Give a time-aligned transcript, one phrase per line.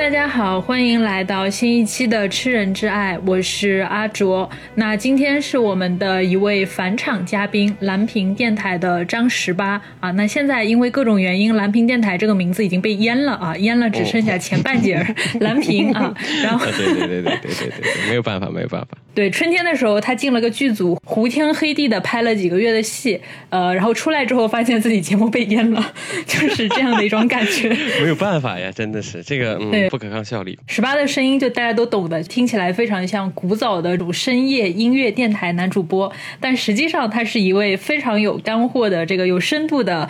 [0.00, 4.48] 大家好，欢迎来到新一期的《吃人之爱》，我是阿卓。
[4.74, 10.10] 那今天是我们的一位返场嘉宾，蓝屏电台的张十八啊。
[10.12, 16.14] 那现在因为各种原因，蓝屏电台这个名字已经被淹了啊， 淹了只剩下前半截儿蓝屏啊。
[16.42, 18.96] 然后，对对对对对对对，没有办法，没有办法。
[19.14, 25.92] 对，春天的时候他进了个剧组，胡天黑地的拍了几个月的戏，呃，然后出来之后发现自己节目被淹了，
[26.26, 27.68] 就是这样的一种感觉。
[28.00, 29.58] 没有办法呀，真的是这个。
[29.60, 30.58] 嗯，不可抗效力。
[30.68, 40.08] 十八的声音就大家都懂的，听起来非常像古早的种深夜音乐电台男主播，但实际上他是一位非常有干货的这个有深度的。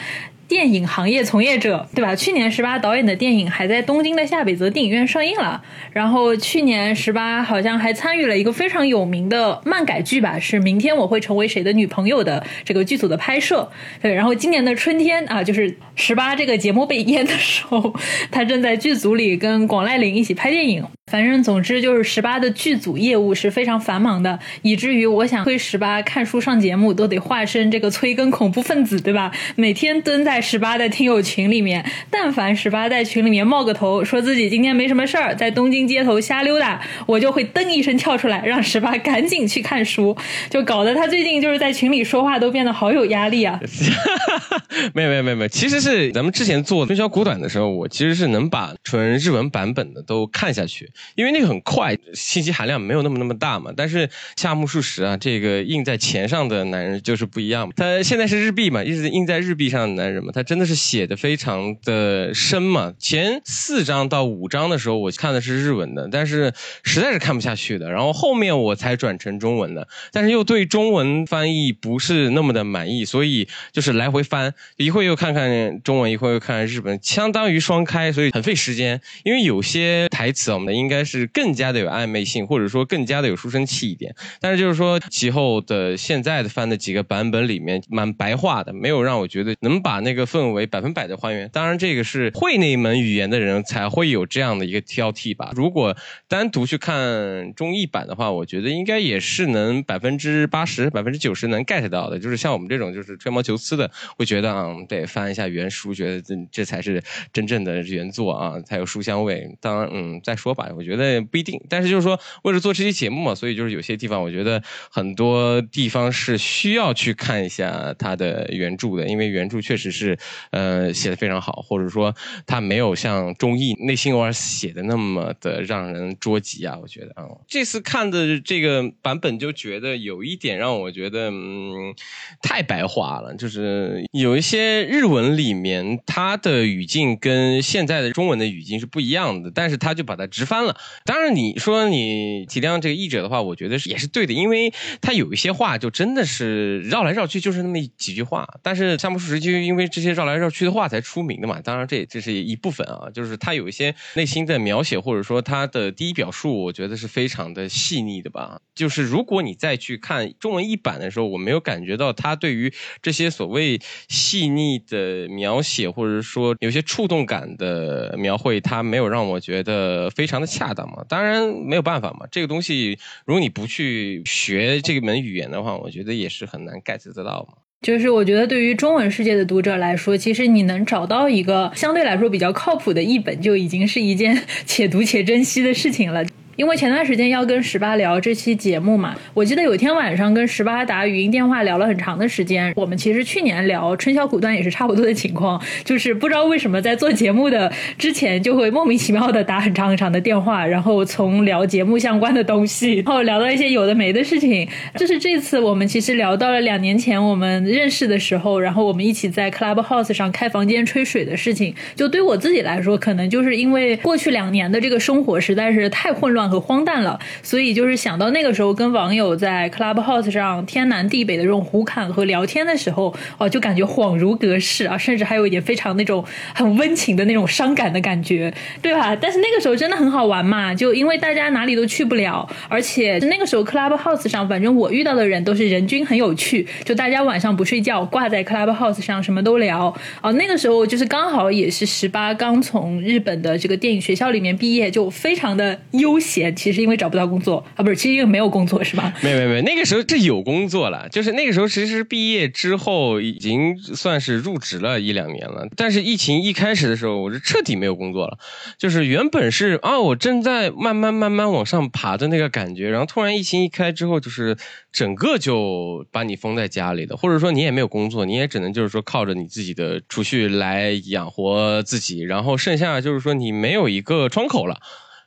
[0.51, 2.17] 电影行业从业者，对吧？
[2.17, 5.63] 去年十八导演的电影还在东京的夏北泽电影院上映了。
[5.93, 13.71] 然后去年十八好像还参与了一个非常有名的漫改剧吧，是《明天我会成为谁的女朋友》的这个剧组的拍摄。
[14.03, 17.95] 对，然后今年的春天啊，就是十八这个节目被淹的时候，
[18.33, 20.85] 他正在剧组里跟广濑铃一起拍电影。
[21.11, 29.33] 反正总之就是十八的剧组业务是非常繁忙的，以至于我想催十八看书上节目都得化身这个催更恐怖分子，对吧？
[29.57, 40.17] 每天蹲在十八的听友群里面，但凡十八在群里面冒个头，说自己今天没什么事儿，在东京街头瞎溜达，我就会噔一声跳出来，让十八赶紧去看书，
[40.49, 43.59] 就搞得他最近就是在群里说话都变得好有压力啊！
[44.95, 50.89] 没有没有没有没有，其实是咱们之前做春宵苦短的时候，我其实是能把纯日文版本的都看下去。
[51.15, 53.73] 因为那个很快，信息含量没有那么那么大嘛。
[53.77, 57.71] 但是夏目漱石啊，这个印在钱上的男人就是不一样。
[57.77, 62.93] 他现在是日币嘛，一直印在日币上的男人嘛，他真的是写的非常的深嘛。
[62.99, 66.53] 前四章到五章的时候，我看的是日文的，但是
[66.83, 67.91] 实在是看不下去的。
[67.91, 79.01] 然后后面我才转成中文的，但是又对中文翻译不是那么的满意，所以就是来回翻，一会又看看中文，一会又看看日本，相当于双开，所以很费时间。
[79.25, 80.81] 因为有些台词我们的。
[80.81, 84.13] 应应该是更加的有暧昧性，或者说更加的有书生气一点。
[84.41, 91.49] 但是就是说，其后的现在的翻的几个版本里面，蛮白话的，没有让我觉得能把那个氛围百分百的还原。
[91.51, 95.53] 当然，这个是会那门语言的人才会有这样的一个挑剔吧。
[95.55, 95.97] 如果
[96.27, 102.19] 单独去看中译版的话，我觉得应该也是能百分之八十、百分之九十能 get 到的。
[102.19, 107.01] 就是像我们这种就是吹毛求疵的，会觉得啊，得翻一下原书，觉得这这才是
[107.33, 109.57] 真正的原作啊，才有书香味。
[109.61, 110.69] 当然，嗯，再说吧。
[110.81, 120.19] 我觉得不一定，但是就是说，为了做这期节目嘛，所以就是有些地方，我觉得很多地方是需要去看一下它的原著的，因为原著确实是，
[120.53, 126.79] 呃，写的非常好，或者说它没有像中译内心偶尔写的那么的让人捉急啊。
[126.81, 131.95] 我觉得啊，这次看的这个版本就觉得有一点让我觉得，嗯，
[132.41, 140.70] 太白话了，就是有一些日文里面它的语境跟现在的中文的语境是不一样的，但是他就把它直翻了。
[141.05, 148.47] 当然，你说你体谅这个译者的话，我觉得是也是对的，因为他有一些话就真的是绕来绕去，就是那么几句话。
[148.63, 151.61] 但是夏目漱石就因为这些绕来绕去的话才出名的嘛。
[151.63, 158.61] 当然，这这是一部分啊，就是他有一些内心的描写，或者说他的第一表述，我觉得是非常的细腻的吧。
[158.75, 170.47] 就是如果你再去看中文译版的时候，我没有感觉到他对于这些所谓细腻的描写，或者说有些触动感的描绘，他没有让我觉得非常的。
[170.61, 172.27] 恰当嘛，当然没有办法嘛。
[172.31, 177.55] 这个东西，如果你不去学这门语言的话，我觉得也是很难 get 得到嘛。
[177.81, 186.23] 就是我觉得，对于中文世界的读者来说，其实你能找到一个相对来说比较靠谱的译本，就已经是一件 且读且珍惜的事情了。
[186.61, 192.71] 因为前段时间要跟十八聊这期节目嘛，我记得有一天晚上跟十八打语音电话聊了很长的时间。
[192.77, 204.69] 我们其实去年聊春宵苦短也是差不多的情况， 就是不知道为什么在做节目的之前就会莫名其妙的打很长很长的电话，然后从聊节目相关的东西，然后聊到一些有的没的事情。
[204.97, 211.75] 就是这次我们其实聊到了两年前我们认识的时候，然后我们一起在 Clubhouse 上开房间吹水的事情。
[211.97, 216.50] 就对我自己来说，可能就是因为过去两年的这个生活实在是太混乱。
[216.51, 226.25] 和荒诞了，所以就是想到那个时候跟网友在 Clubhouse 上天南地北的这种胡侃和聊天的时候，哦，就感觉恍如隔世啊，甚至还有一点非常那种
[226.55, 228.53] 很温情的那种伤感的感觉，
[228.83, 229.15] 对吧？
[229.15, 240.31] 但是那个时候真的很好玩嘛，就因为大家哪里都去不了，而且那个时候 Clubhouse 上，反正我遇到的人都是人均很有趣，就大家晚上不睡觉，挂在 Clubhouse 上什么都聊啊。
[240.33, 246.40] 那个时候就是刚好也是十八刚从日本的这个电影学校里面毕业，就非常的悠闲。
[246.41, 249.15] 闲，其实因为找不到工作啊，不是，其实因为没有工作是吧？
[249.23, 258.39] 没有没有没，那个时候这有工作了，就是那个时候其实毕业之后已经算是入职了一两年了，但是疫情一开始的时候，我是彻底没有工作了，
[258.79, 264.57] 就是原本是啊，我正在慢慢慢慢往上爬的那个感觉，然后突然疫情一开之后，就是
[264.93, 274.81] 整个就把你封在家里的，或者说你也没有工作，你也只能就是说靠着你自己的储蓄来养活自己，然后剩下就是说你没有一个窗口了。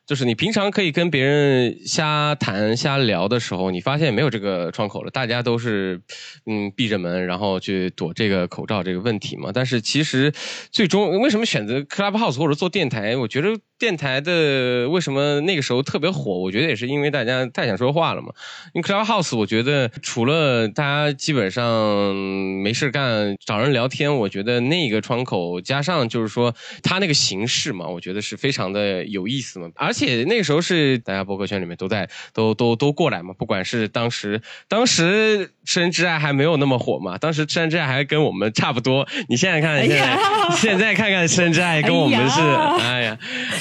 [0.05, 6.01] 就是你平常可以跟别人瞎谈瞎聊的时候，你发现没有这个窗口了，大家都是
[6.45, 9.51] 嗯闭着门，然后去躲这个口罩这个问题嘛。
[9.53, 10.33] 但是其实
[10.71, 13.15] 最终为什么选择 Clubhouse 或者做电台？
[13.15, 16.37] 我觉得电台的为什么那个时候特别火？
[16.37, 18.29] 我觉得也是因为大家太想说话了嘛。
[18.73, 22.15] 因为 Clubhouse 我觉得除了大家基本上
[22.63, 26.53] 没事干找人聊天，我觉得那个窗口加上就是说
[26.83, 29.91] 它那个形式嘛，我觉得是非常的有意思嘛，而。
[29.93, 39.07] 且那个时候是大家博客圈里面都在都都都过来嘛，不管是当时当时痴人之爱还没有那么火嘛，当时痴人之爱还跟我们差不多。
[39.29, 40.17] 你现在看现在
[40.55, 43.17] 现在看看痴人之爱跟我们是哎呀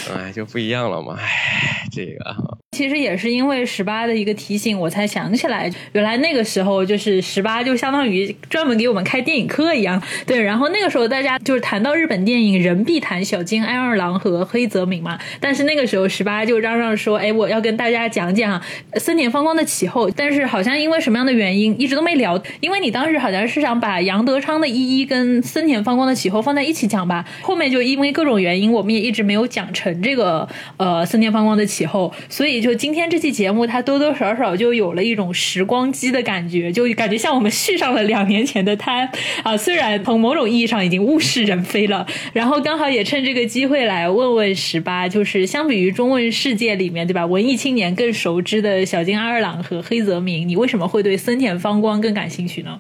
[0.09, 2.62] 哎哎就不一样了嘛，哎这个。
[2.73, 10.03] 其实也是因为十八的一个提醒，我才想起来，原来那个时候就是十八，就相当于专门给我们开电影课一样。
[10.25, 15.19] 对，然后那个时候大家就是谈到日本电影，人必谈小津安二郎和黑泽明嘛。
[15.39, 18.59] 但是那个时候十八就嚷嚷说：“哎，我要跟大家讲讲
[18.95, 22.43] 森田芳光的起后。”但是好像因为什么样的原因，一直都没聊。
[22.61, 27.23] 因为你当时好像是想把杨德昌的一一跟森田芳光的起后放在一起讲吧。
[27.43, 30.49] 后面就因为各种原因，我们也一直没有讲成这个
[30.79, 32.62] 呃森田芳光的起后，所以。
[32.63, 39.11] 就今天这期节目，它多多少少就有了一种时光机的感觉，就感觉像我们续上了两年前的摊
[39.43, 39.57] 啊。
[39.57, 52.79] 虽然从某种意义上已经物是人非了，然后刚好也趁这个机会来问问十八，就是相比于中文世界里面对吧，文艺青年更熟知的小津安二郎和黑泽明，你为什么会对森田芳光更感兴趣呢？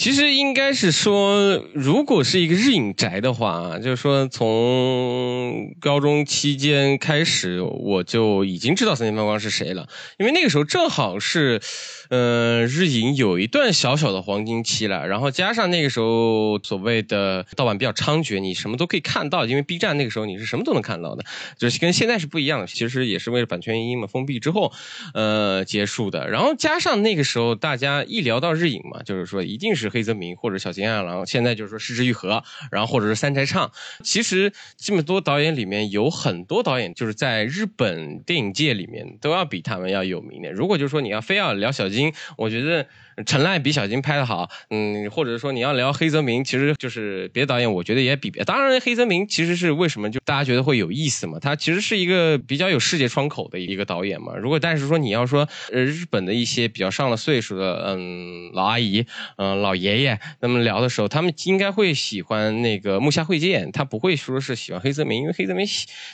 [0.00, 9.86] 其实应该是说，如果是一个日影宅的话，就是说从高中期间开始，我就已经知道三田芳光是谁了，
[10.18, 11.60] 因为那个时候正好是。
[12.10, 21.24] 嗯，日影有一段小小的黄金期了，然后加上那个时候所谓的盗版比较猖獗，你什么都可以看到，因为 B 站那个时候你是什么都能看到的，
[21.56, 22.66] 就是跟现在是不一样的。
[22.66, 24.72] 其实也是为了版权原因嘛，封闭之后，
[25.14, 26.28] 呃，结束的。
[26.28, 32.42] 然后加上那个时候大家一聊到日影嘛，就是说一定是黑泽明或者小津安二郎，现在就是说失之愈合，
[32.72, 33.70] 然后或者是三宅唱。
[34.02, 40.50] 其实这么多导演里面有很多导演就是在日本电影界里面都要比他们要有名的。
[40.50, 41.99] 如果就是说你要非要聊小津。
[42.36, 42.86] 我觉得
[43.24, 48.44] 陈赖比小金拍的好，嗯，或者说你要聊黑泽明，其实就是别的导演，我觉得也比别。
[48.44, 51.38] 当然，黑泽明其实是为什么就大家觉得会有意思嘛？
[51.38, 54.36] 他其实是一个比较有世界窗口的一个导演嘛。
[54.36, 65.66] 如果但是说你要说日本的一些比较上了岁数的嗯老阿姨嗯老爷爷，那么聊的时候，他们应该会喜欢那个木下惠介，他不会说是喜欢黑泽明，因为黑泽明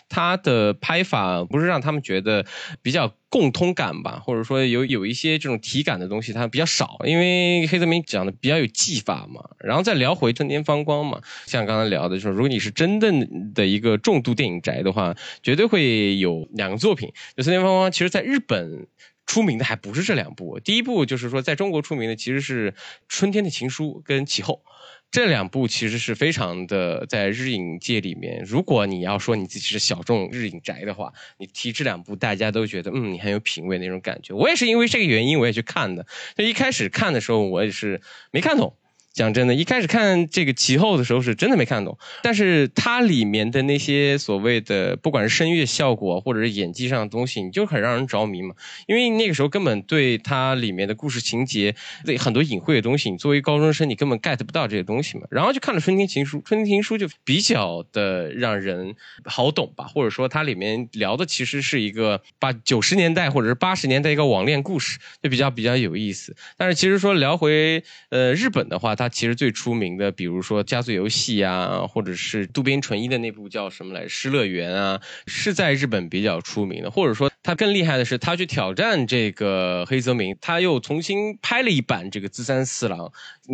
[0.08, 2.44] 他的拍法不是让他们觉得
[2.82, 3.12] 比较。
[3.28, 9.42] 共通感吧，或者说有有一些这种体感的东西，它比较少，因为黑泽明讲的比较有技法嘛。
[9.58, 17.12] 然后再聊回正天方光嘛，像刚才聊的，就是如果你是真正的一个重度电影宅的话，绝对会有两个作品。
[17.36, 18.86] 就春天芳光，其实在日本
[19.26, 22.72] 出名的还不是这两部，第一部就是说在中国出名的其实是
[23.08, 24.62] 《春天的情书》跟《其后》。
[25.10, 34.34] 这两部其实是非常的在日影界里面，如果你要说你自己是小众日影宅的话，你提这两部，大家都觉得嗯，你很有品味那种感觉。
[34.34, 36.06] 我也是因为这个原因，我也去看的。
[36.36, 38.76] 就一开始看的时候，我也是没看懂。
[39.16, 48.54] 讲真的，一开始看这个其后的时候是真的没看懂，但是它里面的那些所谓的不管是声乐效果或者是演技上的东西，你就很让人着迷嘛。
[48.86, 55.26] 因为那个时候根本对它里面的故事情节、对很多隐晦的东西，你作为高中生你根本 get 不到这些东西嘛。
[55.30, 58.94] 然后就看了《春天情书》，《春天情书》就比较的让人
[59.24, 66.36] 好懂吧，或者说它里面聊的其实是一个八九十年代或者是八十年代一个网恋故事，就比较比较有意思。
[66.58, 76.90] 但是其实说聊回呃日本的话，它其实最出名的，比如说《家族游戏》啊，或者是渡边淳一的那部叫什么来《失乐园》啊，是在日本比较出名的。
[76.90, 83.12] 或者说，他更厉害的是，他去挑战这个黑泽明，他又重新拍了一版这个《资三四郎》。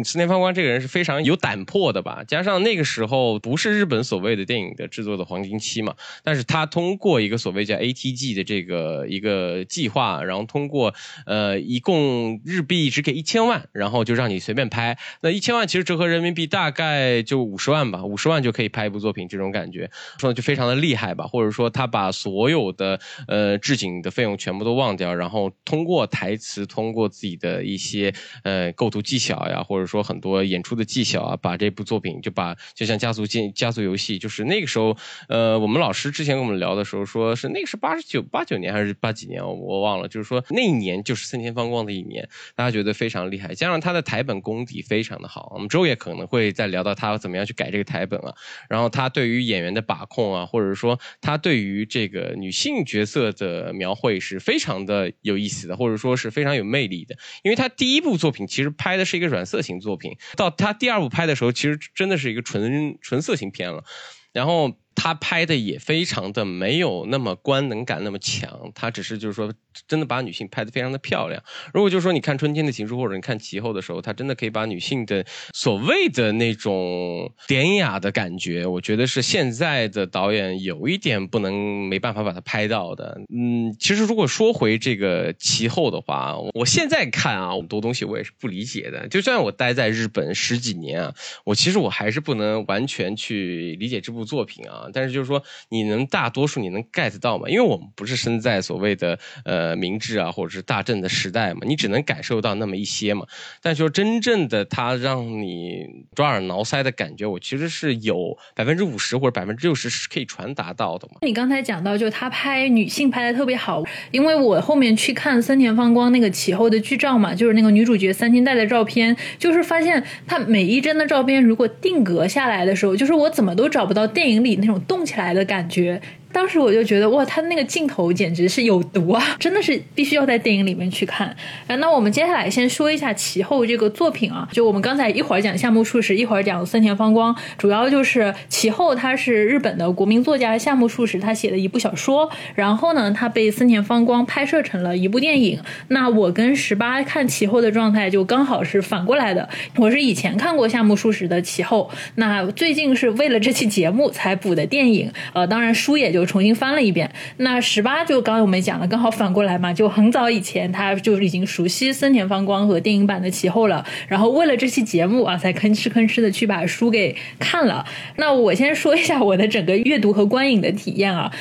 [0.09, 2.25] 石田芳光这个人是非常有胆魄的吧？
[2.27, 5.95] 加上那个时候不是日本所谓的电影的制作的黄金期嘛，
[6.25, 10.95] 但是他通过一个所谓叫 ATG 的这个一个计划，然后通过
[11.27, 14.97] 呃一共日币只给一千万，然后就让你随便拍。
[15.21, 21.27] 那一千万其实折合人民币大概就五十万吧，五十万就可以拍一部作品，这种感觉说就非常的厉害吧？
[21.27, 34.97] 或者说他把所有的呃制景的费用全部都忘掉，然后通过台词，通过自己的一些呃构图技巧呀，或者说很多演出的技巧啊，把这部作品就把就像家族进家族游戏，就是那个时候，
[35.29, 48.33] 呃，我们老师之前跟我们聊的时候说是那个是八十九八九年还是八几年，我忘了，就是说那一年就是森田芳光的一年，大家觉得非常厉害，加上他的台本功底非常的好，我们之后也可能会再聊到他怎么样去改这个台本啊，
[48.69, 57.17] 然后他对于演员的把控啊，或者说他对于这个女性角色的描绘是非常的有意思的，或者说是非常有魅力的。
[57.43, 63.85] 因为他第一部作品其实拍的是一个软色情作品，到他第二部拍的时候，其实真的是一个纯纯色情片了。
[64.33, 69.53] 然后他拍的也非常的没有那么官能感那么强，他只是就是说。
[69.89, 71.43] 真的把女性拍得非常的漂亮。
[71.73, 83.19] 如果就是说你看《春天的情书》或者你看《其后》的时候，他真的可以把女性的所谓的那种典雅的感觉，我觉得是现在的导演有一点不能没办法把它拍到的。
[83.35, 89.09] 嗯，其实如果说回这个《其后》的话，我现在看啊，很多东西我也是不理解的。
[89.09, 91.15] 就算我待在日本十几年啊，
[91.47, 94.82] 我其实我还是不能完全去理解这部作品啊。
[94.95, 97.49] 但是就是说，你能大多数你能 get 到吗？
[97.49, 99.73] 因为我们不是身在所谓的呃。
[99.83, 103.27] 明治啊，或者是大正的时代嘛，你只能感受到那么一些嘛。
[103.61, 105.85] 但说真正的他让你
[106.15, 111.15] 抓耳挠腮的感觉，我其实是有百分之五十或者百分之六十是可以传达到的嘛。
[111.23, 126.01] 你刚才讲到，就他拍女性拍的特别好，因为我后面去看森田芳光那个起后的剧照嘛，就是那个女主角三金带的照片，就是发现她每一帧的照片如果定格下来的时候，就是我怎么都找不到电影里那种动起来的感觉。
[126.33, 129.23] 当时我就觉得哇，他那个镜头简直是有毒啊！
[129.39, 131.29] 真的是必须要在电影里面去看。
[131.67, 145.61] 啊，那我们接下来先说一下其后这个作品啊，就我们刚才一会儿讲夏目漱石，一会儿讲森田芳光，主要就是其后他是日本的国民作家夏目漱石他写的一部小说，然后呢，他被森田芳光拍摄成了一部电影。
[145.89, 149.47] 那我跟十八看其后的状态就刚好是反过来的，
[149.77, 156.22] 我是以前看过夏目漱石的其后，那最近是为了这期节目才补的电影，呃，当然书也就。
[156.25, 167.85] 重新翻了一遍，那十八就刚刚我们讲了，刚好反过来嘛，就很早以前他就已经熟悉森田芳光和电影版的其后了，然后为了这期节目啊，才吭哧吭哧的去把书给看了。
[168.17, 171.33] 那我先说一下我的整个阅读和观影的体验啊。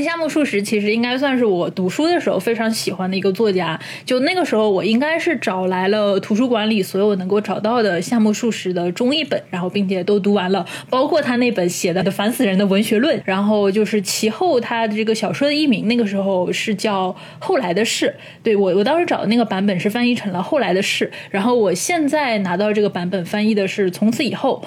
[0.00, 3.78] 夏目漱石其实应该算是我读书的时候非常喜欢的一个作家。
[4.06, 13.20] 就那个时候，我应该是找来了图书馆里所有能够找到的夏目漱石的中译本，然后并且都读完了，包括他那本写的烦死人的文学论。
[13.26, 18.06] 然后就是其后他的这个小说的译名，那个时候是叫《后来的事》。
[18.42, 24.64] 对我，我当时找的那个版本是翻译成了《后来的事》，然后我现在拿到这个版本翻译的是《从此以后》。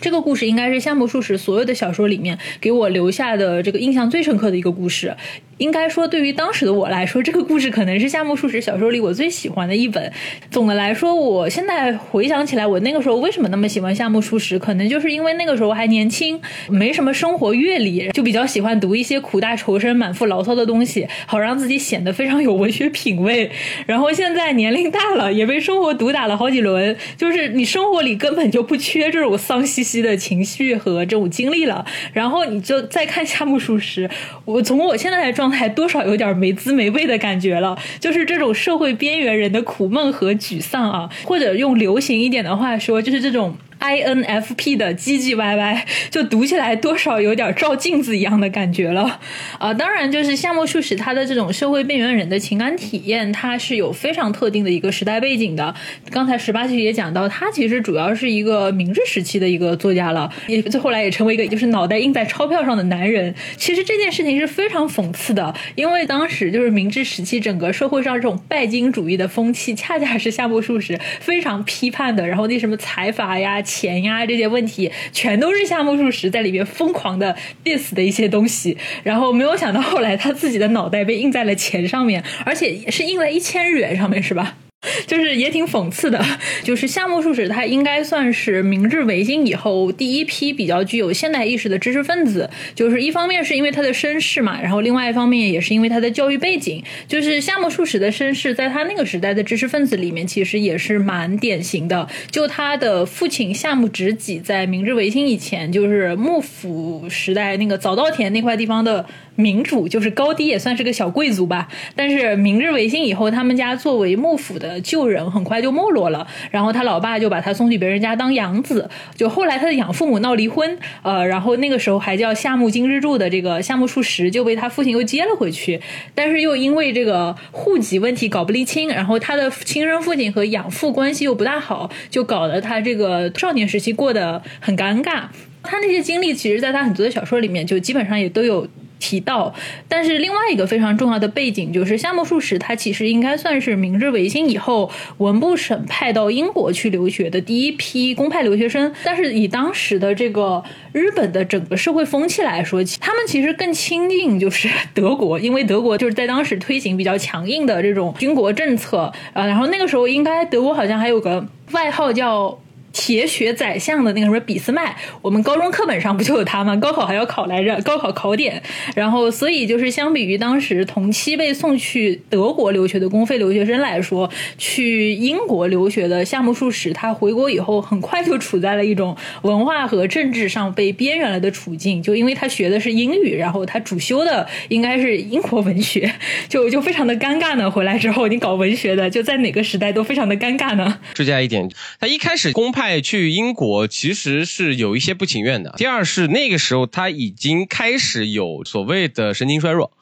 [0.00, 5.16] 这个故事应该是夏目漱石所有的小说里面给我留下的这个印象最深刻的一个故事。
[5.60, 10.10] 应该说，对于当时的我来说，这个故事可能是夏目漱石小说里我最喜欢的一本。
[10.50, 16.40] 总的来说，我现在回想起来，我那个时候为什么那么喜欢夏目漱石，可能就是因为那个时候还年轻，
[16.70, 23.50] 没什么生活阅历，就比较喜欢读一些苦大仇深、满腹牢骚的东西，好让自己显得非常有文学品味。
[23.84, 31.84] 然后现在年龄大了，也被生活毒打了好几轮，就是你生活里根本就不缺这种丧兮兮的情绪和这种经历了。
[32.14, 34.08] 然后你就再看夏目漱石，
[34.46, 35.49] 我从我现在的状。
[35.50, 43.56] 还多少有点没滋没味的感觉了，就是这种社会边缘人的苦闷和沮丧啊，或者用流行一点的话说，就是这种。
[43.80, 49.18] INFP 的唧唧歪歪，就读起来多少有点照镜子一样的感觉了
[49.58, 49.72] 啊！
[49.72, 55.74] 当然，就是夏目漱石他的这种社会边缘人的情感体验，他是有非常特定的一个时代背景的。
[56.10, 63.34] 刚才十八其实也讲到，他其实主要是一个明治时期的一个作家了，也最后来也成为一个就是脑袋印在钞票上的男人。
[63.56, 72.26] 其实这件事情是非常讽刺的，因为当时就是明治时期整个社会上这种拜金主义的风气，恰恰是夏目漱石非常批判的。
[72.26, 73.62] 然后那什么财阀呀。
[73.70, 84.56] 钱呀，这些问题全都是夏目漱石在里面疯狂的 diss 的一些东西，然后没有想到后来他自己的脑袋被印在了钱上面，而且是印在一千日元上面，是吧？
[85.06, 86.24] 就是也挺讽刺的，
[86.64, 92.48] 就是夏目漱石，他应该算是明治维新以后第一批比较具有现代意识的知识分子。
[92.74, 96.82] 就是一方面是因为他的身世嘛，然后另外一方面也是因为他的教育背景。
[97.06, 102.08] 就是夏目漱石的身世，在他那个时代的知识分子里面，其实也是蛮典型的。
[102.30, 109.04] 就他的父亲夏目直己，在明治维新以前，就是幕府时代那个早稻田那块地方的。
[109.36, 125.80] 民主就是高低也算是个小贵族吧，但是明治维新以后，他们家作为幕府的的旧人很快就没落了，然后他老爸就把他送去别人家当养子，就后来他的养父母闹离婚，呃，然后那个时候还叫夏目金之助的这个夏目漱石就被他父亲又接了回去，
[126.14, 135.24] 但是又因为这个户籍问题搞不离清，然后他的亲生父亲和养父关系又不大好，就搞得他这个少年时期过得很尴尬。
[135.62, 138.66] 他那些经历，其实在他很多的小说里面就基本上也都有。
[139.00, 139.52] 提到，
[139.88, 148.92] 但是另外一个非常重要的背景就是夏目漱石，他其实应该算是明治维新以后文部省派到英国去留学的第一批公派留学生。
[149.02, 159.46] 但是以当时的这个日本的整个社会风气来说，他们其实更亲近就是德国，因为德国就是在当时推行比较强硬的这种军国政策啊。
[159.46, 162.56] 然后那个时候应该德国好像还有个外号叫。
[162.92, 166.74] 铁血宰相的那个什么俾斯麦，我们高中课本上不就有他吗？
[166.76, 168.60] 高考还要考来着，高考考点。
[168.96, 174.28] 然后，所以就是相比于当时同期被送去德国留学的公费留学生来说，
[174.58, 182.02] 去英国留学的夏目漱石，他回国以后很快就处在了一种文化和政治上被边缘了的处境。
[182.02, 186.12] 就因为他学的是英语，然后他主修的应该是英国文学，
[186.48, 187.70] 就就非常的尴尬呢。
[187.70, 190.98] 回来之后，你搞文学的，就在哪个时代都非常的尴尬呢。
[191.14, 191.68] 追加一点，
[192.00, 192.79] 他一开始公派。
[192.80, 195.74] 派去英国其实是有一些不情愿的。
[195.76, 199.92] 第二是那个时候他已经开始有所谓的神经衰弱，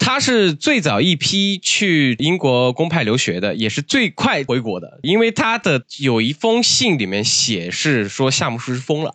[0.00, 4.98] 他是最早一批去英国公派留学的，也是最快回国的。
[5.04, 9.14] 因为他的有一封信里面写是说夏目漱石疯了，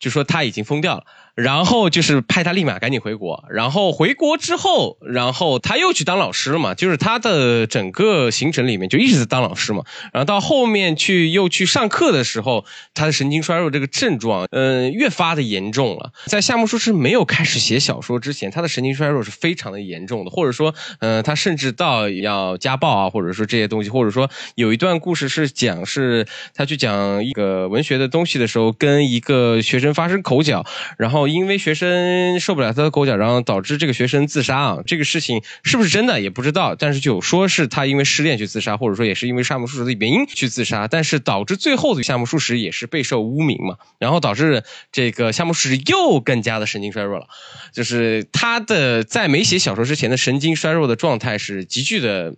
[0.00, 1.04] 就说他已经疯掉了。
[1.36, 9.84] 然后就是派他立马赶紧回国，然后回国之后，然后他又去当老师了嘛，就是他的整个行程里面就一直在当老师嘛。
[10.14, 16.10] 然后到后面去又去上课的时候，他的神经衰弱这个症状，嗯，越发的严重了。
[16.24, 30.64] 在夏目漱石没有开始写小说之前，他的神经衰弱是非常的严重的，或者说，嗯，他甚至到要家暴啊，或者说这些东西，或者说有一段故事是讲是他去讲一个文学的东西的时候，跟一个学生发生口角，
[30.96, 31.25] 然后。
[31.26, 44.62] 因为学生受不了他的狗脚，然后导致这个学生自杀啊，这个事情是不是真的也不知道，但是就说是他因为失恋去自杀，或者说也是因为夏目漱石的原因去自杀，但是导致最后的夏目漱石也是备受污名嘛，然后导致
[44.92, 47.26] 这个夏目漱石又更加的神经衰弱了，
[47.72, 52.34] 就是他的在没写小说之前的神经衰弱的状态是急剧的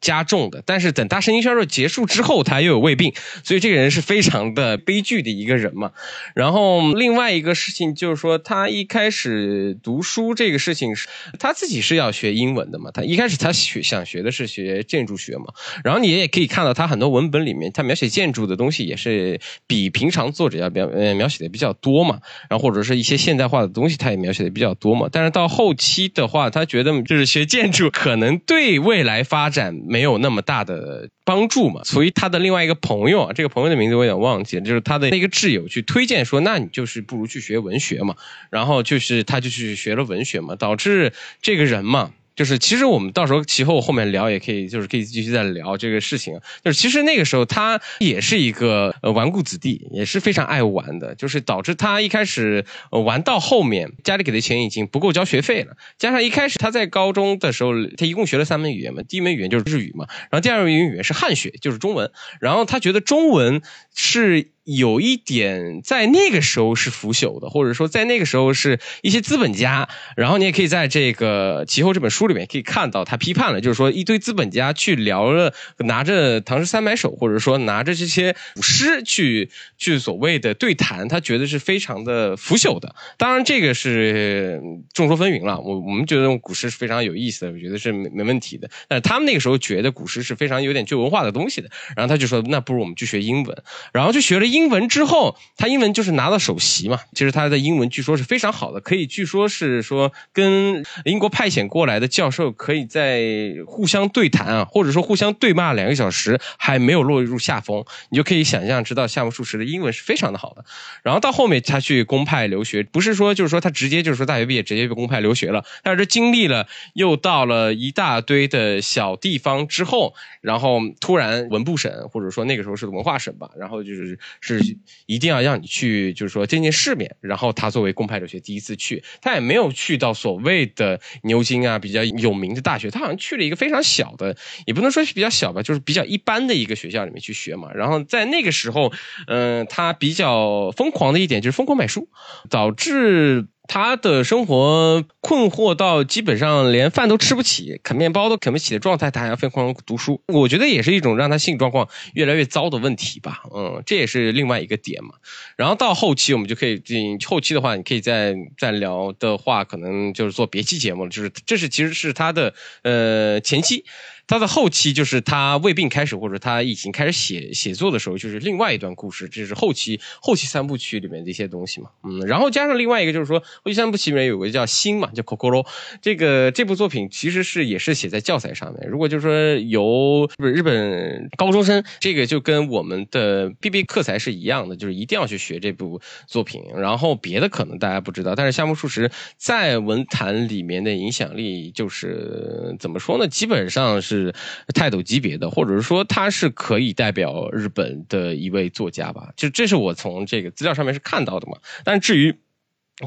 [0.00, 3.12] 加重的，但是等他神经衰弱结束之后，他又有胃病，
[3.44, 5.92] 所以这个人是非常的悲剧的一个人嘛，
[6.34, 8.31] 然后另外一个事情就是说。
[8.38, 12.90] 他一开始读书这个事情是，他自己是要学英文的嘛？
[12.92, 15.46] 他一开始他学想学的是学建筑学嘛？
[15.84, 22.20] 然后你也可以看到他很多文本里面，他描写建筑的东西也是比平常作者要描呃描写的比较多嘛。
[22.48, 25.08] 然后或者是一些现代化的东西，他也描写的比较多嘛。
[25.10, 31.08] 但是到后期的话，他觉得就是学建筑可能对未来发展没有那么大的。
[31.24, 38.16] 帮助嘛，所以他的另外一个朋友啊，这个朋友的名字我有点忘记了，就是他的那个挚友去推荐说，那你就是不如去学文学嘛，
[38.50, 42.12] 然后就是他就去学了文学嘛，导致这个人嘛。
[42.34, 46.32] 就是其实我们到时候其后后面聊也可以，就是可以继续再聊这个事情。
[46.64, 63.60] 就是其实那个时候他也是一个呃纨绔子弟，也是非常爱玩的，就是导致他一开始玩到后面，家里给的钱已经不够交学费了，加上一开始他在高中的时候，他一共学了三门语言嘛，第一门语言就是日语嘛，然后第二门语言是汉学，就是中文，然后他觉得中文
[63.94, 64.51] 是。
[64.64, 82.94] 有一点在那个时候是腐朽的，或者说在那个时候是一些资本家，然后你也可以在这个其后这本书里面可以看到他批判了，就是说一堆资本家去聊了，拿着《唐诗三百首》或者说拿着这些古诗去去所谓的对谈，他觉得是非常的腐朽的。
[83.18, 84.62] 当然这个是
[84.94, 88.70] 众说纷纭了，我我们觉得用古诗是非常有意思的，我觉得是没没问题的。
[88.86, 94.51] 但是他们那个时候觉得古诗是非常有点旧文化的东西的，然后他就说那不如我们去学英文，然后就学了。
[94.52, 97.00] 英文之后，他英文就是拿到首席嘛。
[97.14, 107.82] 其实他的英文据说是非常好的，可以据说是说跟英国派遣过来的教授可以在互相对谈啊，或者说互相对骂两个小时，还没有落入下风。
[108.10, 110.64] 你就可以想象知道夏目漱石的英文是非常的好的。
[111.02, 124.18] 然后到后面他去公派留学，不是说就是说他直接就是说大学毕业直接被公派留学了，但是经历了又到了一大堆的小地方之后，然后突然文部省或者说那个时候是文化省吧，然后就是。
[124.42, 124.60] 是
[125.06, 127.16] 一定要让你去，就是说见见世面。
[127.20, 137.72] 然后他作为公派留学第一次去，他也没有去到所谓的牛津啊比较有名的大学，他好像去了一个非常小的，也不能说是比较小吧，就是比较一般的一个学校里面去学嘛。
[137.72, 138.92] 然后在那个时候，
[139.28, 142.08] 嗯，他比较疯狂的一点就是疯狂买书，
[142.50, 143.46] 导致。
[143.72, 150.20] 他的生活困惑到基本上连饭都吃不起，啃面包都啃不起的状态，他还要疯狂读书。
[150.28, 153.40] 我觉得也是一种让他性状况越来越糟的问题吧。
[153.56, 155.14] 嗯，这也是另外一个点嘛。
[155.56, 161.10] 然后到后期我们就可以进后期的话，你可以再再聊的话，可能就是做别期节目了。
[161.10, 163.86] 就是这是其实是他的呃前期。
[164.32, 171.90] 他的后期就是他胃病开始，或者他已经开始写写作的时候，就是另外一段故事，这是后期后期三部曲里面的一些东西嘛。
[172.02, 175.66] 嗯，然后加上另外一个就是说，后期三部曲里面有个叫心嘛，叫 Kokoro，
[176.00, 178.88] 这个这部作品其实是也是写在教材上面。
[178.88, 186.62] 如果就是说由不是日本高中生，这个就跟我们的 B B 课材是一样的，就是一定要去学这部作品。
[186.74, 193.28] 然后别的可能大家不知道，但是夏目漱石在文坛里面的影响力就是怎么说呢？
[193.28, 194.21] 基本上是。
[194.22, 194.34] 是
[194.74, 199.32] 泰斗级别的，或者是说他是可以代表日本的一位作家吧？
[199.36, 201.58] 就这是我从这个资料上面是看到的嘛。
[201.84, 202.34] 但至于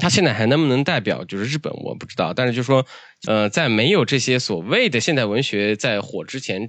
[0.00, 2.32] 他现在还能不能代表就是日本，我不知道。
[2.34, 2.86] 但是就说。
[3.26, 6.68] 呃，在没有这些所谓的现代文学在火之前，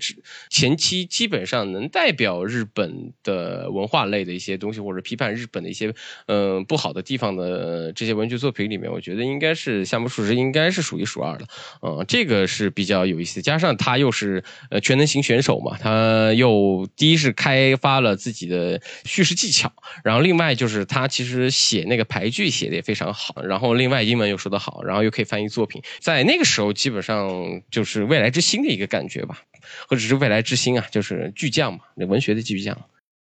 [0.49, 5.93] 前期基本上能代表日本的文化类的一些东西，或者批判日本的一些
[6.27, 11.45] 嗯不好的地方的这些文学作品里面，我觉得应该是夏目漱石应该是数一数二的。
[11.81, 19.71] 嗯，这个是比较有意思，加上他又是呃全能型选手嘛，他又第一是开发了自己的叙事技巧，
[20.03, 26.47] 然后另外就是他其实写那个排句写的也非常好，然后另外英文又说得好，然后又可以翻译作品，在那个。
[26.47, 29.41] 时候基本上就是未来之星的一个感觉吧，
[29.89, 32.89] 或者是未来之星啊，就是巨匠嘛，那文学的巨匠。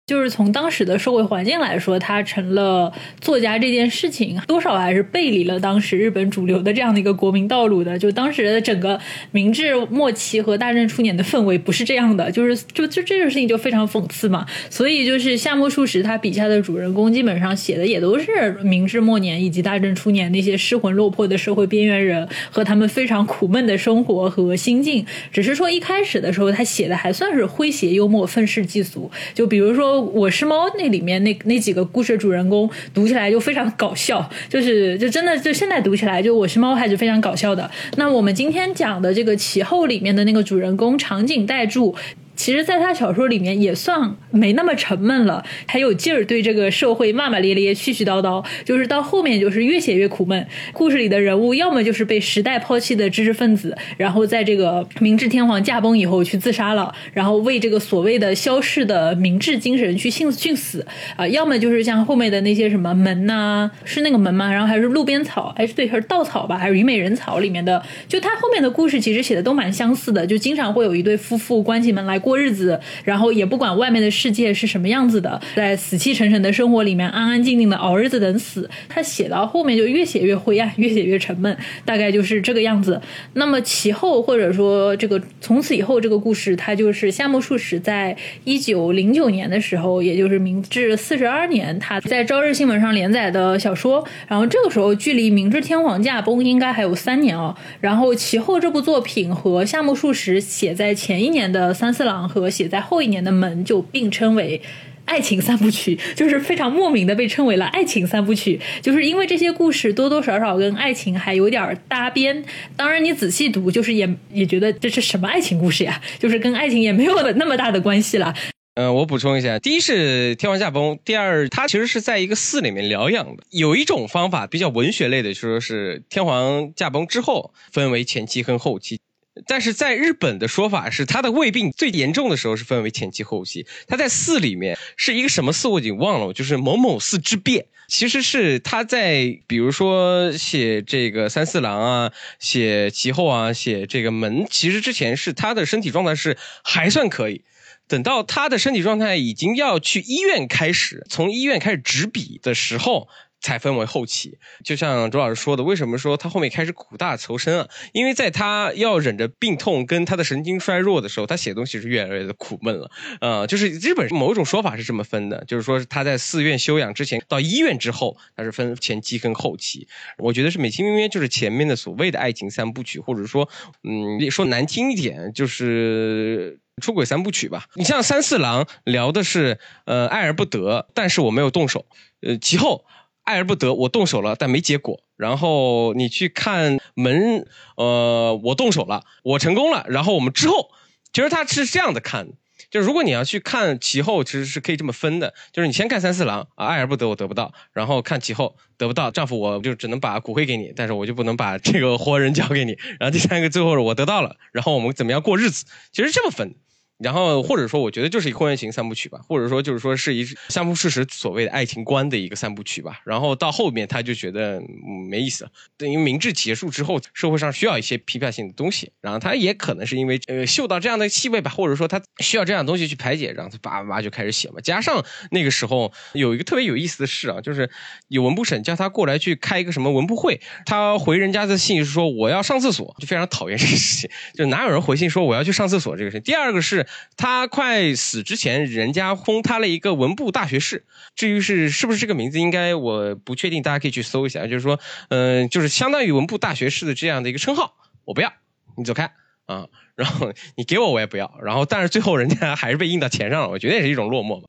[0.07, 7.97] 就是从当时的社会环境来说，他成了作家这件事情，多少还是背离了当时日本主流的这样的一个国民道路的。
[7.97, 8.99] 就当时的整个
[9.31, 14.45] 明治末期和大正初年的氛围不是这样的，就是就就这个事情就非常讽刺嘛。
[14.69, 25.05] 所以就是夏目漱石他笔下的主人公，基本上写的也都是明治末年以及大正初年那些失魂落魄的社会边缘人和他们非常苦闷的生活和心境。
[25.31, 29.09] 只是说一开始的时候，他写的还算是诙谐幽默、愤世嫉俗。
[29.33, 29.90] 就比如说。
[29.99, 37.69] 我是猫那里面那那几个故事主人公读起来就非常搞笑，就是就真的就现在读起来就我是猫还是非常搞笑的。
[37.97, 41.95] 那我们今天讲的这个其后里面的那个主人公场景代助。
[42.35, 48.43] 其实，在他小说里面也算没那么沉闷了，还有劲儿对这个社会骂骂咧咧、絮絮叨叨。
[48.65, 50.47] 就是到后面，就是越写越苦闷。
[50.73, 64.51] 故事里的人物要么就是被时代抛弃的知识分子，然后在这个明治天皇驾崩以后去自杀了，然后为这个所谓的消逝的明治精神去殉殉死啊；要么就是像后面的那些什么门呐，是那个门吗？
[64.51, 67.81] 然后还是路边草，还是对，还是稻草吧，还是虞美人草里面的。
[68.07, 72.41] 就他后面的故事其实写的都蛮相似的，就经常会有一对夫妇关起门来过。
[72.41, 78.67] 日子，然后也不管外面的世界是什么样子的，在死气沉沉的生活里面安安静静的熬日子等死。
[78.89, 81.55] 他写到后面就越写越灰暗，越写越沉闷，
[81.85, 82.99] 大概就是这个样子。
[83.33, 94.03] 那么其后或者说这个从此以后这个故事，它就是夏目漱石在一九零九年的时候，也就是明治四十二年，他在朝日新闻上连载的小说。
[94.27, 97.55] 然后这个时候距离明治天皇驾崩应该还有三年哦。
[97.79, 102.10] 然后其后这部作品和夏目漱石写在前一年的三四郎。
[102.27, 104.61] 和写在后一年的门就并称为
[105.05, 112.43] 爱情三部曲，就是非常莫名的被称为了爱情三部曲，就是因为这些故事多多少少跟爱情还有点搭边。
[112.77, 116.01] 当然，你仔细读，就是也也觉得这是什么爱情故事呀？
[116.19, 118.33] 就是跟爱情也没有那么大的关系了。
[118.75, 123.43] 嗯，我补充一下，第一是天皇驾崩，第二它其实是在一个寺里面疗养的。
[123.49, 129.01] 有一种方法比较文学类的，就说是天皇驾崩之后分为前期跟后期。
[129.47, 133.65] 但是在日本的说法是，他的胃病最严重的时候是分为前期后期。
[133.87, 137.65] 他在寺里面是一个什么寺，我已经忘了，就是某某寺之变。
[137.87, 147.43] 其实是他在，比如说写这个三四郎啊，写其后啊，写这个门，其实之前是他的身体状态是还算可以。
[147.87, 153.09] 等到他的身体状态已经要去医院开始，从医院开始执笔的时候。
[153.41, 157.67] 才分为后期，就像周老师说的，为什么说他后面开始苦大仇深啊？
[157.91, 162.91] 因为在他要忍着病痛跟他的神经衰弱的时候，他写东西是越来越的苦闷了。
[163.19, 169.87] 呃，就是日本某种说法是这么分的，就是说他在寺院休养之前到医院之后，他是分前期跟后期。
[170.19, 173.49] 我觉得是美其名曰就是前面的所谓的爱情三部曲，或者说，
[173.83, 177.65] 嗯，说难听一点就是出轨三部曲吧。
[177.73, 181.87] 你像三四郎聊的是呃爱而不得，但是我没有动手，
[182.21, 182.85] 呃其后。
[183.23, 185.03] 爱而不得，我动手了，但没结果。
[185.15, 187.45] 然后你去看门，
[187.77, 189.85] 呃，我动手了，我成功了。
[189.87, 190.71] 然后我们之后，
[191.13, 192.29] 其实他是这样的看，
[192.71, 206.55] 就如果你要去看其后，其实是可以这么分的，就是你先看三四郎啊，爱而不得，我得不到，然后看其后得不到，丈夫我就只能把骨灰给你，但是我就不能把这个活人交给你，然后第三个最后我得到了，然后我们怎么样过日子，其实这么分。
[207.01, 213.01] 然后或者说，我觉得就是一个婚外情三部曲吧，或者说就是说是一相夫事实所谓的爱情观的一个三部曲吧。
[213.05, 214.61] 然后到后面他就觉得
[215.09, 224.61] 没意思了，等于明治结束之后，社会上需要一些批判性的东西，然后他也可能是因为呃嗅到这样的气味吧，或者说他需要这样的东西去排解，然后他叭叭就开始写嘛。
[224.61, 227.69] 加上那个时候有一个特别有意思的事啊，就是
[228.09, 236.23] 有文部省叫他过来去开一个什么文部会，他回人家的信是说我要上厕所，就非常讨厌这个事情，就哪有人回信说我要去上厕所这个事情。
[236.23, 236.85] 第二个是。
[237.17, 240.85] 他快死之前，人家封他了一个文部大学士。
[241.15, 244.47] 至于是是不是这个名字，应该我不确定，大家可以去搜一下。
[244.47, 247.75] 就是说，嗯，就是相当于文部大学士的这样的一个称号，
[248.05, 248.33] 我不要，
[248.77, 249.11] 你走开
[249.45, 249.67] 啊。
[249.95, 251.37] 然后你给我，我也不要。
[251.43, 254.41] 然后，但是最后人家还是被印到钱上了，我觉得也是一种落寞。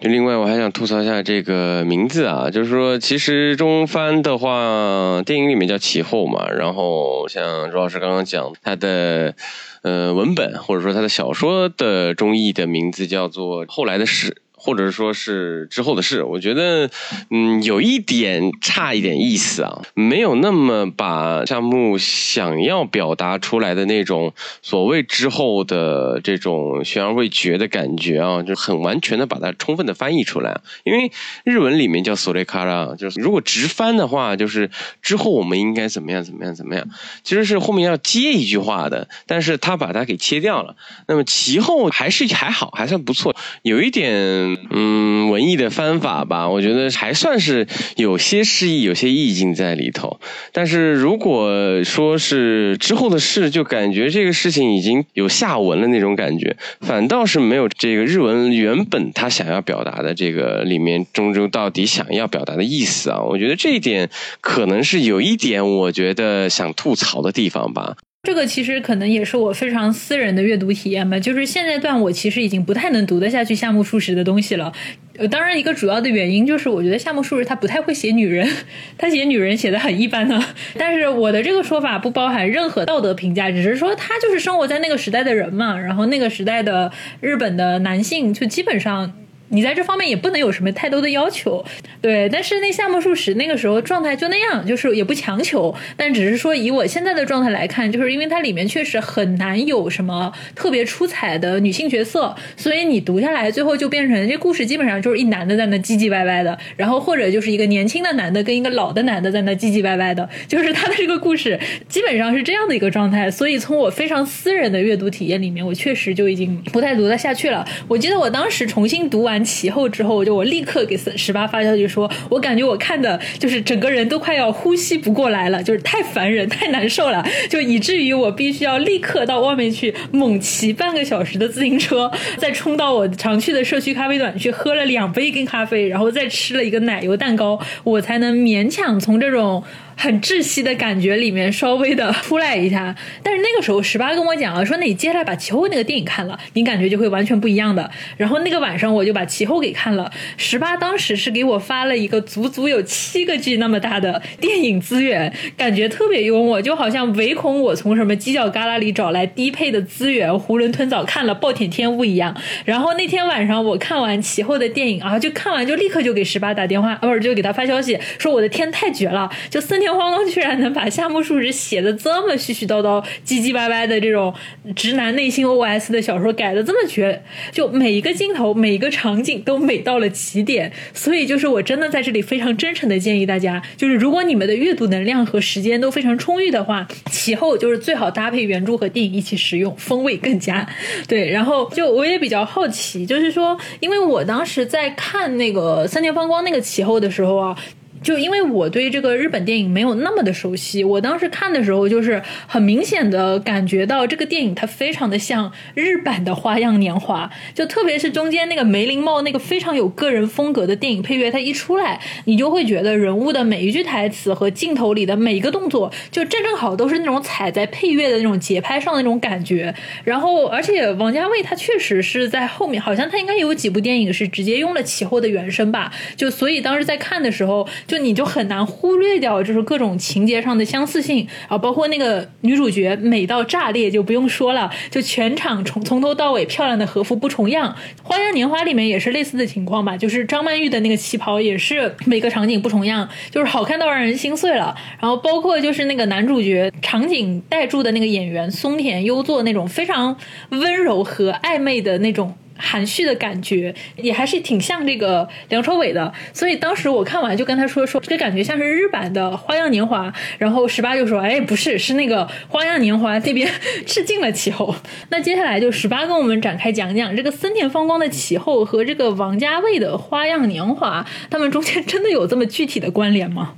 [0.00, 6.48] 另外，我还想吐槽一下这个名字啊，就是说，其实中翻的话，电影里面叫其后嘛。
[6.50, 9.34] 然后像周老师刚刚讲，他的。
[9.82, 14.28] 呃，文本或者说他的小说的中译的名字叫做《后来的事》。
[14.62, 16.90] 或者说是之后的事，我觉得，
[17.30, 30.60] 嗯，有一点差一点意思啊，没有那么把夏目想要表达出来的那种所谓之后的这种悬而未决的感觉啊，就很完全的把它充分的翻译出来。
[30.84, 31.10] 因为
[31.42, 34.70] 日文里面叫索雷卡拉，就是如果直翻的话，就是
[35.00, 36.86] 之后我们应该怎么样怎么样怎么样，
[37.22, 40.76] 其实是后面要接一句话的，但是他把它给切掉了。
[41.08, 44.49] 那么其后还是还好，还算不错，有一点。
[44.70, 50.20] 嗯，文艺的方法吧，我觉得还算是有些诗意，有些意境在里头。
[50.52, 63.20] 但是如果说是之后的事，就感觉这个事情已经有下文了那种感觉，反倒是没有这个日文原本他想要表达的这个里面中中到底想要表达的意思啊。
[63.22, 64.10] 我觉得这一点
[64.40, 67.96] 可能是有一点我觉得想吐槽的地方吧。
[68.22, 74.70] 这个其实可能也是我非常私人的阅读体验吧，就是现在段我其实已经不太能读得下去夏目漱石的东西了。
[75.16, 78.46] 呃，当然一个主要的原因就是我觉得夏目漱石他不太会写女人，
[78.98, 80.38] 他写女人写的很一般呢。
[80.76, 85.78] 但是我的这个说法不包含任何道德评价，只是说他就是生活在那个时代的人嘛。
[85.78, 89.14] 然后那个时代的日本的男性就基本上。
[89.50, 91.64] 你在这方面也不能有什么太多的要求，
[92.00, 92.28] 对。
[92.32, 111.58] 但是那夏目漱石那个时候状态就那样，就是也不强求，但只是说以我现在的状态来看，就是因为它里面确实很难有什么特别出彩的女性角色，所以你读下来最后就变成这故事基本上就是一男的在那唧唧歪歪的，然后或者就是一个年轻的男的跟一个老的男的在那唧唧歪歪的，就是他的这个故事
[111.88, 113.28] 基本上是这样的一个状态。
[113.28, 117.66] 所以从我非常私人的阅读体验里面，我确实就已经不太读得下去了。
[117.88, 119.39] 我记得我当时重新读完。
[119.44, 139.62] 其后之后，我就我立刻给十八发消息说，我感觉我看的就是整个人都快要呼吸不过来了，就是太烦人、太难受了，就以至于我必须要立刻到外面去猛骑半个小时的自行车，再冲到我常去的社区咖啡馆去喝了两杯跟咖啡，然后再吃了一个奶油蛋糕，我才能勉强从这种。
[140.00, 147.90] 很窒息的感觉里面稍微的出来一下，但是那个时候十八跟我讲了，说那你接下来把其后那个电影看了，你感觉就会完全不一样的。
[148.16, 162.34] 然后那个晚上我就把其后给看了，十八当时是给我发了一个足足有七个 G 那么大的电影资源，感觉特别幽默，就好像唯恐我从什么犄角旮旯里找来低配的资源，囫囵吞枣看了暴殄天物一样。
[162.64, 170.00] 然后那天晚上我看完其后的电影啊，就看完就立刻就给十八打电话啊，不是就给他发消息说我的天太绝了，就三天田。
[170.00, 174.32] 荒刚居然能把夏目漱石写的这么絮絮叨叨、唧唧歪歪的这种
[174.74, 177.22] 直男内心 OS 的小说改的这么绝，
[177.52, 180.72] 就每一个镜头、每一个场景都美到了极点。
[180.94, 190.66] 所以，就是我真的在这里非常真诚的建议大家，就是如果你们的阅读能量和时间都非常充裕的话，其后就是最好搭配原著和电影一起使用，风味更佳。
[191.06, 197.54] 对，然后就我也比较好奇，就是说，因为我当时在看那个三田芳光那个其后的时候啊。
[198.02, 219.74] 就因为我对这个日本电影没有那么的熟悉，我当时看的时候就是很明显的感觉到这个电影它非常的像日版的《花样年华》，就特别是中间那个梅林茂那个非常有个人风格的电影配乐，它一出来，你就会觉得人物的每一句台词和镜头里的每一个动作，就正正好都是那种踩在配乐的那种节拍上的那种感觉。
[220.04, 227.68] 然后，而且王家卫他确实是在后面，好像他应该有几部电影是直接用了其后的原声吧，就所以当时在看的时候。
[227.90, 237.74] 就你就很难忽略掉，就是各种情节上的相似性啊，包括那个女主角美到炸裂就不用说了，就全场从从头到尾漂亮的和服不重样。
[238.04, 244.72] 花样年华里面也是类似的情况吧，就是张曼玉的那个旗袍也是每个场景不重样，就是好看到让人心碎了。
[245.00, 250.16] 然后包括就是那个男主角场景带住的那个演员松田优作那种非常
[250.50, 252.32] 温柔和暧昧的那种。
[252.60, 263.50] 含蓄的感觉也还是挺像这个梁朝伟的，所以当时我看完就跟他说说，这个感觉像是日版的《花样年华》，然后十八就说，哎，不是，是那个《花样年华》这边
[263.86, 264.74] 致敬了其后。
[265.08, 273.54] 那接下来就十八跟我们展开讲讲这个森田芳光的其后和这个王家卫的《花样年华》，他们中间真的有这么具体的关联吗？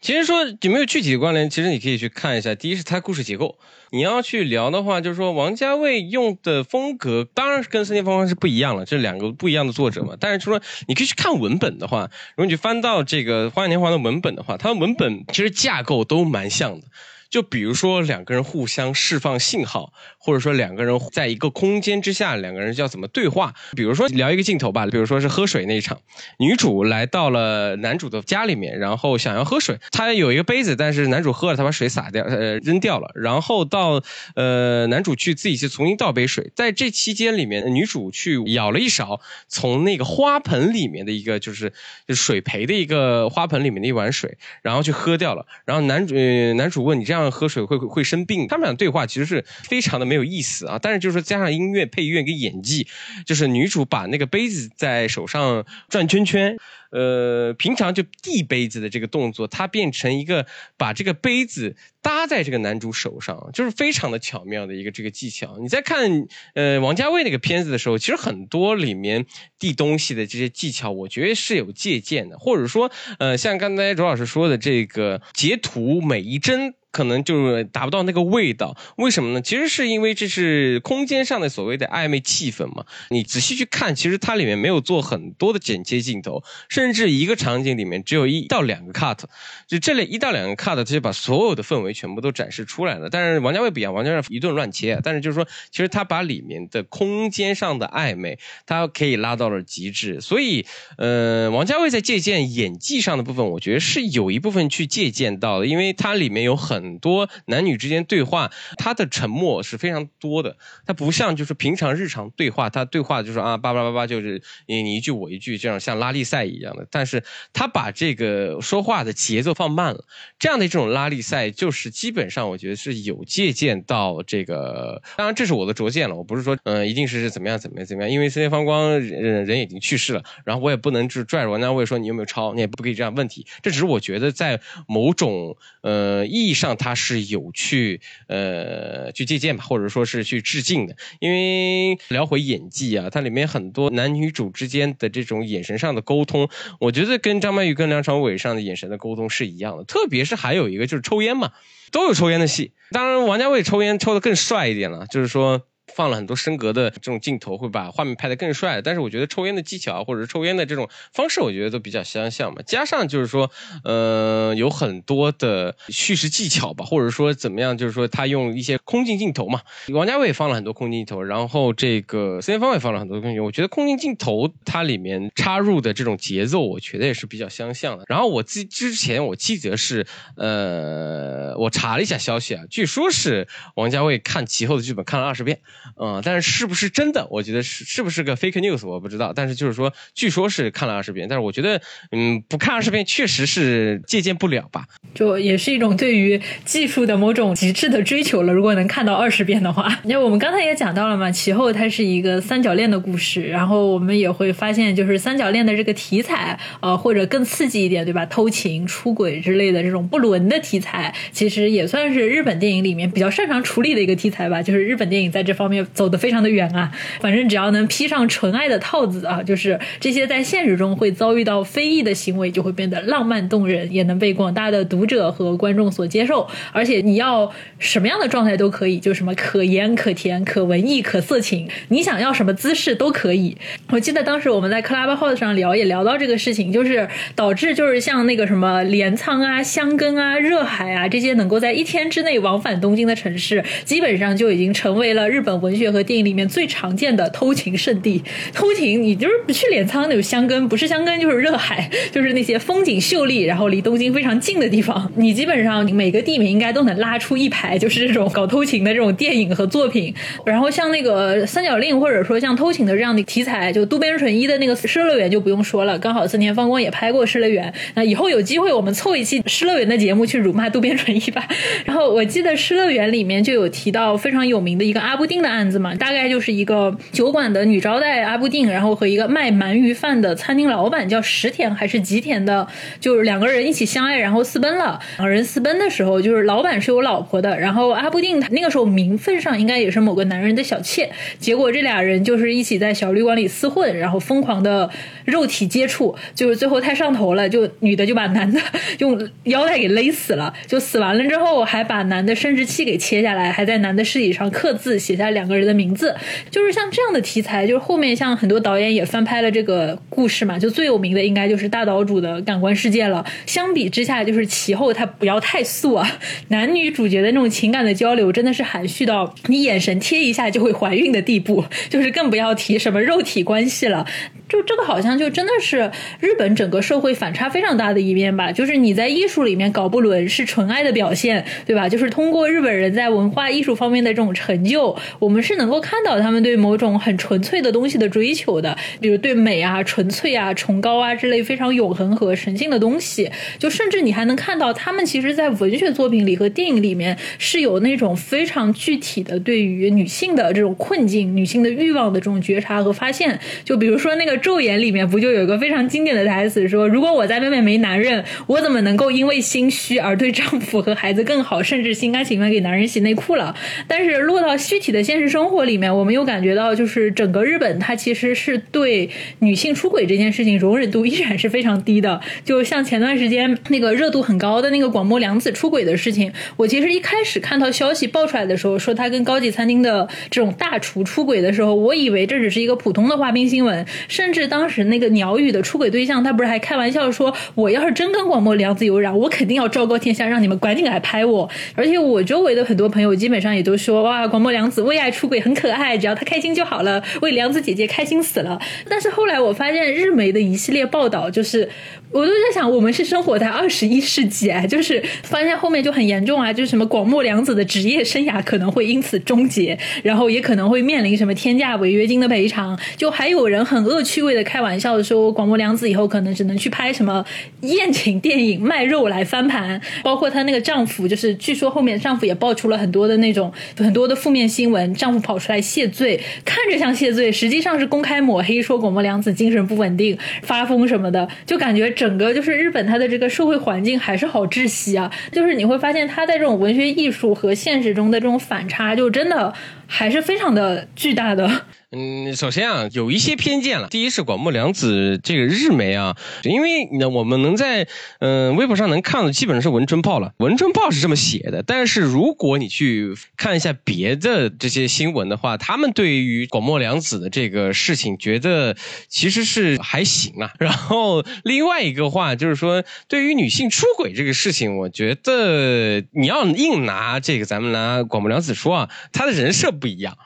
[0.00, 2.54] 其实说有没有具体的关联，其实你可以去看一下。
[2.54, 3.58] 第一是它故事结构，
[3.90, 10.16] 你要去聊的话，就是说王家卫用的风格，当然是跟森田芳光是不一样了，这两个不一样的作者嘛。
[10.18, 10.58] 但是说
[10.88, 16.86] 你可以去看文本的话，如果你翻到这个《花样年华》的文本的话，它的文本其实架构都蛮像的。
[17.30, 23.54] 就比如说两个人互相释放信号，或者说两个人在一个空间之下，两个人要怎么对话？
[23.76, 26.00] 比如说聊一个镜头吧，比如说是喝水那一场，
[26.40, 33.12] 女主来到了男主的家里面，然后想要喝水，她有一个杯子，但是男主喝了，他把水洒掉，呃，扔掉了。
[33.14, 34.02] 然后到
[34.34, 41.72] 呃男主去自己去重新倒杯水，在这期间里面，女主去舀了一勺从那个花盆里面的一个就是
[42.08, 45.46] 水培的一个花盆里面的一碗水，然后去喝掉了。
[45.64, 46.16] 然后男主
[46.56, 47.19] 男主问你这样。
[47.28, 50.78] 喝水会会生病，他们俩对话其实是非常的没有意思啊。
[50.80, 52.86] 但是就是加上音乐配乐跟演技，
[53.26, 56.56] 就是女主把那个杯子在手上转圈圈。
[56.92, 60.44] 呃，平常就递杯子的这个动作，它变成一个
[60.76, 65.56] 把这个杯子搭在这个男主手上，就是非常的巧妙的一个这个技巧。
[65.60, 69.24] 你在看呃王家卫那个片子的时候，其实很多里面
[69.56, 76.74] 递东西的这些技巧，我觉得是有借鉴的，或者说呃像刚才周老师说的这个截图每一帧。
[76.92, 79.40] 可能就达不到那个味道，为什么呢？
[79.40, 82.84] 其实是因为这是空间上的所谓的暧昧气氛嘛。
[83.10, 89.20] 你仔细去看，其实它里面没有做很多的剪接镜头，甚至一个场景里面只有一到两个 cut，
[89.68, 93.08] 就这类一到两个 cut，它就把所有的氛围全部都展示出来了。
[93.08, 100.20] 但是王家卫不一样，王家卫一顿乱切，但是就是说，其实他把里面的空间上的暧昧，他可以拉到了极致。
[100.20, 106.79] 所以，呃，王家卫在借鉴演技上的部分，我觉得是有一部分去借鉴到的，因为它里面有很。
[106.80, 110.56] 很多男女之间对话，他的沉默是非常多的。
[110.86, 116.86] 他不像就是平常日常对话，他对话就是啊叭叭叭叭，就是你你一句我一句，这样像拉力赛一样的。
[116.90, 120.04] 但是他把这个说话的节奏放慢了，
[120.38, 125.02] 这样的这种拉力赛，就是基本上我觉得是有借鉴到这个。
[125.16, 133.46] 当然这是我的拙见了，我不是说嗯一定是怎么样怎么样怎么样，因为森田芳光人人已经去世了，然后我也不能就拽着王家卫说你有没有抄，你也不可以这样问题。
[133.62, 136.69] 这只是我觉得在某种呃意义上。
[136.76, 140.96] 他是有去呃去借鉴吧，或者说是去致敬的。
[141.18, 149.84] 因为聊回演技啊，它里面很多男女主之间的这种眼神上的沟通，我觉得跟张曼玉跟梁朝伟上的眼神的沟通是一样的。
[149.84, 151.52] 特别是还有一个就是抽烟嘛，
[151.90, 152.72] 都有抽烟的戏。
[152.90, 155.66] 当然，王家卫抽烟抽的更帅一点了，就是说。
[155.94, 158.80] 放了很多升格的这种镜头，会把画面拍得更帅。
[158.82, 162.62] 但是我觉得抽烟的技巧或者是抽烟的这种方式，我觉得都比较相像嘛。
[162.66, 163.50] 加上就是说，
[163.84, 169.60] 呃，有很多的叙事技巧吧，或者说怎么样，就是说他用一些空镜镜头嘛。
[169.92, 173.42] 王家卫放了很多空镜头，然后这个孙芳也放了很多空镜。
[173.42, 178.04] 我觉得空镜镜头它里面插入的这种节奏，我觉得也是比较相像的。
[178.06, 185.60] 然后我之之前我记得是，呃，我查了一下消息啊，据说是王家卫看其后的剧本看了二十遍。
[186.00, 187.26] 嗯，但是是不是真的？
[187.30, 189.32] 我觉得是是不是个 fake news，我不知道。
[189.34, 191.80] 但是就是说，据说是看了二十遍，但是我觉得，
[192.12, 194.84] 嗯，不看二十遍确实是借鉴不了吧。
[195.14, 198.52] 就也是一种对于技术的某种极致的追求了。
[198.52, 208.24] 如果能看到二十遍的话， 因为我们刚才也讲到了嘛，其后它是一个三角恋的故事，然后我们也会发现，就是三角恋的这个题材，呃，或者更刺激一点，对吧？
[208.26, 214.62] 偷情、出轨之类的这种不伦的题材，其实也算是日本电影里面比较擅长处理的一个题材吧。
[214.62, 216.92] 就是日本电影在这方面走得非常的远啊。
[217.20, 225.00] 反正只要能披上纯爱的套子啊，就是这些在现实中会遭遇到非议的行为，就会变得浪漫动人，也能被广大的读。
[225.00, 233.56] 读者和观众所接受，而且你要什么样的状态都可以，就什么可盐可甜可文艺可色情，你想要什么姿势都可以。
[233.88, 248.22] 我记得当时我们在 Clubhouse 上聊，也聊到这个事情，就是导致就是像那个什么镰仓啊、香根啊、热海啊这些能够在一天之内往返东京的城市，基本上就已经成为了日本文学和电影里面最常见的偷情圣地。
[248.52, 255.10] 偷情，你就是不去镰仓那种香根，不是香根就是热海， 就是那些风景秀丽，然后离东京非常近的地方。
[255.16, 260.14] 你基本上每个地名应该都能拉出一排，就是这种搞偷情的这种电影和作品。
[260.44, 267.72] 然后像那个三角令，或者说像偷情的这样的题材，就渡边淳一的那个《失乐园》就不用说了，刚好森田芳光也拍过《失乐园》。
[267.94, 271.46] 那以后有机会我们凑一期《失乐园》的节目去辱骂渡边淳一吧。
[271.84, 282.66] 然后我记得《失乐园》里面就有提到非常有名的一个阿布丁的案子嘛，大概就是一个酒馆的女招待阿布定，然后和一个卖鳗鱼饭的餐厅老板叫石田还是吉田的，
[283.00, 284.98] 就是两个人一起相爱，然后私奔了。
[285.18, 294.88] 两个人私奔的时候，就是老板是有老婆的，然后阿布定他那个时候名分上应该也是某个男人的小妾，结果这俩人就是一起在小旅馆里厮混，然后疯狂的
[295.24, 298.60] 肉体接触，就是最后太上头了，就女的就把男的
[298.98, 306.14] 用腰带给勒死了，就死完了之后还把男的生殖器给切下来，还在男的尸体上刻字写下两两个人的名字，
[306.50, 313.24] 就是像这样的题材，就是后面像很多导演也翻拍了这个故事嘛，就最有名的应该就是大岛主的感官世界了。
[313.46, 316.18] 相比之下，就是其后他不要太素啊，
[316.48, 324.06] 男女主角的那种情感的交流真的是含蓄到你眼神贴一下就会怀孕的地步，就是更不要提什么肉体关系了。
[324.46, 331.88] 就这个好像就真的是日本整个社会反差非常大的一面吧，就是你在艺术里面搞不伦是纯爱的表现，对吧？
[331.88, 343.30] 就是通过日本人在文化艺术方面的这种成就，我我们是能够看到他们对某种很纯粹的东西的追求的，比如对美啊、纯粹啊、崇高啊之类非常永恒和神性的东西。
[343.56, 353.38] 就甚至你还能看到他们其实，在文学作品里和电影里面是有那种非常具体的对于女性的这种困境、女性的欲望的这种觉察和发现。
[353.64, 354.36] 就比如说那个。
[354.40, 363.54] 昼颜里面不就有一个非常经典的台词，说如果我在外面没男人，我怎么能够因为心虚而对丈夫和孩子更好，甚至心甘情愿给男人洗内裤了？
[363.86, 369.08] 但是落到具体的现实生活里面，我们又感觉到，就是整个日本它其实是对
[369.40, 372.20] 女性出轨这件事情容忍度依然是非常低的。
[372.44, 401.68] 就像前段时间那个热度很高的那个广播良子出轨的事情，我其实一开始看到消息爆出来的时候，说他跟高级餐厅的这种大厨出轨的时候，我以为这只是一个普通的花边新闻，甚至当时那个鸟语的出轨对象，他不是还开玩笑说：“我要是真跟广播良子有染，我肯定要昭告天下，让你们赶紧来拍我。”而且我周围的很多朋友基本上也都说：“哇，广播良子为爱出轨很可爱，只要他开心就好了，为梁子姐姐开心死了。”但是后来我发现日媒的一系列报道，就是
[402.12, 414.20] 我都在想，我们是生活在二十一世纪啊，就是发现后面就很严重啊，就是什么广末凉子的职业生涯可能会因此终结，然后也可能会面临什么天价违约金的赔偿，就还有人很恶趣。
[414.20, 417.24] 味的开玩笑说，广末凉子以后可能只能去拍什么
[417.62, 439.52] 艳情电影卖肉来翻盘，包括她那个丈夫，就是据说后面丈夫也爆出了很多的那种很多的负面新闻，丈夫跑出来谢罪，看着像谢罪，实际上是公开抹黑，说广末凉子精神不稳定、发疯什么的，就感觉整个就是日本它的这个社会环境还是好窒息啊，就是你会发现他在这种文学艺术和现实中的这种反差，就真的
[439.86, 441.66] 还是非常的巨大的。
[441.92, 443.88] 嗯，首先啊，有一些偏见了。
[443.88, 447.88] 第一是广末凉子这个日媒啊，因为呢，我们能在
[448.20, 450.32] 嗯微博上能看的基本上是文春炮了。
[450.36, 458.76] 文春炮是这么写的，但是如果你去看一下别的这些新闻的话，他们对于广末凉子的这个事情觉得
[459.08, 460.52] 其实是还行啊。
[460.60, 470.16] 然后另外一个话就是说，对于女性出轨这个事情，我觉得你要硬拿这个咱们拿广末凉子说啊，她的人设不一样。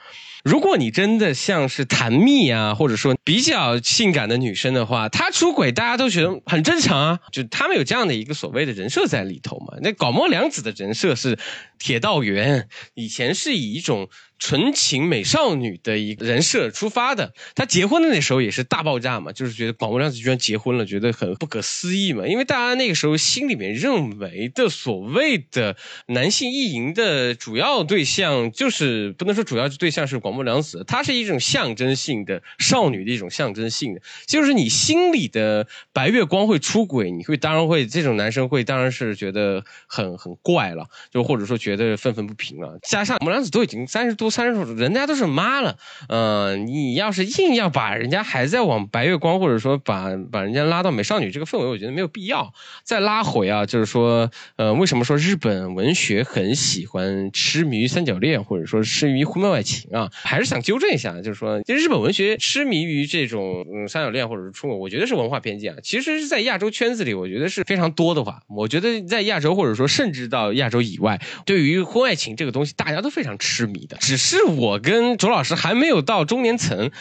[0.44, 9.78] 如果你真的像是谭蜜啊，或者说比较性感的女生的话，她出轨大家都觉得很正常啊，就他们有这样的一个所谓的人设在里头嘛。
[9.80, 11.38] 那搞末凉子的人设是
[11.78, 14.08] 铁道员，以前是以一种。
[14.38, 22.26] 纯情美少女的一个人设出发的，她结婚的那时候也是大爆炸嘛，就是觉得广播量子居然结婚了，觉得很不可思议嘛。
[22.26, 25.76] 因为大家那个时候心里面认为的所谓的
[26.08, 42.78] 男性意淫的主要对象，就是不能说主要对象是广播凉子，它是一种象征性的少女的一种象征性的，就是你心里的白月光会出轨，你会当然会这种男生会当然是觉得很很怪了，就或者说觉得愤愤不平了。
[42.82, 44.23] 加上广播凉子都已经三十多。
[44.24, 45.76] 都三十人家都是妈了，
[46.08, 52.54] 嗯，你要是硬要把人家还在往白月光，或者说把把人家拉到美少女这个氛围，我觉得没有必要。
[52.82, 60.10] 再拉回啊，就是说，呃，为什么说日本文学很喜欢痴迷于三角恋，或者说痴迷于婚外情啊？
[60.14, 65.78] 还是想纠正一下，就是说，其实日本文学痴迷于这种嗯三角恋或者是出轨，我觉得是文化偏见啊。
[65.82, 68.40] 其实在亚洲圈子里，我觉得是非常多的话。
[68.48, 73.98] 我觉得在亚洲或者说甚至到亚洲以外，对于婚外情这个东西，大家都非常痴迷的。
[74.14, 76.92] 只是我跟卓老师还没有到中年层，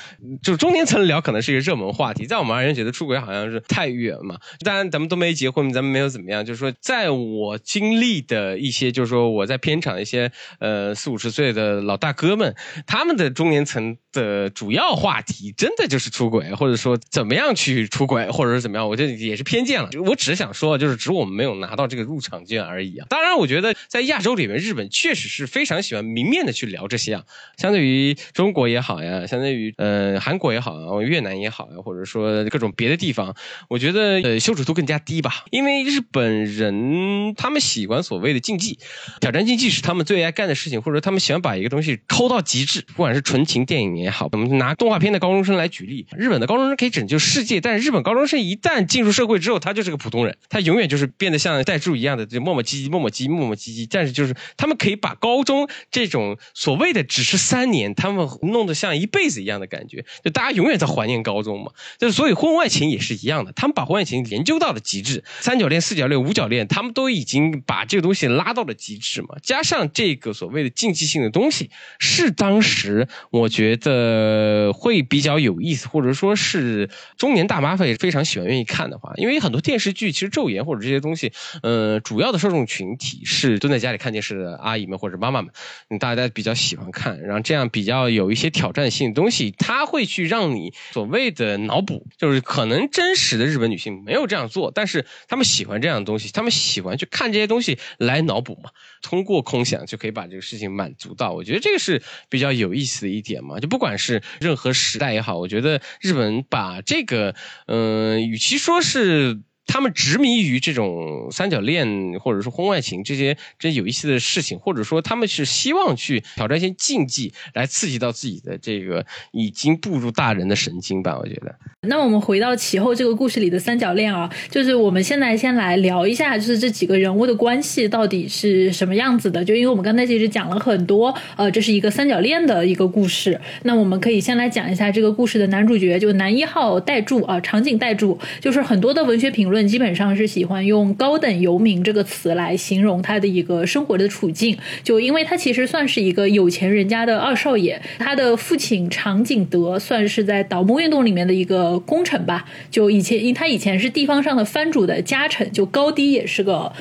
[0.42, 2.26] 就中年层聊可能是一个热门话题。
[2.26, 4.40] 在我们而言，觉得出轨好像是太远嘛。
[4.62, 6.44] 当然咱们都没结婚，咱们没有怎么样。
[6.44, 12.56] 就是说，在我经历的一些，就是说我在片场一些呃四五十岁的老大哥们，
[12.88, 13.96] 他们的中年层。
[14.14, 19.90] 的主要话题真的就是出轨，或者说怎么样去出轨，或者是怎么样，我觉得也是偏见了。
[20.06, 23.08] 我只是想说，就是只是我们没有拿到这个入场券而已啊。
[23.10, 27.24] 当然，我觉得在亚洲里面，日本确实是非常喜欢明面的去聊这些啊。
[27.58, 33.34] 相对于中国也好呀，相对于呃韩国也好，越南也好呀，或者说各种别的地方，
[33.70, 35.46] 我觉得呃羞耻度更加低吧。
[35.50, 38.78] 因为日本人他们喜欢所谓的竞技，
[39.22, 43.94] 挑战竞技是他们最爱干的事情，或者他们喜欢把一个东西抠到极致，不管是纯情电影。
[43.94, 46.08] 也好，我们拿动画片的高中生来举例。
[46.18, 53.88] 日本的高中生可以拯救世界，但是日本高中生一旦进入社会之后，他就是个普通人，他永远就是变得像代柱一样的，就磨磨唧唧、磨磨唧、磨磨唧唧。
[53.90, 61.72] 但是就是他们可以把高中这种所谓的只是三年，他们弄得像一辈子一样的感觉，就大家永远在怀念高中嘛。
[61.98, 69.30] 就所以婚外情也是一样的，他们把婚外情研究到了极致，三角恋、四角恋、五角恋，他们都已经把这个东西拉到了极致嘛。
[69.42, 74.72] 加上这个所谓的竞技性的东西，是当时我觉得。
[74.72, 81.32] 会比较有意思，或者说是中年大妈会非常喜欢、愿意看的话，因为很多电视剧其实昼颜或者这些东西，
[81.62, 85.52] 呃，主要的受众群体是蹲在家里看电视的阿姨们或者妈妈们，
[86.00, 98.72] 大家比较喜欢看，然后这样比较有一些挑战性的东西，他会去让你所谓的脑补，就是可能真实的日本女性没有这样做，但是他们喜欢这样的东西，他们喜欢去看这些东西来脑补嘛，
[99.02, 107.36] 通过空想就可以把这个事情满足到，我觉得这个是比较有意思的一点嘛，就不管是任何时代也好，我觉得日本把这个，
[107.68, 109.42] 嗯，与其说是。
[109.66, 121.18] 他们执迷于这种三角恋或者说婚外情这些这有意思的事情，或者说他们是希望去挑战一些禁忌，来刺激到自己的这个已经步入大人的神经吧。
[121.18, 121.56] 我觉得。
[121.88, 129.44] 那我们回到其后这个故事里的三角恋啊，就是我们现在先来聊一下，就是这几个人物的关系到底是什么样子的。
[129.44, 133.40] 就因为我们刚才其实讲了很多，呃，这是一个三角恋的一个故事。
[133.64, 139.53] 那我们可以先来讲一下这个故事的男主角，就男一号代柱啊，场景代柱，就是很多的文学评论。
[139.54, 156.74] 论基本上是喜欢用“高等游民”这个词来形容他的一个生活的处境，就因为他其实算是一个有钱人家的二少爷，他的父亲长景德算是在倒幕运动里面的一个功臣吧，就以前因他以前是地方上的藩主的家臣，就高低也是个。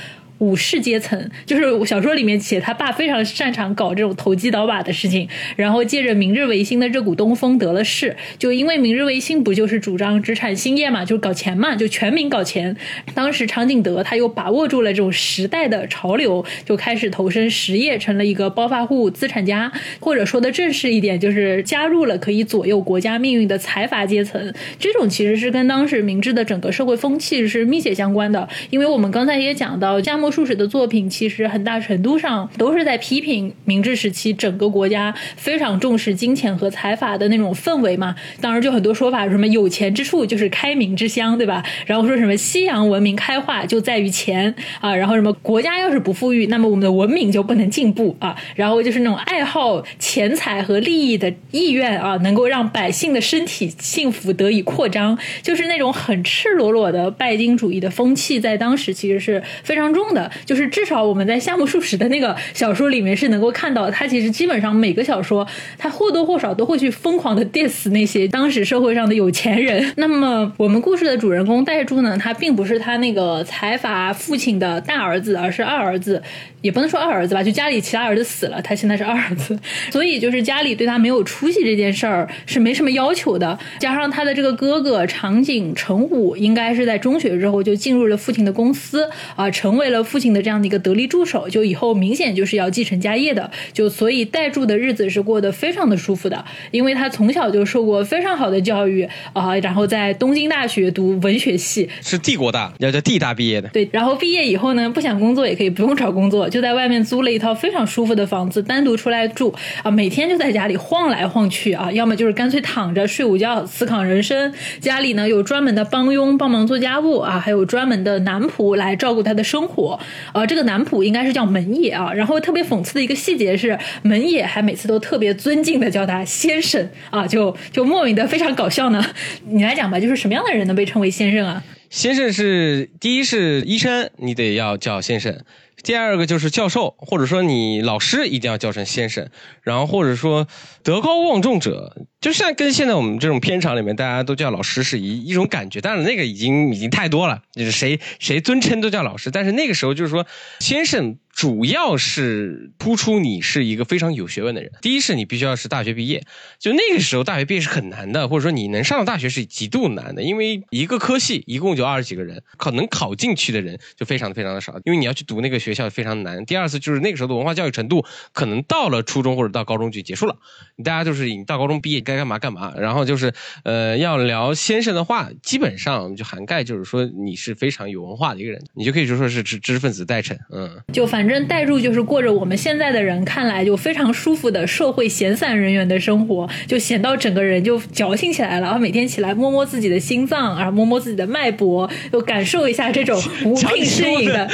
[0.43, 8.17] 武士阶层就是小说里面写他爸非常擅长搞这种投机倒把的事情，然后借着明日维新的这股东风得了势。
[8.41, 12.77] 就因为明日维新不就是主张职产兴业嘛，就搞钱嘛，就全民搞钱。
[13.15, 19.71] 当时长景德他又把握住了这种时代的潮流，就开始投身实业，成了一个暴发户资产家，
[20.01, 24.53] 或者说的正式一点，就是加入了可以左右国家命运的财阀阶层。
[24.81, 30.32] 这种其实是跟当时明治的整个社会风气是密切相关的，因为我们刚才也讲到夏目。
[30.33, 38.17] 术士的作品其实很大程度上都是在批评明治时期整个国家非常重视金钱和财阀的那种氛围嘛。
[38.41, 41.63] 当然，就很多说法，什么有钱之处就是开明之乡，对吧？
[41.85, 48.35] 然后说什么西洋文明开化就在于钱啊，然后什么国家要是不富裕，那么我们的文明就不能进步啊。
[48.57, 60.22] 然后就是那种爱好钱财和利益的意愿啊，能够让百姓的身体幸福得以扩张，就是那种很赤裸裸的拜金主义的风气，在当时其实是非常重的。
[60.45, 65.47] 就是至少我们在夏目漱石的那个小说里面是能够看到，他其实基本上每个小说，
[65.79, 69.93] 他或多或少都会去疯狂的 diss 那些当时社会上的有钱人。
[69.97, 76.23] 那么我们故事的主人公代柱呢，他并不是他那个财阀父亲的大儿子，而是二儿子。
[76.63, 79.59] 也不能说二儿子吧，就家里其他儿子死了，他现在是二儿子，
[79.91, 83.59] 所以就是家里对他没有出息这件事儿是没什么要求的。
[83.81, 93.51] 加上他的这个哥哥长井成武，应该是在中学之后就进入了父亲的公司啊，成为了父亲的这样的一个得力助手，就以后明显就是要继承家业的。
[93.73, 103.69] 就所以代住的日子是过得非常的舒服的，因为他从小就受过非常好的教育啊，然后在东京大学读文学系，是帝国大，要叫帝大毕业的。
[103.69, 106.49] 对，然后毕业以后呢，不想工作也可以不用找工作。
[106.49, 114.53] 就在外面租了一套非常舒服的房子，单独出来住啊，每天就在家里晃来晃去啊，要么就是干脆躺着睡午觉，思考人生。
[114.81, 119.92] 家里呢有专门的帮佣帮忙做家务啊，还有专门的男仆来照顾他的生活。
[120.33, 122.13] 呃，这个男仆应该是叫门野啊。
[122.13, 129.05] 然后特别讽刺的一个细节是，门野还每次都特别尊敬的叫他先生啊，就就莫名的非常搞笑呢。
[129.47, 131.63] 你来讲吧，就是什么样的人能被称为先生啊？
[131.91, 135.45] 先生是第一是医生，你得要叫先生。
[135.83, 139.29] 第二个就是教授，或者说你老师一定要叫成先生，
[139.63, 140.47] 然后或者说
[140.83, 150.27] 德高望重者，就像跟现在我们这种片场里面大家都叫老师是一一种感觉，但是那个已经已经太多了，就是谁谁尊称都叫老师，但是那个时候就是说
[150.61, 151.17] 先生。
[151.33, 154.71] 主要是突出你是一个非常有学问的人。
[154.83, 156.23] 第一是你必须要是大学毕业，
[156.59, 166.45] 就那个时候大学毕业是很难的，或者说你能上到大学是极度难的，因为一个科系一共就二十几个人，考能考进去的人就非常非常的少，因为你要去读那个学校非常难。
[166.45, 170.37] 第二次就是那个时候的文化教育程度可能到了初中或者到高中就结束了，
[170.85, 172.75] 大家就是你到高中毕业该干嘛干嘛。
[172.77, 173.33] 然后就是
[173.65, 181.22] 呃要聊先生的话，基本上就涵盖就是说你是非常有文化的一个人，你就可以说说是知知识分子代称，嗯，就反。
[181.23, 188.63] 反正代入就是过着我们现在的人看来就非常舒服的社会闲散人员的生活，就闲到整个人就矫情起来了。
[188.63, 194.51] 然后每天起来摸摸自己的心脏，然后摸摸自己的脉搏，就感受一下这种无病呻吟的，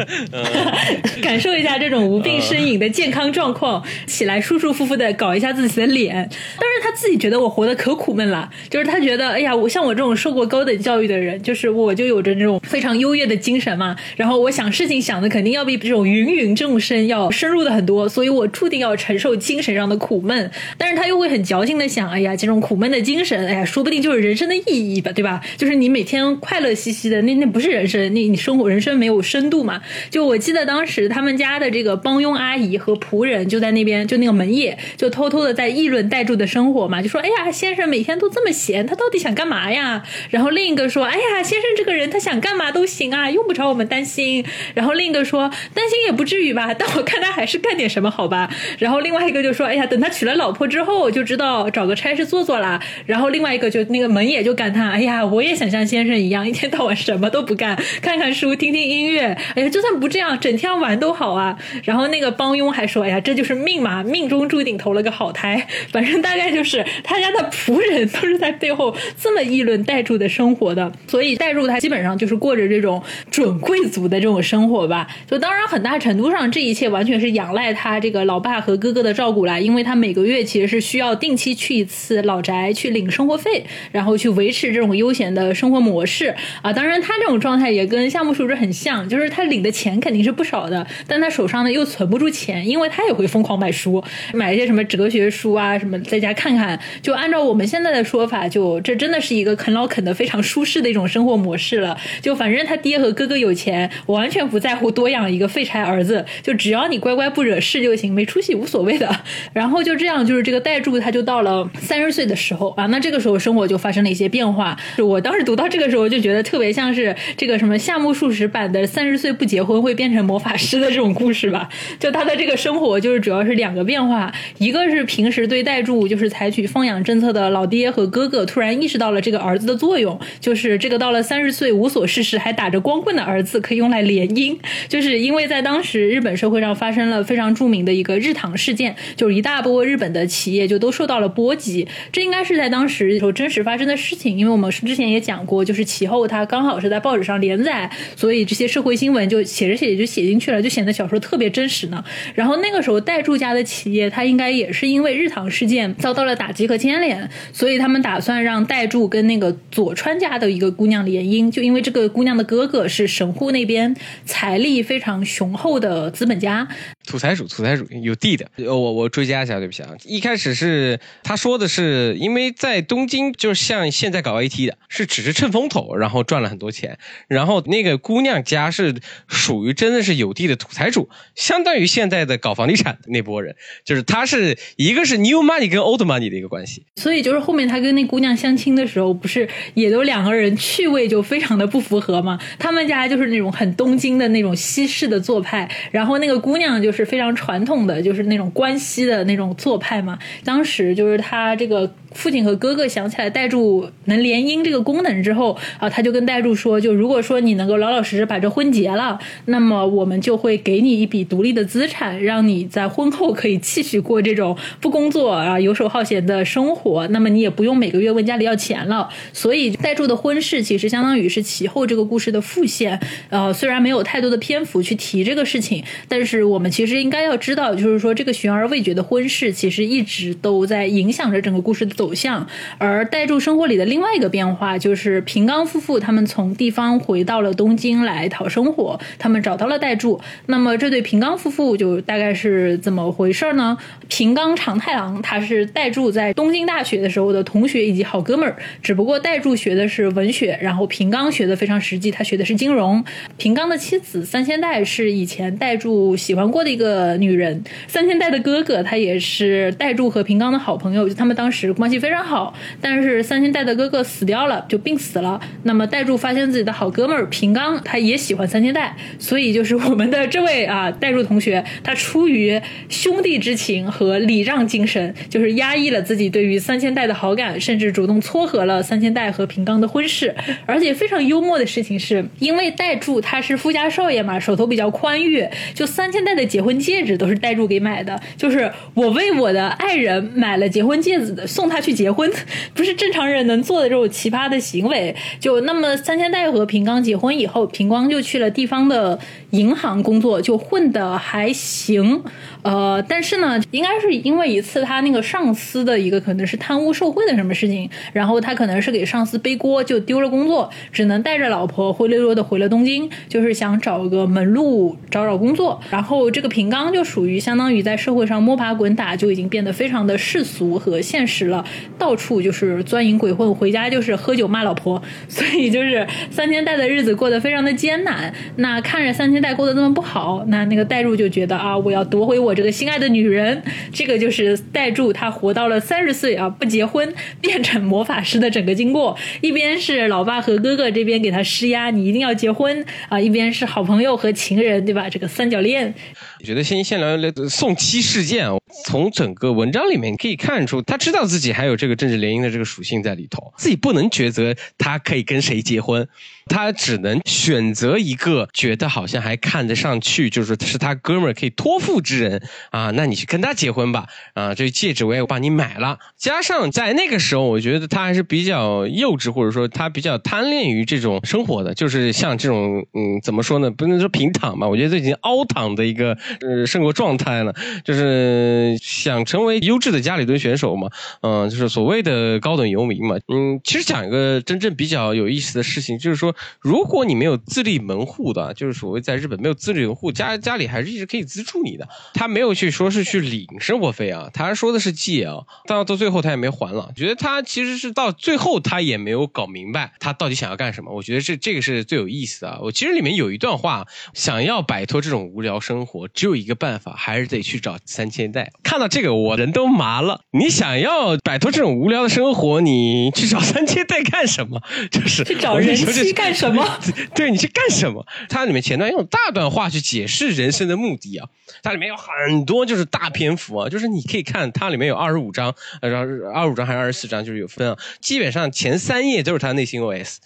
[1.20, 3.84] 感受一下这种无病呻吟的健康状况。
[4.06, 6.14] 起来舒舒服服的搞一下自己的脸，
[6.58, 13.94] 但是他自己觉得我活得可苦闷了，就是他觉得哎呀，我像我这种受过高等教育的人，就是我就有着那种非常优越的精神嘛。
[14.16, 15.89] 然后我想事情想的肯定要比。
[15.90, 20.48] 这种芸芸众生要深入的很多，所以我注定要承受精神上的苦闷。
[20.78, 25.40] 但是他又会很矫情的想，哎呀，这种苦闷的精神，哎呀，说不定就是人生的意义吧，对吧？
[25.56, 29.82] 就是你每天快乐兮兮的，那那不是人生，那你生活人生没有深度嘛？
[30.10, 40.04] 就我记得当时他们家的这个帮佣阿姨和仆人就在那边，就那个门野就偷偷的在议论代柱的生活嘛，就说，哎呀，先生每天都这么闲，他到底想干嘛呀？
[40.30, 44.44] 然后另一个说，哎呀，先生这个人他想干嘛都行啊，用不着我们担心。
[44.74, 45.50] 然后另一个说。
[45.80, 48.50] 担心也不至于吧， 但我看他还是干点什么好吧。
[48.78, 59.22] 然后另外一个就说：“哎呀，等他娶了老婆之后，就知道找个差事做做啦。”然后另外一个就那个门也就感叹：“哎呀，我也想像先生一样，一天到晚什么都不干， 看看书，听听音乐。
[59.54, 65.66] 哎呀，就算不这样，整天玩都好啊。”然后那个帮佣还说：“哎呀，这就是命嘛，命中注定投了个好胎。
[65.90, 75.06] ”反正大概就是他家的仆人都是在背后这么议论代柱的生活的，所以代柱他基本上就是过着这种准贵族的这种生活吧。
[75.26, 75.60] 就当然。
[75.70, 86.72] 很大程度上，这一切完全是仰赖他这个老爸和哥哥的照顾啦，因为他每个月其实是需要定期去一次老宅去领生活费，然后去维持这种悠闲的生活模式啊。
[86.72, 94.02] 当然，他这种状态也跟夏目漱石很像，就是他领的钱肯定是不少的，但他手上呢又存不住钱，因为他也会疯狂买书，
[94.34, 96.76] 买一些什么哲学书啊什么，在家看看。
[97.00, 101.96] 就按照我们现在的说法，就这真的是一个啃老啃的非常舒适的一种生活模式了。
[102.20, 105.48] 就反正他爹和哥哥有钱，我完全不在乎多养一个。
[105.60, 109.14] 废柴儿子，就只要你乖乖不惹事就行，没出息无所谓的。
[109.52, 114.74] 然后就这样，就是这个代柱他就到了三十岁的时候啊，那这个时候生活就发生了一些变化。
[114.96, 121.68] 就我当时读到这个时候，就觉得特别像是这个什么夏目漱石版的三十岁不结婚会变成魔法师的这种故事吧。
[121.98, 134.56] 就他的这个生活，就是主要是两个变化，一个是平时对代柱就是采取放养政策的老爹和哥哥突然意识到了这个儿子的作用，就是这个到了三十岁无所事事还打着光棍的儿子可以用来联姻，
[134.88, 135.49] 就是因为。
[135.50, 141.88] 在当时，日本社会上发生了非常著名的一个日唐事件，就是一大波日本的企业就都受到了波及。
[142.12, 152.04] 这应该是在当时时候真实发生的事情，因为我们之前也讲过，就是其后它刚好是在报纸上连载，所以这些社会新闻就写着写着就写进去了，就显得小说特别真实呢。
[152.36, 165.24] 然后那个时候代柱家的企业，它应该也是因为日唐事件遭到了打击和牵连，所以他们打算让代柱跟那个佐川家的一个姑娘联姻，就因为这个姑娘的哥哥是神户那边财力非常。
[165.40, 166.68] 雄厚的资本家，
[167.10, 168.48] 土财主，土财主有地的。
[168.58, 169.90] 我我追加一下，对不起啊。
[170.04, 176.98] 一开始是他说的是，因为在东京，就是像现在搞 AT 的，是只是趁风头，然后赚了很多钱。
[177.28, 178.94] 然后那个姑娘家是
[179.28, 186.84] 属于真的是有地的土财主，相当于现在的搞房地产的那波人，就是他是一个是 New Money 跟 Old Money 的一个关系。
[186.96, 192.38] 所以就是后面他跟那姑娘相亲的时候，不是也都两个人趣味就非常的不符合吗？
[192.58, 195.20] 他们家就是那种很东京的那种西式的。
[195.20, 200.18] 做派，然后那个姑娘就是是非常传统的，就是那种关系的那种做派嘛。
[200.44, 217.06] 当时就是他这个父亲和哥哥想起来代柱能联姻这个功能之后啊，他就跟代柱说，就如果说你能够老老实实把这婚结了，那么我们就会给你一笔独立的资产，让你在婚后可以继续过这种不工作啊、游手好闲的生活。
[217.08, 219.08] 那么你也不用每个月问家里要钱了。
[219.32, 223.00] 所以代柱的婚事其实相当于是其后这个故事的副线。
[223.28, 232.46] 呃，虽然没有太多的篇幅去提这个事情，但是我们其实应该要知道，就是说这个悬而未决的婚事，其实一直都在影响着整个故事的走向。
[232.78, 240.18] 而代柱生活里的另外一个变化，就是平冈夫妇他们从地方回到了东京来讨生活，他们找到了代柱。
[240.46, 243.76] 那么这对平冈夫妇就大概是怎么回事呢？
[244.08, 253.04] 平冈长太郎他是代柱在东京大学的时候的同学以及好哥们儿，只不过代柱学的是文学，然后平冈学的非常实际，他学的是金融。
[253.36, 262.54] 平冈的妻子三千代是以前代柱喜欢过的一个女人，三千代的哥哥他也是代柱和平冈的好朋友，就他们当时关系非常好。
[262.80, 265.40] 但是三千代的哥哥死掉了，就病死了。
[265.64, 280.34] 那么代柱发现自己的好哥们儿平冈他也喜欢三千代，所以就是我们的这位啊代柱同学，他出于兄弟之情和礼让精神，就是压抑了自己对于三千代的好感，甚至主动撮合了三千代和平冈的婚事。
[280.66, 292.30] 而且非常幽默的事情是，因为代柱他是富家少爷嘛，手头比较宽裕，就三千代的结婚戒指都是代柱给买的，就是我为我的爱人买了结婚戒指的，送他去结婚，
[292.74, 295.14] 不是正常人能做的这种奇葩的行为。
[295.38, 299.18] 就那么三千代和平刚结婚以后，平光就去了地方的
[299.50, 302.22] 银行工作，就混得还行。
[302.62, 315.80] 呃，但是呢，应该是因为一次他那个上司的一个可能是贪污受贿的什么事情，然后他可能是给上司背锅，就丢了工作，只能带着老婆灰溜溜的回了东京，就是想找个门路找找工作。
[315.90, 321.64] 然后这个平冈就属于相当于在社会上摸爬滚打，就已经变得非常的世俗和现实了，
[321.98, 328.32] 到处就是钻营鬼混，回家就是喝酒骂老婆，所以就是三千代的日子过得非常的艰难。
[328.56, 333.62] 那看着三千代过得那么不好，那那个代入就觉得啊，我要夺回我我这个心爱的女人。
[333.92, 339.16] 这个就是代柱他活到了三十岁啊，不结婚 变成魔法师的整个经过。
[339.40, 345.08] 一边是老爸和哥哥这边给他施压，你一定要结婚啊；一边是好朋友和情人，对吧？
[345.08, 345.94] 这个三角恋。
[346.40, 348.48] 我觉得先先聊聊宋七事件，
[348.86, 356.08] 从整个文章里面可以看出，他知道自己还有这个政治联姻的这个属性在里头，自己不能抉择他可以跟谁结婚，
[356.46, 365.98] 他只能选择一个觉得好像还看得上去，就是是他哥们儿可以托付之人啊，那你去跟他结婚吧啊，这戒指我也帮你买了。
[366.16, 373.70] 加上在那个时候，我觉得他还是比较幼稚，或者说他比较贪恋于这种生活的，就是像这种嗯，怎么说呢？
[373.70, 376.16] 不能说平躺吧，我觉得这已经凹躺的一个。
[376.40, 377.52] 呃，生活状态呢，
[377.84, 380.88] 就是想成为优质的家里蹲选手嘛，
[381.22, 406.08] 嗯，就是所谓的高等游民嘛，嗯，其实讲一个真正比较有意思的事情，就是说，如果你没有自立门户的，就是所谓在日本没有自立门户，家家里还是一直可以资助你的，他没有去说是去领生活费啊，他说的是借啊，到到最后他也没还了，觉得他其实是到最后他也没有搞明白他到底想要干什么，我觉得这这个是最有意思的，我其实里面有一段话，想要摆脱这种无聊生活。
[406.20, 408.52] 只有一个办法，还是得去找三千代。
[408.62, 410.20] 看到这个，我人都麻了。
[410.32, 414.60] 你想要摆脱这种无聊的生活，你去找三千代干什么？
[414.92, 416.78] 就是去找人妻干什么？
[417.16, 418.06] 对你去干什么？
[418.28, 421.26] 它里面前段用大段话去解释人生的目的啊，
[421.62, 426.00] 它里面有很多就是大篇幅啊，就是你可以看它里面有二十五章，然后
[426.34, 427.78] 二十五章还是二十四章，就是有分啊。
[428.02, 430.18] 基本上前三页都是他内心 OS。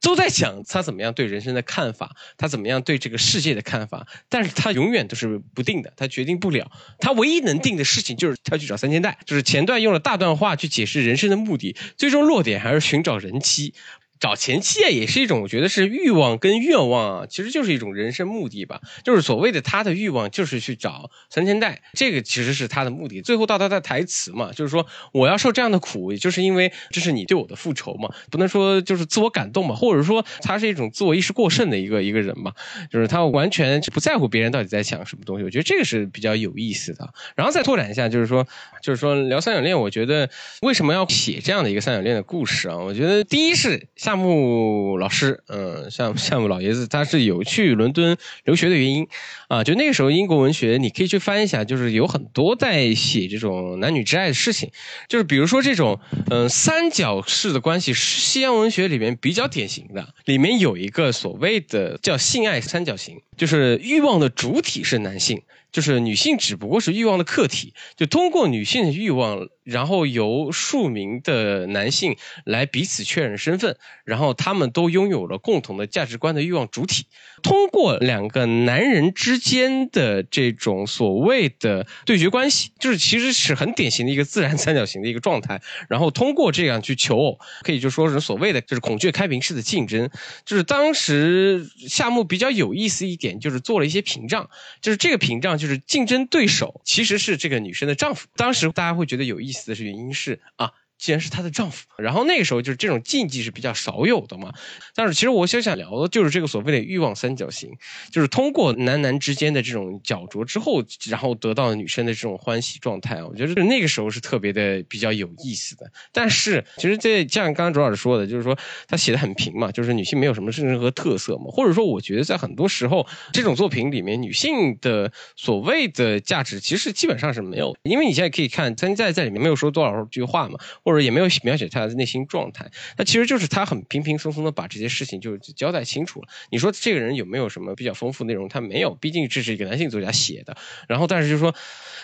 [0.00, 6.70] 都在想他怎么样对人生的看法，他怎么样对这个世界的看法，但是他永远都是不定的，他决定不了。
[6.98, 13.74] 他唯一能定的事情就是他去找三千代，就是前段用了大段话去解释人生的目的，最终落点还是寻找人妻。
[14.18, 18.80] 找前妻啊，也是一种，我觉得是欲望跟愿望啊，其实就是一种人生目的吧。
[19.04, 23.20] 就是所谓的他的欲望，就是去找三千代，这个其实是他的目的。
[23.20, 32.52] 最后到他的台词嘛，就是说我要受这样的苦，也就是因为这是你对我的复仇嘛，不能说就是自我感动嘛，或者说他是一种自我意识过剩的一个一个人嘛，
[32.90, 35.44] 就是他完全不在乎别人到底在想什么东西。
[35.44, 37.12] 我觉得这个是比较有意思的。
[37.34, 38.46] 然后再拓展一下，就是说，
[38.82, 40.30] 就是说聊三角恋，我觉得
[40.62, 42.78] 为什么要写这样的一个三角恋的故事啊？
[42.78, 43.86] 我觉得第一是。
[44.06, 49.08] 夏目老师，嗯，夏夏 目老爷子，他是有去伦敦留学的原因
[49.48, 49.64] 啊。
[49.64, 54.70] 就那个时候，英国文学你可以去翻一下，就是有很多在写这种男女之爱的事情，
[55.08, 55.98] 就是比如说这种
[56.30, 65.42] 嗯三角式的关系，西洋文学里面比较典型的，里面有一个所谓的叫性爱三角形，就是欲望的主体是男性。
[65.72, 77.06] 就是女性只不过是欲望的客体，就通过女性的欲望然后由数名的男性来彼此确认身份，然后他们都拥有了共同的价值观的欲望主体。
[77.42, 85.60] 通过两个男人之间的这种所谓的对决关系，就是其实是很典型的一个自然三角形的一个状态。
[85.88, 90.08] 然后通过这样去求偶，可以就说是所谓的就是孔雀开屏式的竞争。
[90.44, 94.48] 就是当时夏目比较有意思一点，就是做了一些屏障，
[94.80, 98.28] 就是这个屏障就是竞争对手其实是这个女生的丈夫。
[98.36, 100.72] 当时大家会觉得有意思的是原因是啊。
[100.98, 104.52] 既然是她的丈夫，然后那个时候就是这种禁忌是比较少有的嘛。
[104.94, 107.70] 但是其实我想想聊的就是这个所谓的欲望三角形，
[108.10, 113.26] 就是通过男男之间的这种角逐之后，然后得到女生的这种欢喜状态啊。
[113.26, 115.90] 我觉得那个时候是特别的比较有意思的。
[116.12, 118.56] 但是其实这像刚刚周老师说的，就是说
[118.88, 121.44] 他写的很平嘛，就是女性没有什么任何特色嘛。
[121.50, 130.58] 或者说，我觉得在很多时候这种作品里面，女性的所谓的价值其实基本上是没有，因为你现在可以看曾在在里面没有说多少句话嘛。
[130.86, 136.28] 或者也没有描写他的内心状态，那其实就是他很平平松松的把这些事情就交代清楚了。
[136.50, 138.48] 你说这个人有没有什么比较丰富内容？
[138.48, 140.56] 他没有，毕竟这是一个男性作家写的。
[140.86, 141.52] 然后，但是就是说。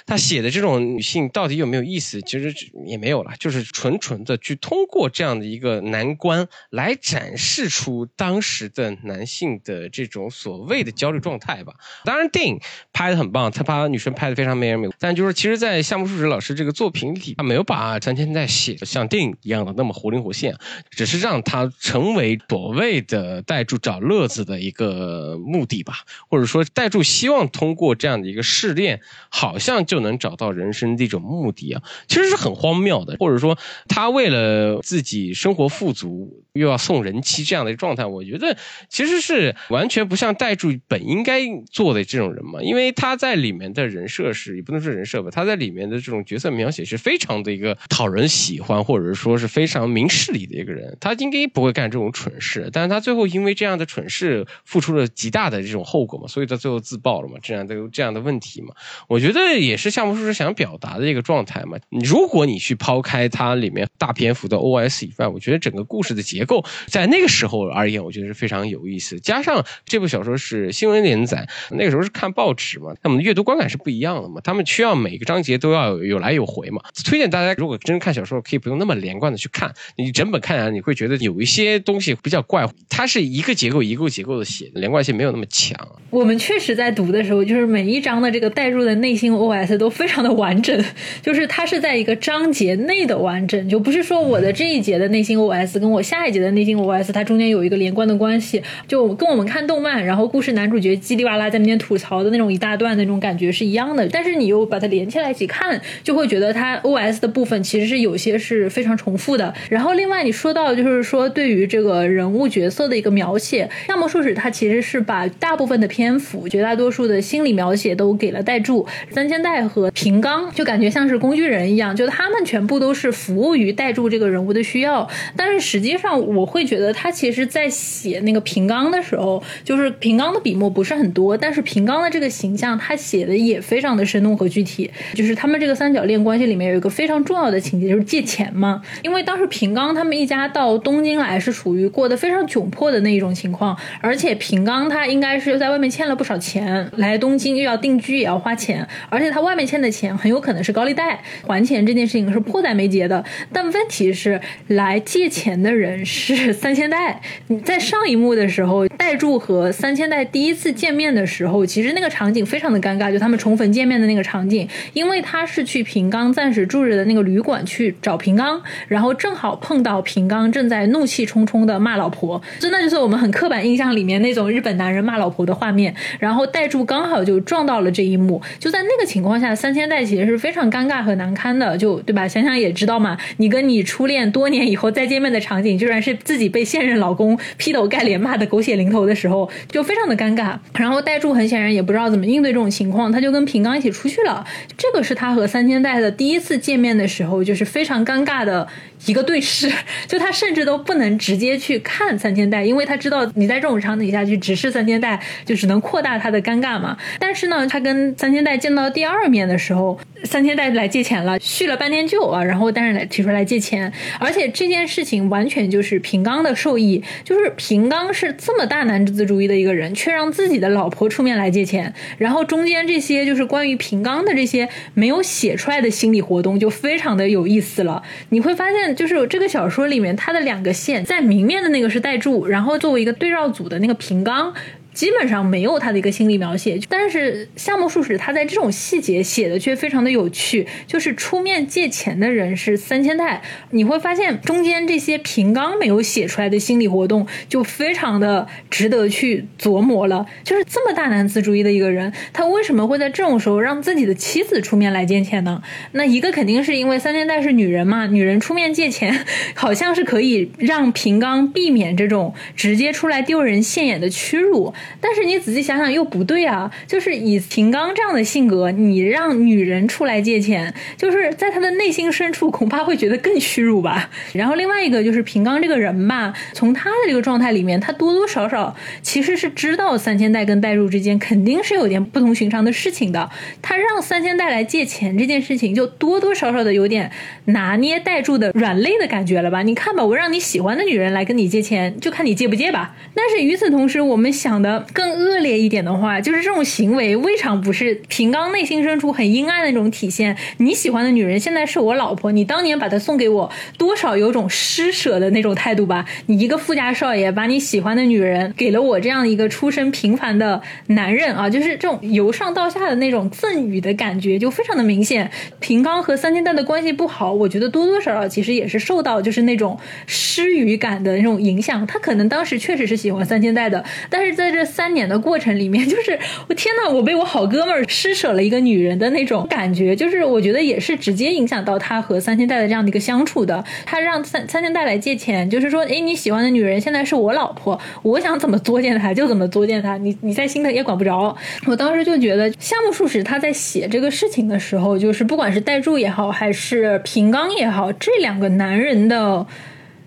[0.05, 2.20] 他写的这种女性到底有没有意思？
[2.22, 2.53] 其实
[2.85, 11.74] 也没有了，就是纯纯的去通过这样的一个难关来展示出当时的男性的这种所谓的焦虑状态吧。
[12.05, 12.59] 当然，电影
[12.93, 14.89] 拍的很棒，他把女生拍的非常美美。
[14.99, 20.57] 但就是其实，在夏目漱石老师这个作品里，他没有把三千代写像电影一样的那么活灵活现，
[20.91, 25.97] 只是让他成为所谓的带住找乐子的一个目的吧，
[26.31, 29.83] 或者说带住希望通过这样的一个试炼，好像。
[29.93, 33.16] 就能找到人生的一种目的啊，其实是很荒谬的。
[33.18, 33.59] 或者说，
[33.89, 38.57] 他为了自己生活富足，又要送人妻这样的一个状态，我觉得
[38.89, 42.62] 其实是完全不像代柱本应该做的这种人嘛。
[42.62, 50.97] 因为他在里面的人设是，也不能说人设吧，他在里面的这种角色描写是非常的一个讨人喜欢，或者说是非常明事理的一个人。
[50.99, 58.69] 他应该不会干这种蠢事，但是他最后因为这样的蠢事付出了极大的这种后果嘛，所以他最后自爆了嘛，这样的这样的问题嘛，
[59.07, 59.83] 我觉得也是。
[59.83, 61.77] 是项目书是想表达的一个状态嘛？
[61.91, 69.19] 如果你去抛开它里面大篇幅的 OS 以外，我觉得整个故事的结构在那个时候而言，我觉得是非常有意思。
[69.19, 74.41] 加上这部小说是新闻连载，那个时候是看报纸嘛，他们的阅读观感是不一样的嘛。
[74.45, 76.81] 他们需要每个章节都要有来有回嘛。
[77.05, 82.69] 推荐大家，如果真看小说，可以不用那么连贯的去看，你整本看下来，你会觉得有一些东西比较怪。
[82.91, 85.75] 它是一个结构一个结构的写，连贯性没有那么强。
[86.11, 89.73] 我们确实在读的时候，就是每一章的这个带入的内心 OS。
[89.79, 90.85] 都非常的完整，
[91.23, 109.55] 就是它是在一个章节内的完整，就不是说我的这一节的内心 OS 跟我下一节的内心 OS 它中间有一个连贯的关系，就跟我们看动漫，然后故事男主角叽里哇啦在那边吐槽的那种一大段的那种感觉是一样的，但是你又把它连起来一起看，就会觉得它 OS 的部分其实是有些是非常重复的。
[109.70, 119.62] 然后另外你说到就是说对于这个人物角色的一个描写，夏目漱石他其实是把大部分的篇幅、绝大多数的心理描写都给了代柱三千代。
[119.62, 125.09] 和平冈就感觉像是工具人一样，就他们全部都是服务于代助这个人物的需要。
[125.36, 134.90] 但是实际上，我会觉得他其实在写那个平冈的时候，就是平冈的笔墨不是很多，但是平冈的这个形象他写的也非常的生动和具体。
[135.14, 138.83] 就是他们这个三角恋关系里面有一个非常重要的情节，就是借钱嘛。
[139.03, 149.53] 因为当时平冈他们一家到东京来是属于过得非常窘迫的那一种情况，而且平冈他应该是又在外面欠了不少钱，来东京又要定居也要花钱，而且他外。
[149.53, 153.22] 面欠的钱很有可能是高利贷，还钱这件事情是迫在眉睫的。
[153.53, 157.20] 但问题是，来借钱的人是三千代。
[157.62, 175.95] 在上一幕的时候，代柱和三千代第一次见面的时候，其实那个场景非常的尴尬，就他们重逢见面的那个场景，因为他是去平冈暂时住着的那个旅馆去找平冈，然后正好碰到平冈正在怒气冲冲的骂老婆，真的就是我们很刻板印象里面那种日本男人骂老婆的画面。
[176.18, 179.43] 然后代柱刚好就撞到了这一幕，就在那个情况。
[179.43, 182.29] 下三千代其实是非常尴尬和难堪的，就对吧？
[182.29, 190.57] 想想也知道嘛，你跟你初恋多年以后再见面的场景，居然是自己被现任老公劈头盖脸骂的狗血淋头的时候，就非常的尴尬。
[190.79, 194.45] 然后代柱很显然也不知道怎么应对这种情况，他就跟平冈一起出去了。
[194.79, 198.67] 这个是他和三千代的第一次见面的时候，就是非常尴尬的
[199.07, 199.71] 一个对视，
[200.07, 206.97] 就他甚至都不能直接去看三千代，因为他知道你在这种场景下去直视三千代，就只能扩大他的尴尬嘛。
[207.19, 227.91] 但是呢，他跟三千代见到第二面的时候，三千代来借钱了，叙了半天旧啊，然后但是来提出来借钱，而且这件事情完全就是平刚的受益，就是平刚是这么大男子主义的一个人，却让自己的老婆出面来借钱，然后中间这些就是关于平刚的这些没有写出来的心理活动，就非常的有意思了。
[228.28, 228.95] 你会发现。
[228.95, 234.53] 就是这个小说里面，它的两个线，在明面的那个是代柱，然后作为一个对照组的那个平刚。
[234.95, 240.66] 基本上没有他的一个心理描写，但是夏目漱石他在这种细节写的却非常的有趣。
[240.86, 250.26] 就是出面借钱的人是三千代，你会发现中间这些平冈没有写出来的心理活动，就非常的值得去琢磨了。
[250.45, 255.62] 就是这么大男子主义的一个人，他为什么会在这种时候让自己的妻子出面来借钱呢？
[255.93, 259.24] 那一个肯定是因为三千代是女人嘛，女人出面借钱，
[259.55, 264.74] 好像是可以让平冈避免这种直接出来丢人现眼的屈辱。
[265.01, 266.70] 但是你仔细想想又不对啊！
[266.87, 274.11] 就是以平刚这样的性格，你让女人出来借钱，就是在他的内心深处恐怕会觉得更屈辱吧。
[274.33, 283.30] 然后另外一个就是平刚这个人吧，从他的这个状态里面，他多多少少其实是知道三千代跟代入之间肯定是有点不同寻常的事情的。
[283.61, 287.11] 他让三千代来借钱这件事情，就多多少少的有点
[287.47, 289.62] 拿捏代入的软肋的感觉了吧？
[289.62, 292.95] 你看吧，我让你喜欢的女人来跟你借钱，就看你借不借吧。
[293.14, 294.72] 但是与此同时，我们想的。
[294.93, 300.37] 更恶劣一点的话，就是这种行为未尝不是平刚内心深处很阴暗的那种体现。
[300.59, 306.05] 你喜欢的女人现在是我老婆，你当年把她送给我，多少有种施舍的那种态度吧？
[306.27, 315.31] 你一个富家少爷，把你喜欢的女人给了我这样一个出身平凡的男人啊，就是这种由上到下的那种赠予的感觉就非常的明显。
[315.61, 321.87] 平刚和三千代的关系不好，我觉得多多少少其实也是受到就是那种施予感的那种影响。
[321.87, 324.93] 他可能当时确实是喜欢三千代的，但是在这三。
[324.93, 333.65] 年的过程里面， 就是我天呐，我被我好哥们儿施舍了一个女人的那种感觉，就是我觉得也是直接影响到他和三千代的这样的一个相处的。
[333.87, 341.35] 他让三三千代来借钱，就是说，哎，你喜欢的女人现在是我老婆，我想怎么作践她就怎么作践她，你你在心疼也管不着。
[341.67, 349.47] 我当时就觉得，夏目漱石他在写这个事情的时候，就是不管是代柱也好，还是平冈也好，这两个男人的。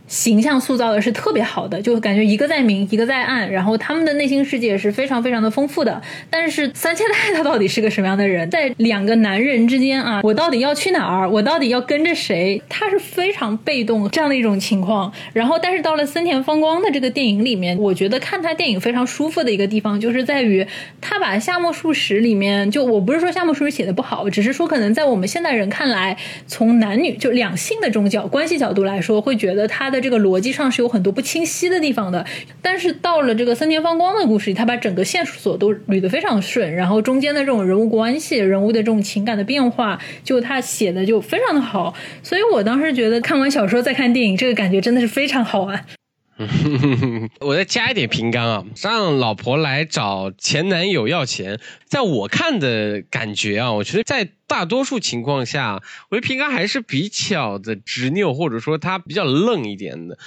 [0.08, 6.00] 形象塑造的是特别好的，就感觉一个在明，一个在暗，然后他们的内心世界是非常非常的丰富的。
[6.30, 8.48] 但是三千代他到底是个什么样的人？
[8.52, 11.28] 在两个男人之间啊，我到底要去哪儿？
[11.28, 12.62] 我到底要跟着谁？
[12.70, 15.12] 他是非常被动这样的一种情况。
[15.34, 20.66] 然后，但是到了森田芳光的这个电影里面，我觉得看他电影非常舒服的一个地方，就是在于
[21.02, 29.95] 他把夏目漱石里面，就我不是说夏目漱石写的不好，只是说可能在我们现代人看来，从男女就两性的这种角关系角度来说，会觉得他。
[29.96, 32.26] 在这个逻辑上是有很多不清晰的地方的，
[32.62, 45.86] 但是到了这个森田芳光的故事里，他把整个线索都捋得非常顺，然后中间的这种人物关系、人物的这种情感的变化，就他写的就非常的好，所以我当时觉得看完小说再看电影，这个感觉真的是非常好啊。
[47.40, 60.18] 我再加一点平刚啊，让老婆来找前男友要钱，在我看的感觉啊，我觉得在大多数情况下，我觉得平刚还是比较的执拗，或者说他比较愣一点的。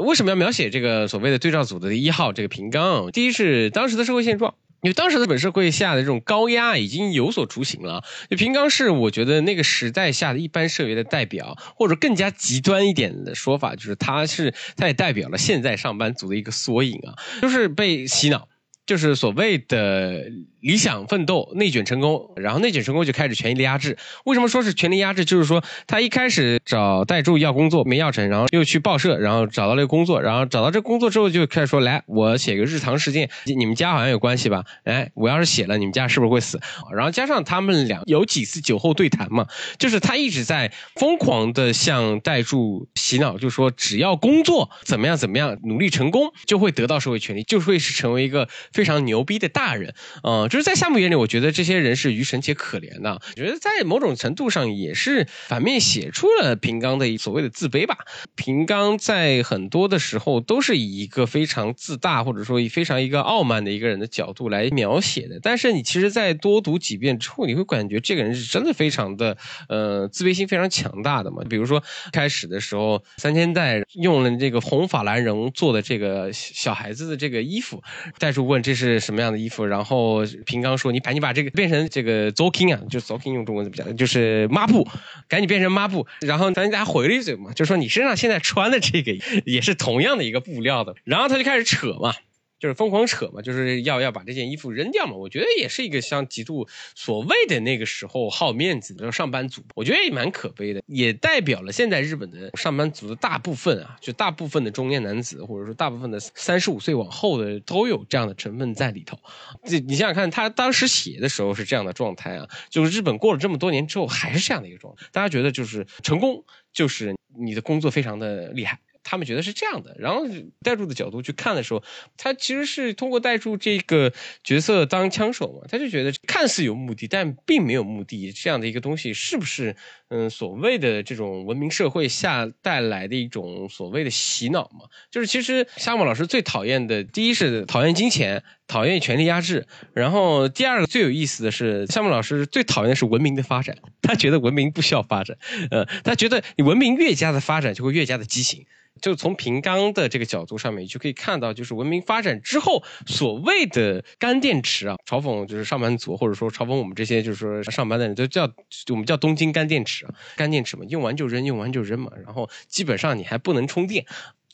[0.00, 3.10] 为什么要描写这个所谓的对照组的一号这个平刚？
[3.12, 4.54] 第一是当时的社会现状。
[4.82, 8.04] 因为当时的本社会下的这种高压已经有所雏形了。
[8.30, 18.48] 就平冈是我觉得那个时代下的一般社员的代表，或者更加极端一点的说法，就是他是他也代表了现在上班族的一个缩影啊，就是被洗脑，
[18.86, 20.24] 就是所谓的。
[20.60, 23.96] 理想奋斗内卷成功，然后内卷成功就开始权力压制。
[24.24, 25.24] 为什么说是权力压制？
[25.24, 34.64] 就是说他一开始找代助要工作没要成，然后又去报社，然后找到了个工作，然后找到这工作之后就开始说：“来，我写个日常事件，你们家好像有关系吧？
[34.84, 36.58] 哎，我要是写了，你们家是不是会死？”
[36.92, 39.46] 然后加上他们俩有几次酒后对谈嘛，
[39.78, 49.94] 就是他一直在疯狂的向代助洗脑，就说只要工作怎么样怎么样，努力成功就会得到社会权利，就会是成为一个非常牛逼的大人，
[50.24, 50.47] 嗯。
[50.48, 53.12] 就是在夏目眼里，我觉得这些人是愚蠢且可怜的。
[53.12, 57.96] 我觉得在某种程度上也是反面写出了平冈的所谓的自卑吧。
[58.36, 65.40] 平冈在很多的时候都是以一个非常自大或者说以非常一个傲慢的一个人的角度来描写的。
[65.42, 69.36] 但是你其实，在多读几遍之后，你会感觉这个人是真的非常的
[69.68, 71.42] 呃自卑心非常强大的嘛。
[71.48, 71.82] 比如说
[72.12, 77.82] 开始的时候，三千代用了这个红法兰绒做的这个小孩子的这个衣服，
[78.18, 78.58] 代数问。
[78.58, 79.64] 这是什么样的衣服？
[79.64, 83.96] 然后平刚说你赶紧把这个变成这个 zoking 啊，就 zoking 用中文怎么讲？
[83.96, 84.86] 就是抹布，
[85.28, 86.06] 赶紧变成抹布。
[86.20, 90.94] 然后咱家回了一嘴嘛，就说你身上现在穿的这个也是同样的一个布料的。
[91.04, 92.14] 然后他就开始扯嘛。
[92.58, 95.12] 就是疯狂扯嘛，就是要要把这件衣服扔掉嘛。
[95.14, 109.18] 我觉得也是一个像极度所谓的那个时候好面子的上班族，我觉得也蛮可悲的，也代表了现在日本的上班族的大部分啊，就大部分的中年男子，或者说大部分的三十五岁往后的都有这样的成分在里头。
[109.64, 118.80] 这你想想看，他当时写的时候是这样的状态啊，就是日本过了这么多年之后还是这样的一个状态，大家觉得就是成功就是你的工作非常的厉害。
[119.10, 120.26] 他们觉得是这样的，然后
[120.62, 121.82] 代柱的角度去看的时候，
[122.18, 124.12] 他其实是通过代柱这个
[124.44, 129.74] 角色当枪手嘛，他就觉得看似有目的，但并没有目的这样的一个东西，是不是
[130.10, 134.90] 嗯所谓的这种文明社会下带来的一种所谓的洗脑嘛？
[135.10, 145.38] 就是其实夏目老师最讨厌的，第一是讨厌金钱，讨厌权力压制，然后第二个最有意思的是，夏目老师最讨厌的是文明的发展，他觉得文明不需要发展，
[145.70, 148.66] 呃，他觉得你文明越加的发展，就会越加的畸形。
[149.00, 158.50] 就从平冈的这个角度上面，就可以看到，就是文明发展之后所谓的干电池啊，嘲讽就是上班族，或者说嘲讽我们这些就是说上班的人都叫
[158.90, 164.04] 我们叫东京干电池啊，干电池嘛，用完就扔，用完就扔嘛，然后基本上你还不能充电，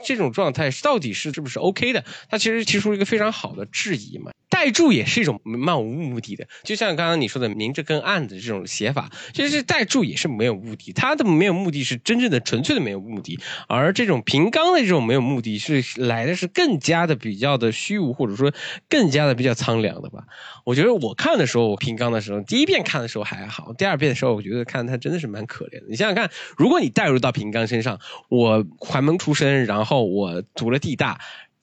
[0.03, 2.05] 这种状态到底是是不是 OK 的？
[2.31, 4.31] 他其实提出一个非常好的质疑嘛。
[4.51, 18.53] 代注也是一种漫无目的的，就像刚刚你说的明着跟暗的这种写法，其实代注也是没有目的，它的没有目的是真正的纯粹的没有目的，而这种平刚的这种没有目的是来的是更加的比较的虚无，或者说
[18.89, 20.23] 更加的比较苍凉的吧。
[20.65, 25.87] 我觉得我看的时候，我平刚的时候，第一遍看的时候还好，第二遍的时候，我觉得看他真的是蛮可怜的。
[25.91, 31.21] 你想想看，如果你带入到平刚身上，我寒门出身，然后后我读了地大，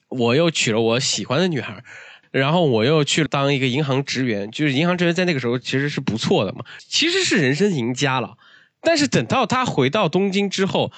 [0.09, 1.83] 我又娶了我喜欢的女孩。
[2.31, 8.37] 然后我又去当一个银行职员，就是银行职员在那个时候其实是不错的嘛，其实是人生赢家了。
[8.79, 10.93] 但是等到他回到东京之后，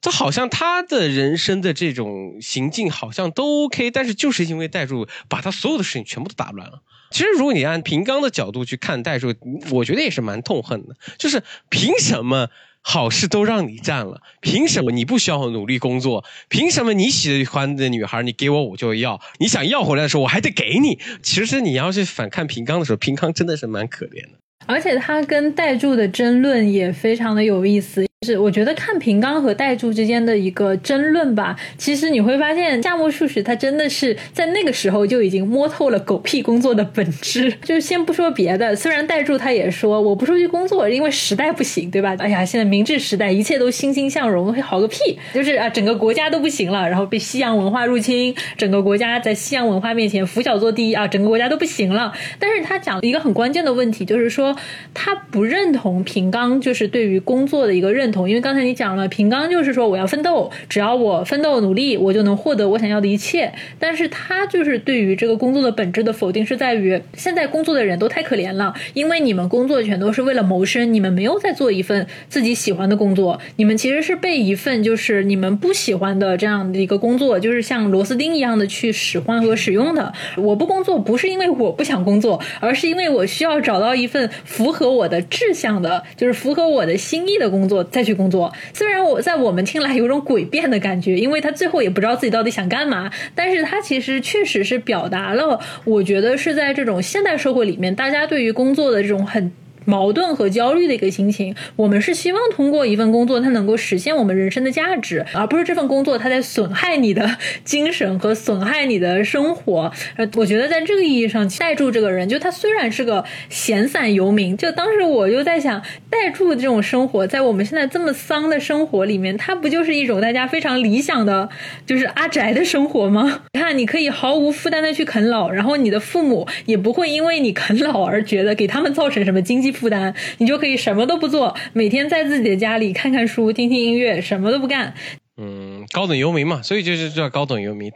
[0.00, 6.82] 他好像他的人生的这种行径好像都 OK，但是就是因为代柱把他所有的事情全部都打乱了。
[7.10, 9.34] 其实如果你按平刚的角度去看代柱，
[9.72, 12.48] 我觉得也是蛮痛恨的，就是凭什么？
[12.88, 16.24] 好事都让你占了，凭什么你不需要努力工作？
[16.48, 19.20] 凭什么你喜欢的女孩你给我我就要？
[19.40, 21.00] 你想要回来的时候我还得给你？
[21.20, 24.38] 其实你要是反看平康的时候，平康真的是蛮可怜的。
[24.66, 28.05] 而且他跟代柱的争论也非常的有意思。
[28.22, 37.52] 是，我觉得看平冈和代柱之间的一个争论吧，其实你会发现夏目漱石他真的是在那个时候就已经摸透了狗屁工作的本质。
[37.62, 42.16] 就是先不说别的，虽然代柱他也说我不出去工作，因为时代不行，对吧？
[42.18, 45.18] 哎呀，现在明治时代一切都欣欣向荣，好个屁！
[45.34, 52.14] 就是啊，整个国家都不行了，然后被西洋文化入侵，整个国家在西洋文化面前拂晓作低啊，整个国家都不行了。
[52.38, 54.56] 但是他讲一个很关键的问题，就是说
[54.94, 58.28] 他不认同平冈，就是对于工作的一个认认同。
[58.28, 63.52] 因为刚才你讲了，平刚就是说我要奋斗，只要我奋斗努力，我就能获得我想要的一切。
[63.80, 80.12] 但是他就是对于这个工作的本质的否定，是在于现在工作的人都太可怜了，因为你们工作全都是为了谋生，你们没有在做一份自己喜欢的工作，你们其实是被一份就是你们不喜欢的这样的一个工作，就是像螺丝钉一样的去使唤和使用的。
[80.36, 87.82] 我不工作不是因为我不想工作，而是因为我需要找到一份符合我的志向的，就是符合我的心意的工作。
[87.96, 99.50] 再去工作，虽然我在我们听来有种诡辩的感觉，因为他最后也不知道自己到底想干嘛，但是他其实确实是表达了，我觉得是在这种现代社会里面，大家对于工作的这种很。
[99.86, 109.90] 矛盾和焦虑的一个心情，我们是希望通过一份工作，它能够实现我们人生的价值，而不是这份工作它在损害你的精神和损害你的生活。
[110.16, 115.80] 呃，我觉得在这个意义上，代柱这个人，就他虽然是个闲散游民，就当时我就在想，
[116.10, 121.48] 代柱这种生活，在我们现在这么丧的生活里面，它不就是一种大家非常理想的，
[121.86, 123.42] 就是阿宅的生活吗？
[123.54, 129.75] 你看，你可以毫无负担的去啃老，然后你的父母也不会因为你啃老而觉得给他们造成什么经济。
[129.76, 134.94] 负担，你就可以什么都不做，每天在自己的家里看看书、听听音乐，什么都不干。
[135.36, 137.92] 嗯，高等游民嘛，所以就是叫高等游民。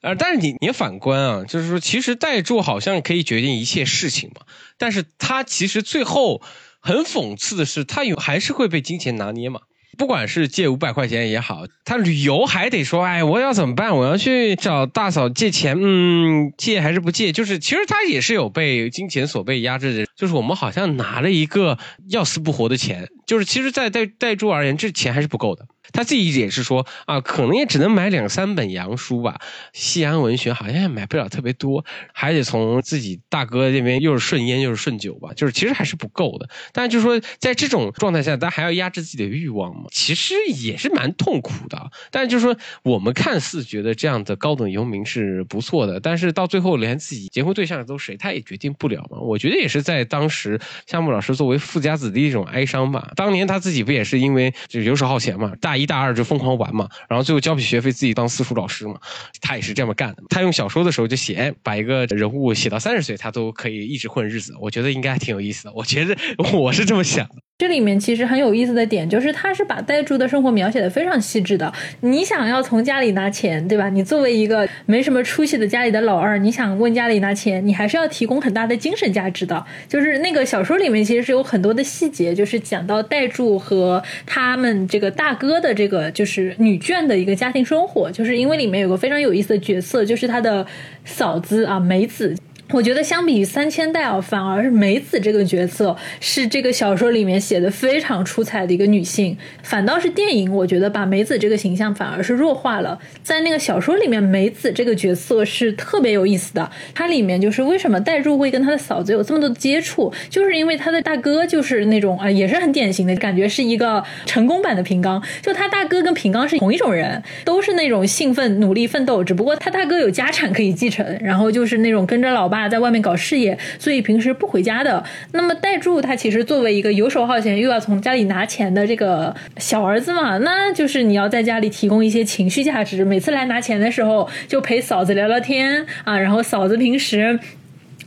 [0.00, 4.42] 啊，但是你你反观啊，就是说，其实代住好像可以决定一切事情嘛，
[4.76, 6.42] 但是他其实最后
[6.80, 9.60] 很讽刺的是，他有还是会被金钱拿捏嘛。
[9.98, 13.96] 不管是借五百块钱也好，他旅游还得说，哎，我要怎么办？
[13.96, 17.32] 我要去找大嫂借钱，嗯，借还是不借？
[17.32, 21.78] 就是其实他也是有被金钱所被压制的，就是我们好像拿了一个
[22.08, 25.66] 要死不活的钱，就是其实，在代代珠而言，这钱还是不够的。
[25.92, 29.40] 他自己也是说啊，可能也只能买两三本洋书吧，
[29.72, 36.48] 西洋文学好像也买不了特别多，还得从自己大哥这边又是顺烟又是顺酒吧，就是其实还是不够的。
[36.72, 41.90] 但就是说，在这种状态下，他还要压制自己的欲望嘛，其实也是蛮痛苦的。
[42.10, 49.18] 但就是说，我们看似觉得这样的高等游民是不错的，但是到最后连自己结婚对象都谁，他也决定不了嘛。
[49.18, 53.12] 我觉得也是在当时，夏目老师作为富家子弟一种哀伤吧。
[53.16, 59.00] 当年他自己不也是因为就游手好闲嘛，大大一大二就疯狂玩嘛，然后最后交不起学费自己当私塾老师嘛，
[59.40, 60.22] 他也是这么干的。
[60.28, 64.54] 他用小说的时候就写，把一个人物写到三十岁，他都可以一直混日子。
[64.60, 65.72] 我觉得应该挺有意思的。
[65.72, 66.14] 我觉得
[66.52, 67.36] 我是这么想的。
[67.62, 71.72] 这里面其实很有意思的点就是，他是把代柱的生活描写的非常细致的。
[72.00, 73.88] 你想要从家里拿钱，对吧？
[73.88, 79.64] 你作为一个没什么出息的家里的老二，你想问家里拿钱，你还是要提供很大的精神价值的。
[79.86, 88.10] 就是那个小说里面其实是有很多的细节，就是讲到代柱和他们这个大哥的这个就是女眷的一个家庭生活。
[88.10, 90.66] 就是因为里面有个非常有意思的角色，就是他的
[91.04, 92.34] 嫂子啊梅子。
[92.72, 99.36] 我觉得相比于三千代啊，反而是梅子这个角色是这个小说里面写的非常出彩的一个女性。
[99.62, 102.98] 反倒是电影，我觉得把梅子这个形象反而是弱化了。
[103.22, 106.70] 在那个小说里面，梅子这个角色是特别有意思的。
[106.94, 115.22] 它里面就是为什么代入会跟他的嫂子有这么多的接触，就是因为他的大哥就是那种啊，也是很典型的感觉，是一个成功版的平冈。
[115.42, 122.61] 就他大哥跟平冈是同一种人，都是那种兴奋、努力、奋斗，只不过他大哥有家产可以继承，然后就是那种跟着老爸。
[122.68, 125.02] 在外面搞事业，所以平时不回家的。
[125.32, 133.04] 那么代柱他其实作为一个游手好闲又要从家里拿钱的这个小儿子嘛，那就是你要在家里提供一些情绪价值。
[133.04, 137.38] 每次来拿钱的时候，就陪嫂子聊聊天啊，然后嫂子平时。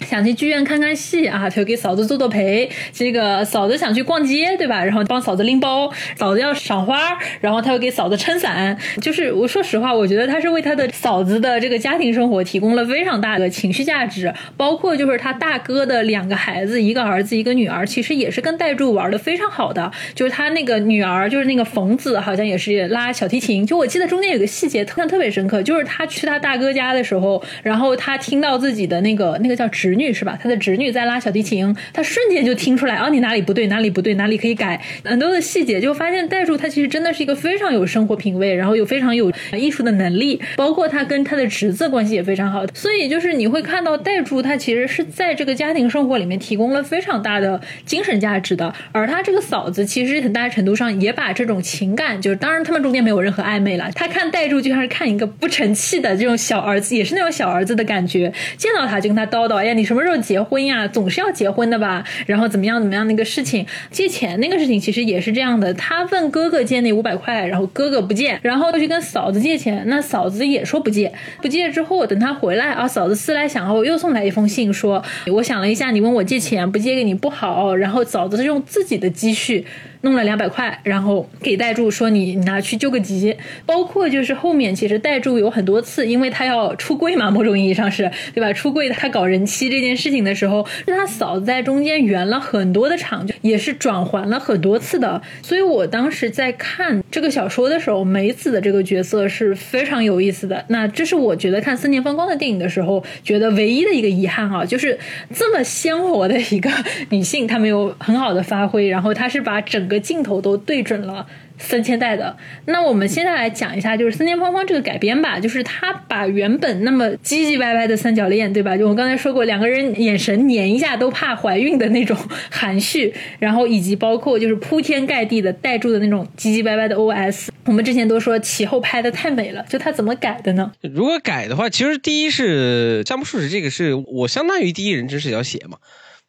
[0.01, 2.69] 想去剧院看看戏啊，他就给嫂子做做陪。
[2.91, 4.83] 这个嫂子想去逛街，对吧？
[4.83, 5.91] 然后帮嫂子拎包。
[6.15, 8.77] 嫂子要赏花，然后他又给嫂子撑伞。
[9.01, 14.33] 就是我说实话，我觉得他是为他的嫂子的这个家庭生活提供了非常大的情绪价值。
[14.57, 19.91] 包括就是他大哥的两个孩子，一个儿子一个女儿，其实也是跟代柱玩的非常好的。
[20.15, 23.65] 就是他那个女儿，就是那个冯子，好像也是拉小提琴。
[23.65, 29.65] 就我记得中间有个细节，特特别深刻，就是他去他大哥家的时候，然后他听到自己的那个那个叫。
[29.85, 30.35] 侄女是吧？
[30.41, 42.65] 他的侄女在拉小提琴，他瞬间就听出来，哦，你哪里不对，哪里不对，哪里可以改，很多的细节就发现代柱他其实真的是一个非常有生活品味，然后有非常有艺术的能力，包括他跟他的侄子关系也非常好。
[42.73, 59.74] 所以就是你会看到代柱他其实是在这个家庭生活里面提供了非常大的精神价值的，而他这个嫂子其实很大程度上也把这种情感，就是当然他们中间没有任何暧昧了，他看代柱就像是看一个不成器的这种小儿子，也是那种小儿子的感觉，见到他就跟他叨叨，哎呀。
[59.75, 60.87] 你什么时候结婚呀？
[60.87, 62.03] 总是要结婚的吧？
[62.25, 65.73] 然后怎么样怎么样那个事情，借钱那个事情其实也是这样的。
[65.73, 71.11] 他问哥哥借那五百块，然后哥哥不借，然后去跟嫂子借钱，那嫂子也说不借。
[71.41, 77.75] 不借之后，等他回来啊，嫂子思来想后又送来一封信，说我想了一下，你问我借钱不借给你不好。
[77.75, 79.65] 然后嫂子是用自己的积蓄。
[80.01, 83.35] 弄了两百块，然后给代柱说：“你拿去救个急。”
[83.65, 88.53] 包括就是后面其实代柱有很多次，因为他要出柜嘛，某种意义上是对吧？
[88.53, 95.21] 出柜他搞人妻这件事情的时候，是他嫂子在中间圆了很多的场，就也是转还了很多次的。
[95.41, 100.63] 所以我当时在看这个小说的时候，梅子的这个角色是非常有意思的。
[100.69, 104.97] 那这是我觉得看《森田芳光》的电影的时候，觉得唯一的一个遗憾哈，就是
[105.33, 106.69] 这么鲜活的一个
[107.09, 108.87] 女性，她没有很好的发挥。
[108.87, 109.95] 然后她是把整个。
[110.05, 111.25] 镜头都对准了
[111.57, 112.35] 三千代的。
[112.65, 118.77] 那我们现在来讲一下，就是三千芳芳这个改编吧，就是他把原本那么唧唧歪歪的三角恋，对吧？
[118.77, 122.17] 就我刚才说过，两个人眼神粘一下都怕怀孕的那种
[122.49, 127.49] 含蓄，然后以及包括就是铺天盖地的带住的那种唧唧歪歪的 OS。
[127.65, 130.71] 我们之前都说其后拍的太美了，就他怎么改的呢？
[130.81, 135.77] 如果改的话，其实第一是江木树史这个是我相当于第一人称视角写嘛。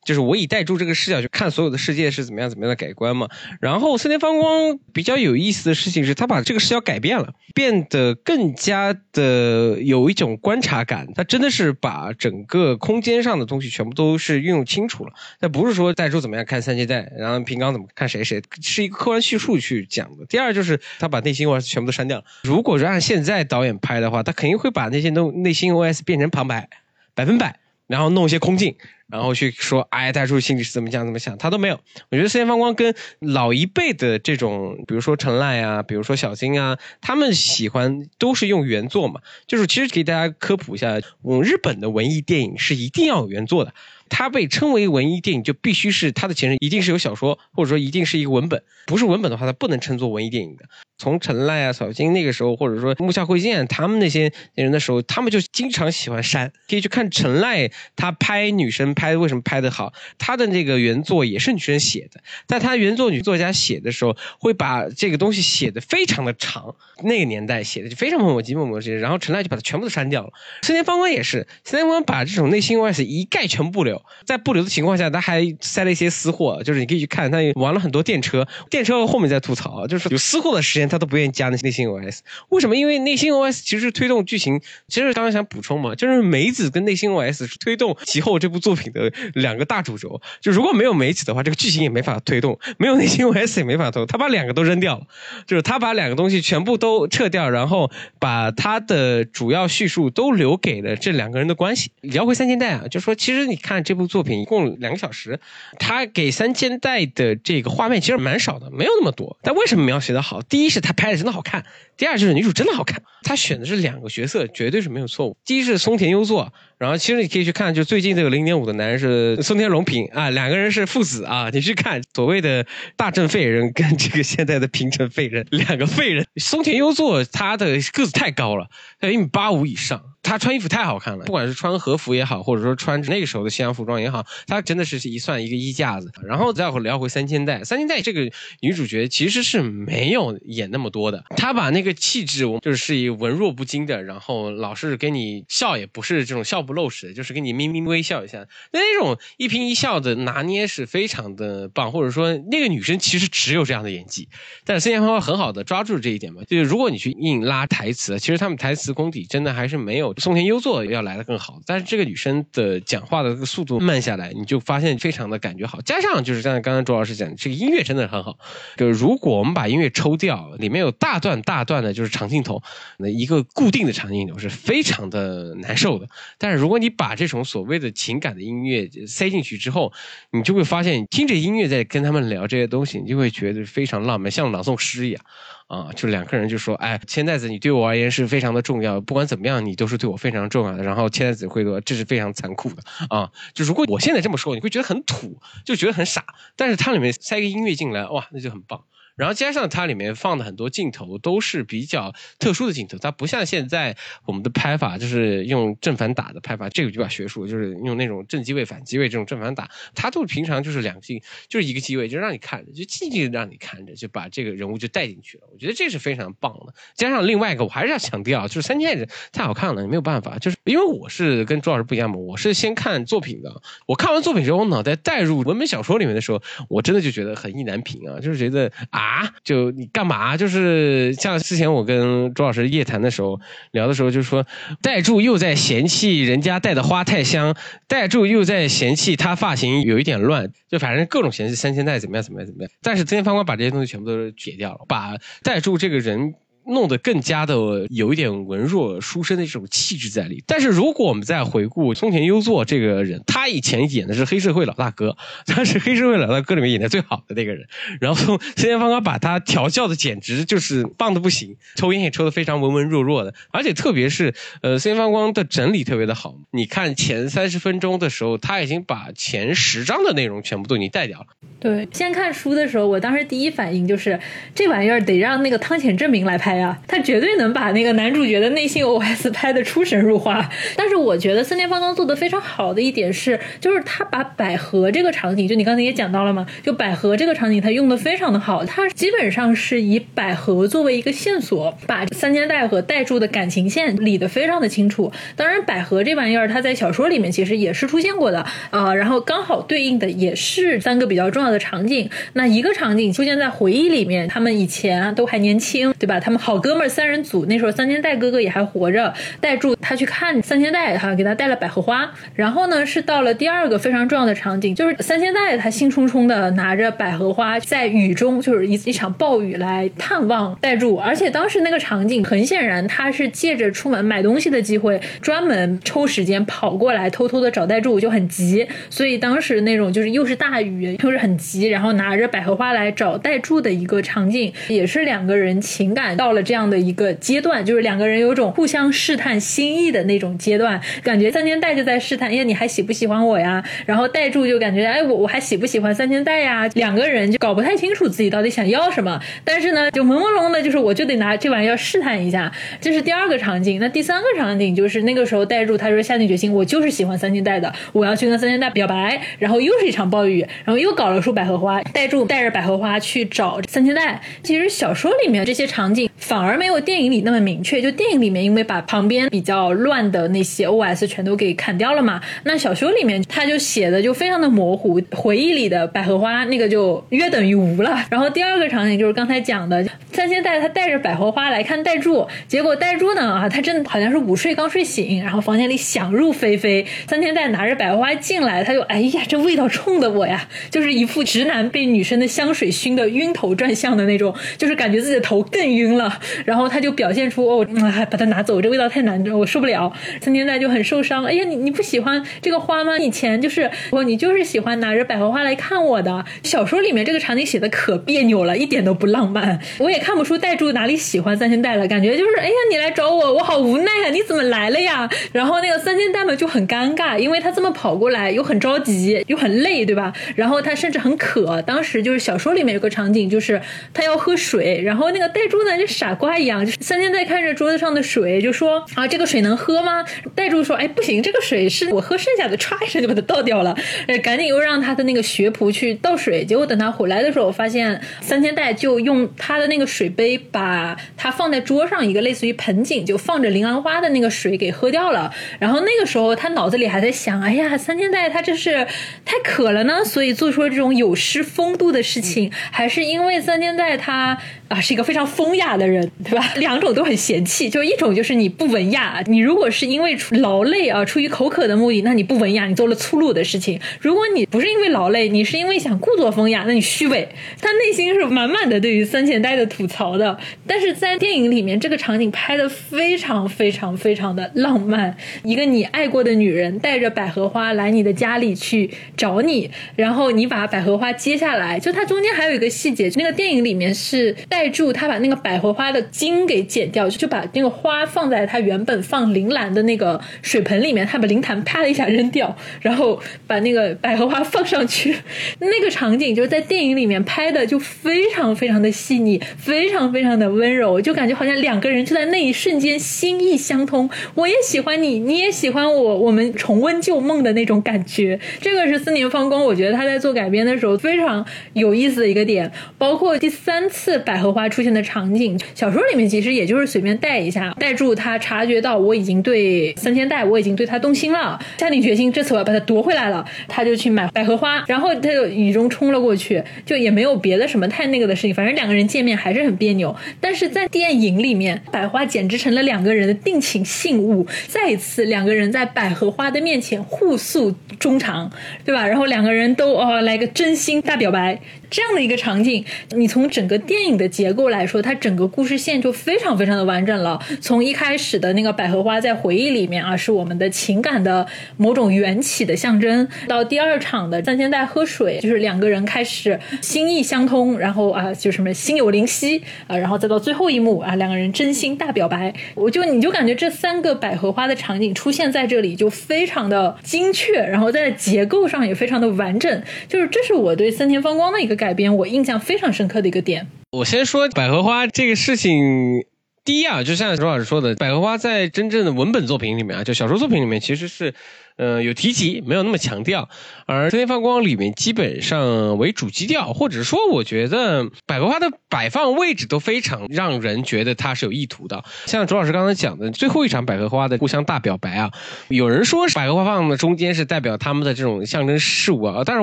[0.07, 3.29] 就是我以代柱这个视角去看所有的世界是怎么样怎么样的改观嘛。
[3.61, 11.09] 然后森田芳光比较有意思的事情是他把这个视角改变了，变得更加的有一种观察感。
[11.13, 15.13] 他真的是把整个空间上的东西全部都是运用清楚了。
[15.41, 20.25] 他不是说代柱怎么样看三阶带，然后平冈怎么看谁谁，是一个客观叙述去讲的。
[20.27, 22.25] 第二就是他把内心 OS 全部都删掉了。
[22.45, 26.69] 如果说按现在导演拍的话，他肯定会把那些都内心 OS 变成旁白，
[27.13, 27.59] 百分百。
[27.89, 28.75] 然后弄一些空镜，
[29.09, 31.79] 然后去说，哎，大叔心里是怎么想怎么想，他都没有。
[32.11, 39.21] 我觉得四田芳光跟老一辈的这种，比如说陈赖啊，比如说小金啊，他们喜欢都是用原作嘛。
[39.47, 43.73] 就是其实给大家科普一下，我们日本的文艺电影是一定要有原作的。
[44.09, 48.63] 它被称为文艺电影，就必须是它的前身一定是有小说，或者说一定是一个文本。
[48.87, 50.65] 不是文本的话，它不能称作文艺电影的。
[50.99, 56.51] 从陈赖啊、小金那个时候，或者说木下惠健他们那些人的时候，他们就经常喜欢删。
[56.69, 66.75] 可以去看陈赖他拍女生拍为什么拍的好，他的那个原作也是女生写的，但他原作女作家写的时候，会把这个东西写的非常的长。
[67.03, 70.33] 那个年代写的就非常磨磨唧磨磨唧，然后陈赖就把它全部都删掉了。
[70.63, 80.86] 森田芳光也是，森田芳光把这种内心 OS 一概全不留，在不留的情况下，他还塞了一些私货，就是你可以去看他玩了很多电车，电车后面在吐槽，就是有私货的时间。
[80.89, 82.19] 他都不愿意加那内心 OS，
[82.49, 82.77] 为什么？
[82.77, 90.21] 因为内心 OS 其实推动剧情，其实刚刚想补充嘛，就是梅子跟内心 OS 是推动其后这部作品的两个大主轴。
[90.41, 94.07] 就如果没有梅子的话，这个剧情也没法推动；没有内心 OS 也没法推动。
[94.07, 95.07] 他把两个都扔掉了，
[95.47, 101.91] 就是他把两个东西全部都撤掉，然后把他的主要叙述都留给了这两个人的关系。
[102.01, 105.41] 聊回三千代啊，就说其实你看这部作品一共两个小时，
[105.79, 109.37] 他给三千代的这个画面其实蛮少的，没有那么多。
[109.43, 110.43] 但为什么描写的好？
[110.43, 110.87] 第一是。
[110.87, 111.65] 他拍的真的好看，
[111.97, 113.03] 第二就是女主真的好看。
[113.23, 115.37] 她选的是两个角色，绝对是没有错误。
[115.45, 121.51] 第一是松田优作，然后其实你可以去看，就最近这个零点五的男人是松田龙平啊，两个人是父子啊。
[121.53, 122.65] 你去看所谓的
[122.97, 126.25] 大正废人跟这个现在的平成废人，两个废人。
[126.37, 128.69] 松田优作他的个子太高了，
[129.01, 130.03] 他一米八五以上。
[130.27, 136.11] 她穿衣服太好看了，不管是穿和服也好，或者说穿那个时候的西洋服装也好，她真的是一算一个衣架子。
[136.27, 138.29] 然后再聊回三千代，三千代这个
[138.61, 148.39] 女主角其实是没有演那么多的，她把那个气质，就是以文弱不惊的，然后老是给你笑，也不是这种笑不露齿，就是给你咪咪微笑一下，
[148.73, 154.29] 那那种一颦一笑的拿捏是非常的棒，或者说那个女生其实只有这样的演技，
[154.65, 160.16] 但是森田芳芳很好的抓住这一点嘛，就是如果你去硬拉台词，其实他们台词功底真的还是没有。
[160.19, 165.81] 松田优作要来的更好，但是这个女生的讲话的速度慢下来，你就发现非常的感觉好。
[165.83, 168.39] 加上就是像刚刚周老师讲，这个音乐真的很好。
[168.77, 172.63] 就如果我们把音乐抽掉，里面有大段大段的就是长镜头，
[172.99, 176.09] 那一个固定的长镜头是非常的难受的。
[176.39, 179.93] 但是如果你把这种所谓的情感的音乐塞进去之后，
[180.33, 185.23] 你就会发现听着音乐在跟他们聊这些东西，你就会觉得非常浪漫，像朗诵诗一样。
[185.67, 190.83] 啊，就两个人就说，哎，千代子，你对我而言是非常的重要，不管怎么样，你都是对我非常重要的。
[190.83, 193.31] 然后千代子会说，这是非常残酷的啊。
[193.53, 196.25] 就如果我现在这么说，你会觉得很土，就觉得很傻。
[196.55, 198.85] 但是它里面塞个音乐进来，哇，那就很棒。
[199.17, 215.45] 然后加上它里面放的很多镜头都是比较特殊的镜头，它不像现在我们的拍法，就是用正反打的拍法，这个比较学术，就是用那种正机位、反机位这种正反打，它都平常就是两镜，就是一个机位，就让你看着，就静静让你看着，就把这个人物就带进去了。
[215.51, 216.75] 我觉得这是非常棒的。
[216.95, 229.06] 加上另外一个，我还是要强调，就是三千人太好看了，没有办法，就是因为我是跟朱老师不一样嘛，我是先看作品的，我看完作品之后，我脑袋带入文本小说里面的时候，我真的就觉得很意难平啊，就是觉得啊。
[229.07, 230.37] 啊，就你干嘛？
[230.37, 234.45] 就是像之前我跟周老师夜谈的时候聊的时候，就说
[234.83, 237.57] 戴柱又在嫌弃人家戴的花太香，
[237.87, 242.71] 戴柱又在嫌弃他发型有一点乱，就反正各种嫌弃三千代怎么样怎么样怎么样。
[242.83, 246.35] 但是曾天方官把这些东西全部都解掉了，把戴柱这个人。
[246.67, 247.55] 弄得更加的
[247.91, 250.43] 有一点文弱书生的这种气质在里。
[250.47, 255.17] 但是如果我们再回顾松田优作这个人，他以前演的是黑社会老大哥，
[255.47, 257.67] 他是黑社会老大哥里面演的最好的那个人。
[258.01, 263.33] 然后森田芳刚把他调教的简直就是棒的不行，抽烟也抽的非常文文弱弱的。
[263.53, 271.27] 而且特别是呃森田芳光的整理特别的好，你看前三十分钟的时候，他已经把前十章的内容全部都已经带掉了。
[271.61, 274.19] 对，先看书的时候，我当时第一反应就是
[274.55, 276.56] 这玩意儿得让那个汤浅证明来拍。
[276.57, 280.51] 呀，他绝对能把那个男主角的内心 OS 拍得出神入化。
[280.77, 288.65] 但是我觉得森田芳刚做的非常好的一点是，就是他把百合这个场景，就你刚才也讲到了嘛，就百合这个场景他用的非常的好。
[288.65, 295.13] 他基本上是以百合作为一个线索，把三千代和代柱的感情线理得非常的清楚。
[295.35, 302.09] 当然，百合这玩意儿他在小说里面其实也是出现过的啊，然后刚好对应的也是三个比较重要的场景。
[302.33, 306.21] 那一个场景出现在回忆里面，他们以前都还年轻，对吧？
[306.21, 306.37] 他们。
[306.47, 312.09] 好哥们儿三人组，那时候三千代哥哥也还活着，带住他去看三千代，哈，给他带了百合花。
[312.37, 328.65] 然后呢，是到了第二个非常重要的场景，就是三千代他兴冲冲的拿着百合花在雨中，就是一一场暴雨来探望带住，而且当时那个场景很显然他是借着出门买东西的机会，专门抽时间跑过来偷偷的找带住，就很急。
[328.89, 343.65] 所以当时那种就是又是大雨又是很急，然后拿着百合花来找带住的一个场景，也是两个人情感到了这样的一个阶段，就是两个人有种互相试探心意的那种阶段，感觉三千代就在试探，哎，你还喜不喜欢我呀？
[343.87, 346.69] 然后带住就感觉，哎，我我还喜不喜欢三千代呀？
[346.75, 352.53] 两个人就搞不太清楚自己到底想要什么，但是呢，就朦朦胧胧的，就是我就得拿这玩意儿试探一下。
[352.81, 359.21] 这是第二个场景，那第三个场景就是那个时候带住他说下定决心，我就是喜欢三千代的，我要去跟三千代表白。
[359.39, 364.21] 然后又是一场暴雨，然后又搞了束百合花，带住带着百合花去找三千代。
[364.43, 366.11] 其实小说里面这些场景。
[366.27, 367.81] 反而没有电影里那么明确。
[367.81, 375.01] 就电影里面，因为把旁边比较乱的那些 OS 全都给砍掉了嘛，那小说里面他就写的就非常的模糊。
[375.13, 378.05] 回忆里的百合花那个就约等于无了。
[378.11, 386.85] 然后第二个场景就是刚才讲的，三千代他带着百合花来看代柱，结果代柱呢啊，他真的好像是午睡刚睡醒，然后房间里想入非非。
[387.07, 396.16] 三千代拿着百合花进来，他就哎呀，这味道冲的我呀，就是一副直男被女生的香水熏得晕头转向的那种，就是感觉自己的头更晕了。
[396.45, 399.93] 然后他就表现出哦，还把它拿走，这味道太难，我受不了。
[400.21, 401.25] 三千代就很受伤。
[401.25, 402.99] 哎呀，你你不喜欢这个花吗？
[402.99, 406.25] 以前就是我，你就是喜欢拿着百合花来看我的。
[406.43, 409.59] 小说里面这个场景写的可别扭了，一点都不浪漫。
[409.79, 415.09] 我也看不出代柱哪里喜欢三千代了，感觉就是哎呀，你来找我，我好无奈啊，你怎么来了呀？
[415.33, 420.13] 然后那个三千代嘛就很尴尬，因为他这么跑过来，又很着急，又很累，对吧？
[420.35, 421.63] 然后他甚至很渴。
[421.63, 423.61] 当时就是小说里面有个场景，就是
[423.93, 426.37] 他要喝水，然后那个代柱呢就傻瓜。
[426.37, 430.05] 一样，就是三千代看着桌子上的水，就说啊，这个水能喝吗？
[430.35, 433.75] 代柱说，哎，不行，这个水是我喝剩下的，歘一声就把它倒掉了。
[434.07, 436.45] 哎，赶紧又让他的那个学仆去倒水。
[436.45, 445.33] 结果等他回来的时候，发现三千代就用他的那个水杯，把他放在桌上一个类似于盆景，就放着铃兰花的那个水给喝掉了。
[445.59, 448.87] 然后那个时候他脑子里还在想，哎呀，三千代他这是
[449.25, 454.37] 太渴了呢，所以做出了这种有失风度的事情，还是因为三千代他
[454.69, 456.11] 啊是一个非常风雅的人。
[456.25, 456.53] 对吧？
[456.57, 467.29] 两种都很嫌弃，就一种就是你不文雅，你如果是因为劳累啊，出于口渴的目的，那你不文雅，你做了粗鲁的事情；如果你不是因为劳累，你是因为想故作风雅，那你虚伪。
[467.61, 470.37] 他内心是满满的对于三千代的吐槽的。
[470.67, 475.17] 但是在电影里面，这个场景拍的非常非常非常的浪漫。
[475.45, 486.03] 一个你爱过的女人带着百合花来你的家里去找你，然后你把百合花接下来，就它中间还有一个细节，那个电影里面是带住他把那个百合花的。
[486.17, 495.15] 茎给剪掉，就把那个花放在他原本放铃兰的那个水盆里面，他把灵坛啪的一下扔掉，然后把那个百合花放上去。
[495.59, 504.09] 那个场景就是在电影里面拍的，就非常非常的细腻，非常非常的温柔，就感觉好像两个人就在那一瞬间心意相通。
[504.35, 508.41] 我也喜欢你，你也喜欢我，我们重温旧梦的那种感觉。
[508.61, 516.03] 这个是四年方光，我觉得他在做改编的时候非常有意思的一个点，包括第三次百合荷花出现的场景，小说。
[516.07, 530.15] 里面其实也就是随便带一下，带住他察觉到我已经对三千代我已经对他动心了，下定决心这次我要把他夺回来了，他就去买百合花，然后他就雨中冲了过去，就也没有别的什么太那个的事情，反正两个人见面还是很别扭。
[530.41, 538.49] 但是在电影里面，百花简直成了两个人的定情信物，再一次两个人在百合花的面前互诉衷肠，
[538.85, 539.05] 对吧？
[539.09, 541.59] 然后两个人都哦来个真心大表白。
[541.89, 547.41] 这样的一个场景，你从整个电影的结构来说，它整个故事线就非常非常的完整了。
[547.61, 551.47] 从一开始的那个百合花在回忆里面啊，是我们的情感的
[551.77, 562.53] 某种缘起的象征；到第二场的三千代喝水，就是两个人开始心意相通，然后啊，就什么心有灵犀啊，然后再到最后一幕啊，两个人真心大表白。
[562.75, 569.83] 我就你就感觉这三个百合花的场景出现在这里就非常的精确，然后在结构上也非常的完整。
[570.09, 571.76] 就是这是我对森田芳光的一个。
[571.77, 576.25] 改编我印象非常深刻的一个点，我先说百合花这个事情。
[576.65, 581.33] 第一啊，就像周老师说的，百合花在真正的文本作品里面啊，就小说作品里面，其实是
[581.77, 583.49] 呃，有提及，没有那么强调。
[583.87, 592.05] 而《春天放光》里面基本上为主基调，或者说，我觉得百合花的摆放位置都非常让人觉得它是有意图的。
[592.27, 595.31] 像卓老师刚才讲的，最后一场百合花的互相大表白啊，
[595.69, 599.63] 有人说百合花放的中间是代表他们的这种象征事物啊，但是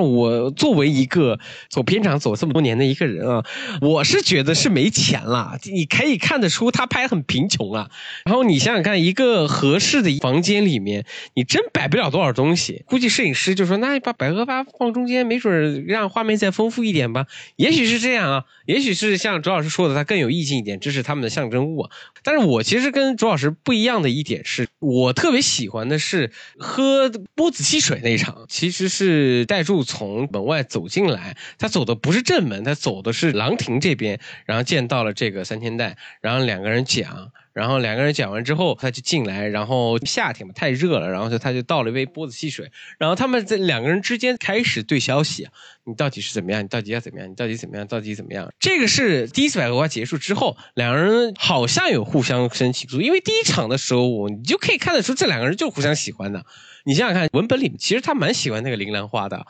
[0.00, 1.38] 我作为一个
[1.68, 3.44] 走片场走这么多年的一个人啊，
[3.80, 5.58] 我是觉得是没钱了。
[5.64, 7.90] 你可以看得出他拍很贫穷啊。
[8.24, 11.04] 然后你想想看，一个合适的房间里面，
[11.34, 12.84] 你真摆不了多少东西。
[12.86, 17.26] 估计摄影师就说：“那你把。”百合花放中间，没准让画面再丰富一点吧。
[17.56, 21.90] 也许是这样啊，也许是像周老师说的，它更有意境一点，这是他们的象征物。
[22.22, 37.32] 但是我其实跟周老师不一样的一点是，我特别喜欢的是喝波子汽水那一场，其实是戴柱从门外走进来，他走的不是正门，他走的是廊亭这边，然后见到了这个三千代，然后两个人讲。
[37.54, 45.48] 然后两个人讲完之后，他就进来，然后夏天嘛太热了，然后就他就倒了一杯波子汽水，然后他们在两个人之间开始对消息，
[45.84, 46.62] 你到底是怎么样？
[46.62, 47.30] 你到底要怎么样？
[47.30, 47.86] 你到底怎么样？
[47.86, 48.52] 到底怎么样？
[48.58, 56.44] 这个是第一次百合花结束之后，两个人好像有互相生情愫，因为第一场的时候，你就可以看得出这两个人就互相喜欢的。
[56.86, 59.46] 你想想看，文本里其实他蛮喜欢那个铃兰花的，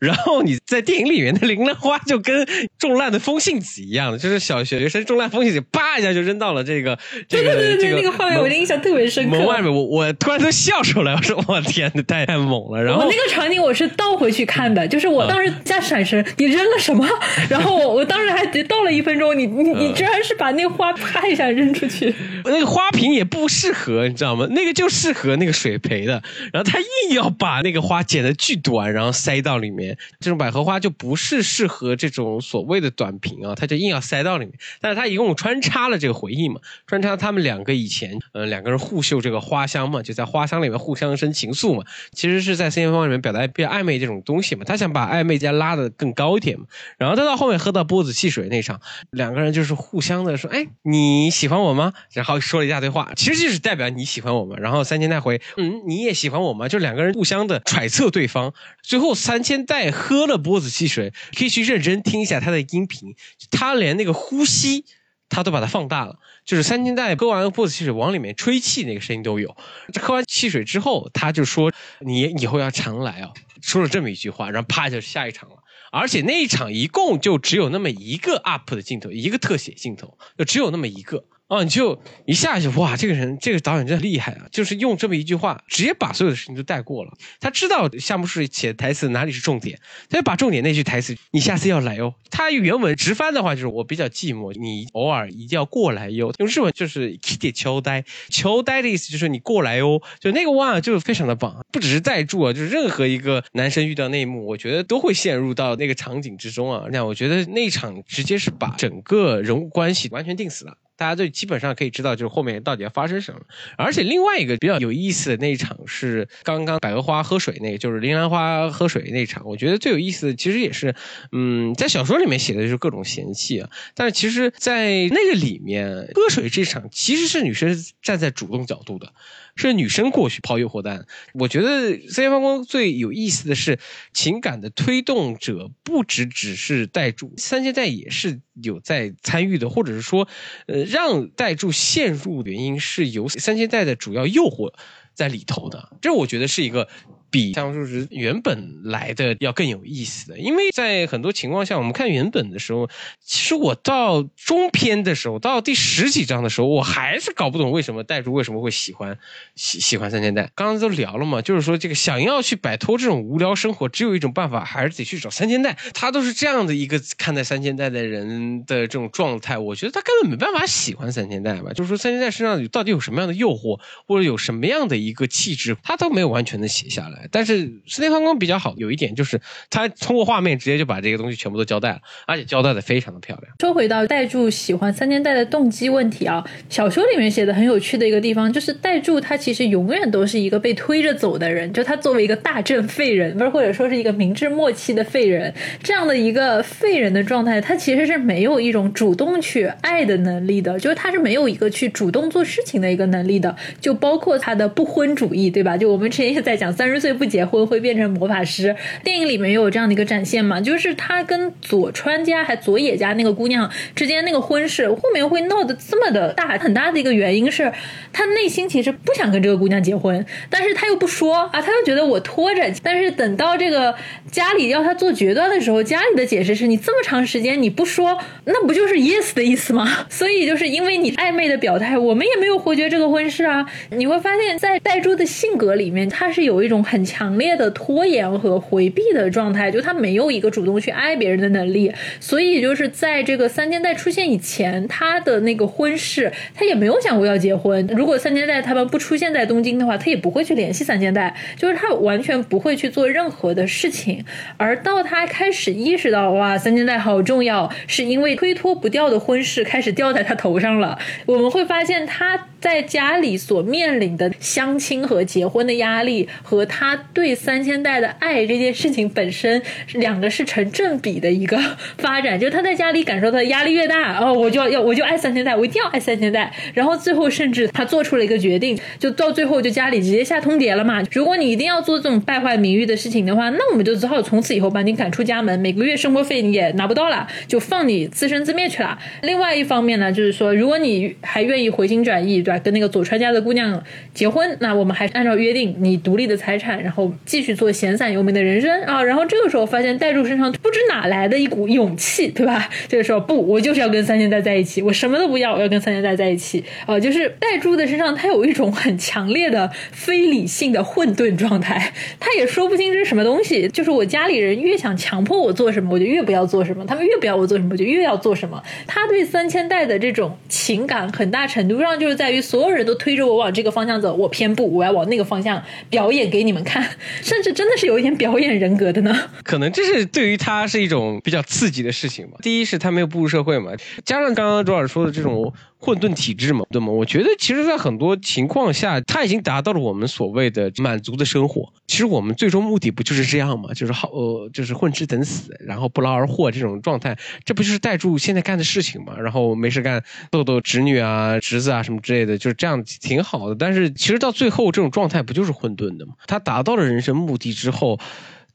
[0.00, 2.46] 然后你在电影里面的铃兰花就跟
[2.78, 6.98] 种烂的风信子一样的，就是小学生种烂风信子，叭一下就扔到了这个
[7.28, 9.36] 这个这个那个画面，我的印象特别深刻。
[9.36, 12.82] 门外面，我我突然都笑出来，我说我天，太太猛了。
[12.82, 17.06] 然后我那个场景我是倒回去看的，就是我当时在闪神，你扔了什么？
[17.50, 22.14] 然后我我当时还倒了一分钟，你你你居然是把那个花啪一下扔出去，
[22.46, 24.46] 那个花瓶也不适合，你知道吗？
[24.50, 26.22] 那个就适合那个水培的，
[26.54, 26.69] 然后。
[26.70, 29.98] 他硬要把那个花剪得巨短，然后塞到里面。
[30.20, 34.54] 这种百合花就不是适合这种所谓的短瓶啊，他就硬要塞到里面。
[34.80, 41.84] 但是他一共穿插了这个回忆嘛，穿插他们两个以前，呃，两个人互秀这个花香嘛，就在花香里面互相生情愫嘛。
[42.12, 46.66] 其实是在《三千芳》里面表达比较暧昧这种东西嘛，他想把暧昧加拉的更高一点嘛。
[46.98, 48.80] 然后再到后面喝到波子汽水那场，
[49.10, 54.56] 两个人就是互相的说：“哎，你喜欢我吗？”然后说了一大堆话，其实就是代表你喜欢我嘛。
[54.58, 63.14] 然后三千代回：“嗯，你也喜欢我？”就两个人互相的揣测对方，最后三千代喝了波子汽水，可以去认真听一下他的音频，
[63.50, 64.84] 他连那个呼吸
[65.28, 69.56] 他都把它放大了，就是三千代喝完波子汽水往里面吹气那个声音都有。
[70.00, 71.72] 喝完汽水之后，他就说
[72.04, 73.32] ：“你以后要常来哦。”
[73.62, 75.56] 说了这么一句话，然后啪就下一场了。
[75.92, 81.24] 而且那一场一共就只有那么一个 up 的镜头，一个特写镜头，就只有那么一个。
[81.50, 84.46] 哦，你就一下就哇，这个人这个导演真的厉害啊！
[84.52, 87.12] 就是用这么一句话，直接把所有的事情都带过了。
[87.40, 89.76] 他知道夏目漱石写台词哪里是重点，
[90.08, 100.00] 他就把重点那句台词：“你下次要来哦。”他原文直翻的话就是：“我比较寂寞，你偶尔一定要过来哟。”用日文就是“キテ秋呆”，秋呆的意思就是你过来哦。
[100.20, 106.84] 就那个哇，就是非常的棒，不只是代住啊，就是任何一个男生遇到那一幕，我觉得都会陷入到那个场景之中啊。
[106.92, 110.76] 那我觉得那一场直接是把整个人物关系完全定死了。
[111.00, 113.40] 大家就基本上可以知道，就是后面到底要发生什么。
[113.78, 119.42] 而且另外一个比较有意思的那一场是刚刚百合花喝水那个，就是铃兰花喝水那场。
[119.46, 120.94] 我觉得最有意思的其实也是，
[121.32, 129.14] 嗯，在小说里面写的就是各种嫌弃啊，但是其实，在那个里面喝水这场其实是女生站在主动角度的。
[129.56, 133.78] 是女生过去抛诱惑单，我觉得《三千芳光》最有意思的是
[134.12, 140.28] 情感的推动者不只只是代助，三千代也是有在参与的，或者是说，
[140.66, 144.72] 呃，让代助陷入原因是由三千代的主要诱惑
[145.14, 146.88] 在里头的，这我觉得是一个。
[147.30, 152.88] 比像就是原本来的要更有意思的，因为在很多情况下，我们看原本的时候，
[153.24, 159.18] 其实我到中篇的时候，到第十几章的时候，我还是搞不懂为什么代主为什么会喜欢
[159.54, 160.50] 喜喜欢三千代。
[160.54, 165.76] 刚刚都聊了嘛，就是说这个想要去摆脱这种无聊生活，只有一种办法，还是得去找三千代。
[165.94, 171.72] 他都是这样的一个看待三千代的人的这种状态，我觉得他根本没办法喜欢三千代吧。
[171.72, 177.19] 就是说三千代身上到底有什么样的诱惑，或者有什么样的一个气质，他都没有完全的写下来。
[177.30, 183.52] 但是《十天方光》比较好，有一点就是他通过画面直接就把这个东西全部都交代了，而且交代的非常的漂亮。
[183.60, 195.52] 说回到代柱喜欢三千代的动机问题啊，小说里面写的很有趣的一个地方就是代柱他其实永远都是一个被推着走的人，就他作为一个大正废人，不是或者说是一个明智末期的废人，
[195.82, 205.76] 这样的一个废人的状态，他其实是没有一种主动去爱的能力的，就是他是没有一个去主动做事情的一个能力的，就包括他的不婚主义，对吧？
[205.76, 208.74] 就我们之前也在讲，三十岁不结婚会变成魔法师。
[209.04, 217.72] 电影里面也有这样的一个展现嘛，就是他跟佐川家还佐野家那个姑娘之间那个婚事，后面会闹得这么的大，很大的一个原因是
[218.12, 222.60] 他内心其实不想跟这个姑娘结婚，但是他又不说啊，他又觉得我拖着。
[222.82, 223.94] 但是等到这个
[224.30, 229.88] 家里要他做决断的时候，家里的解释是你这么长时间你不说，那不就是 yes 的意思吗？
[230.08, 233.66] 所以就是因为你暧昧的表态，我们也没有回绝这个婚事啊。
[233.90, 241.92] 你会发现在戴珠的性格里面，他是有一种很强烈的拖延和回避的状态，就他没有一个主动去爱别人的能力。
[242.18, 247.86] 所以就是在这个三千代出现以前，他的那个婚事，他也没有想过要结婚。
[247.96, 254.24] 如果三千代他们不出现在东京的话，他也不会去联系三千代，就是他完全不会去做任何的事情。
[254.56, 260.98] 而到他开始意识到哇，三千代好重要，是因为推脱不掉的婚事开始掉在他头上了。
[261.26, 269.60] 我们会发现他在家里所面临的相亲和结婚的压力，和他对三千代的爱这件事情本身，
[269.94, 271.58] 两个是成正比的一个
[271.98, 272.38] 发展。
[272.38, 276.52] 就他在家里感受到的压力越大，哦，我就要要我就爱三千代，我一定要爱三千代。
[276.74, 281.02] 然后最后甚至他做出了一个决定，就到最后就家里直接下通牒了嘛。
[281.10, 288.98] 如果你一定要做这种败坏名誉的事情的话，那我们就只好从此以后把你赶出家门，每个月生活费你也拿不到了，就放你自生自灭去了。
[289.22, 293.82] 另外一方面呢，就是说，如果你还愿意回心转意，跟那个佐川家的姑娘
[294.12, 299.02] 结婚，那我们还是按照约定，你独立的财产，然后继续做闲散游民的人生啊。
[299.02, 302.68] 然后这个时候发现代柱身上不知哪来的一股勇气，对吧？
[302.88, 306.98] 这个时候不，我就是要跟三千代在一起，我什么都不要，我要跟三千代在一起啊。
[306.98, 313.68] 就是代柱的身上，他有一种很强烈的非理性的混沌状态，他也说不清这是什么东西。
[313.68, 318.62] 就是我家里人越想强迫我做什么，我就越不要做什么；他们越不要我做什么，我就越要做什么。
[318.86, 326.82] 他对三千代的这种情感，很大程度上就是在于所有人都推着我往这个方向走，我偏不，我要往那个方向表演给你们看，
[327.22, 329.14] 甚至真的是有一点表演人格的呢。
[329.42, 332.38] 可能这是对于他是一种比较刺激的事情吧。
[332.42, 333.72] 第一是他没有步入社会嘛，
[334.04, 336.88] 加上刚刚卓老师说的这种混沌体质嘛，对吗？
[336.88, 341.72] 我觉得其实，在很多情况下，他已经达到了我们所谓的满足的生活。
[341.86, 343.72] 其实我们最终目的不就是这样吗？
[343.72, 349.16] 就是好，呃，就是混吃等死，然后不劳而获这种状态，这不就是代柱现在干的事情吗？
[349.18, 353.54] 然后没事干，逗逗侄女啊、侄子啊什么之类的，就是这样挺好的。
[353.54, 356.12] 但是其实到最后，这种状态不就是混沌的吗？
[356.26, 357.98] 他达到了人生目的之后。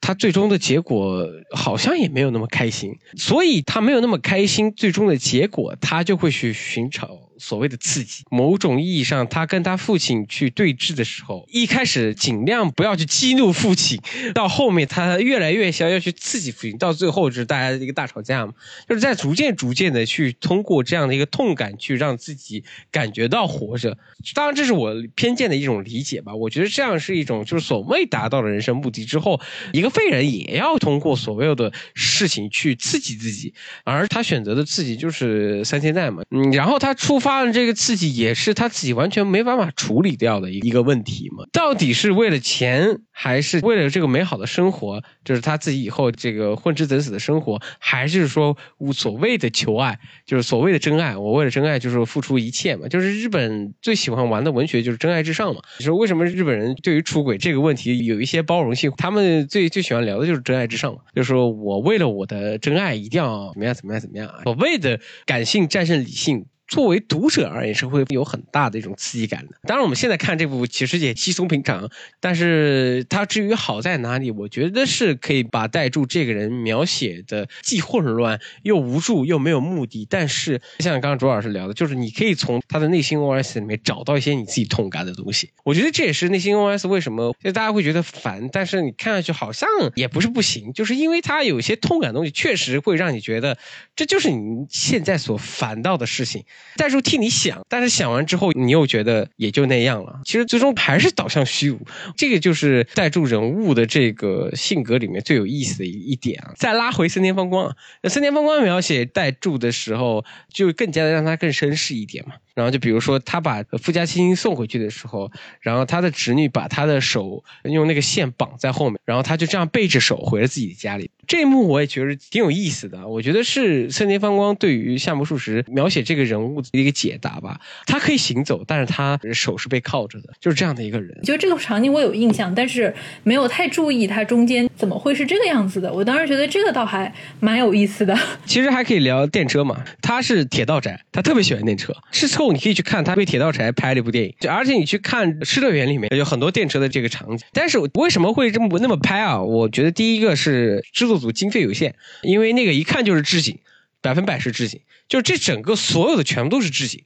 [0.05, 4.71] 他最终的结果好像也没有那么开心，所以他没有那么开心。
[4.71, 7.09] 最终的结果，他就会去寻找。
[7.37, 13.99] 所谓的刺激，某种意义上，他跟他父亲去对峙的时候，一开始尽量不要去激怒父亲，
[14.33, 18.53] 到后面他越来越想要去刺激父亲，到最后就是大家一个大吵架嘛，
[18.87, 23.97] 就是在逐渐逐渐的去通过这样的一个痛感去让自己感觉到活着。
[24.33, 26.33] 当然，这是我偏见的一种理解吧。
[26.33, 29.41] 我觉得这样是一种就是所谓达到了人生目的之后，
[29.73, 33.53] 一个废人也要通过所谓的事情去刺激自己，
[33.83, 37.19] 而他选择的刺激就是三千代嘛，嗯，然后他出。
[37.25, 41.43] 发的这个刺激也是他自己完全没办法处理掉的一个问题嘛？
[41.51, 45.01] 到底是为了钱，还是为了这个美好的生活？
[45.23, 49.97] 就是他自己以后这个混吃等死的生活，还是说无所谓的求爱，
[50.27, 51.17] 就是所谓的真爱？
[51.17, 52.87] 我为了真爱就是付出一切嘛？
[52.87, 55.61] 就是日本最喜欢玩的文学就是真爱至上嘛？
[55.79, 58.93] 你说为什么日本人对于出轨这个问题有一些包容性？
[58.97, 60.99] 他们最最喜欢聊的就是真爱至上嘛？
[61.15, 64.43] 就是说我为了我的真爱一定要怎么样怎么样怎么样啊？
[64.43, 66.45] 所谓的感性战胜理性。
[66.67, 69.55] 作为读者而言，是会有很大的一种刺激感的。
[69.63, 71.89] 当然，我们现在看这部其实也稀松平常，
[72.19, 80.07] 但是它至于好在哪里，我觉得是可以把代柱这个人描写的既混乱又无助又没有目的。
[80.09, 85.51] 但是像刚刚卓老师聊的，就是你可以从他的内心 OS 里面找到一些你自己痛感的东西。
[85.63, 93.57] 我觉得这也是内心 OS 为什么就大家会觉得烦，但是你看上去好像也不是不行，就是因为他有些痛感东西，确实会让你觉得
[93.95, 96.43] 这就是你现在所烦到的事情。
[96.75, 100.19] 代入替你想，但是想完之后，你又觉得也就那样了。
[100.25, 101.79] 其实最终还是导向虚无，
[102.17, 106.53] 这个就是代入人物的这个性格里面最有意思的一一点啊。
[106.57, 112.35] 再拉回森田芳光，那森田芳光描写代入的时候，就更加的让他更绅士一点嘛。
[112.55, 115.29] 然后就比如说，他把富家亲送回去的时候，
[115.59, 121.11] 然后他的侄女把他的手用那个线绑在后面，然后他就这样背着手回了自己的家里。
[121.27, 127.59] 这一幕我也觉得挺有意思的，我觉得是森田芳光对于夏目漱石描写这个人物的一个解答吧。
[127.85, 131.19] 他可以行走，但是他手是被铐着的，就是这样的一个人。
[131.23, 135.91] 就这个场景我有印象，但是没有太注意他中间怎么会是这个样子的。
[135.91, 138.15] 我当时觉得这个倒还蛮有意思的。
[138.45, 142.44] 其实还可以聊电车嘛，他是铁道宅，他特别喜欢电车，是后。
[142.45, 147.45] 后你可以去看他被铁道柴拍了一部电影，就而且你去看《失乐园》里面有很多电车的这个场景。
[147.51, 149.41] 但是为什么会这么那么拍啊？
[149.41, 153.57] 我觉得第一个是制作组经费有限，因为那个一看就是置景，
[154.01, 157.03] 百分百是置景，就是这整个所有的全部都是置景。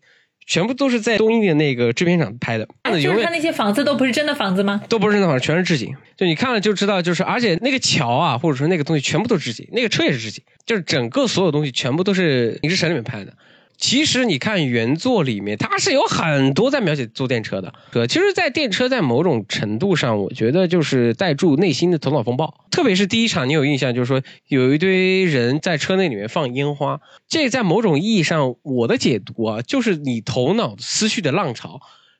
[0.47, 2.67] 全部都是在东映的那个制片厂拍的，
[2.99, 4.81] 就是他那些房子都不是真的房子吗？
[4.89, 5.95] 都不是真的房子，全是置景。
[6.17, 13.31] 就你看了就知道，就是而且那个桥啊，或者说那个东西全部都是置景，那个车也是置景，就是整个所有东西全部都是影视城里面拍的。
[13.79, 17.73] 其实你看原作里面，它是有很多在描写坐电车的。
[17.93, 22.53] 对，其实，在电车在某种程度上，我觉得就是带住内心的头脑风暴。
[22.69, 26.99] 特别是第一场，你有印象，就是说有一堆人在车内里面放烟花，
[27.29, 31.79] 这在某种意义上，我的解读啊，就是你头脑思绪的浪潮。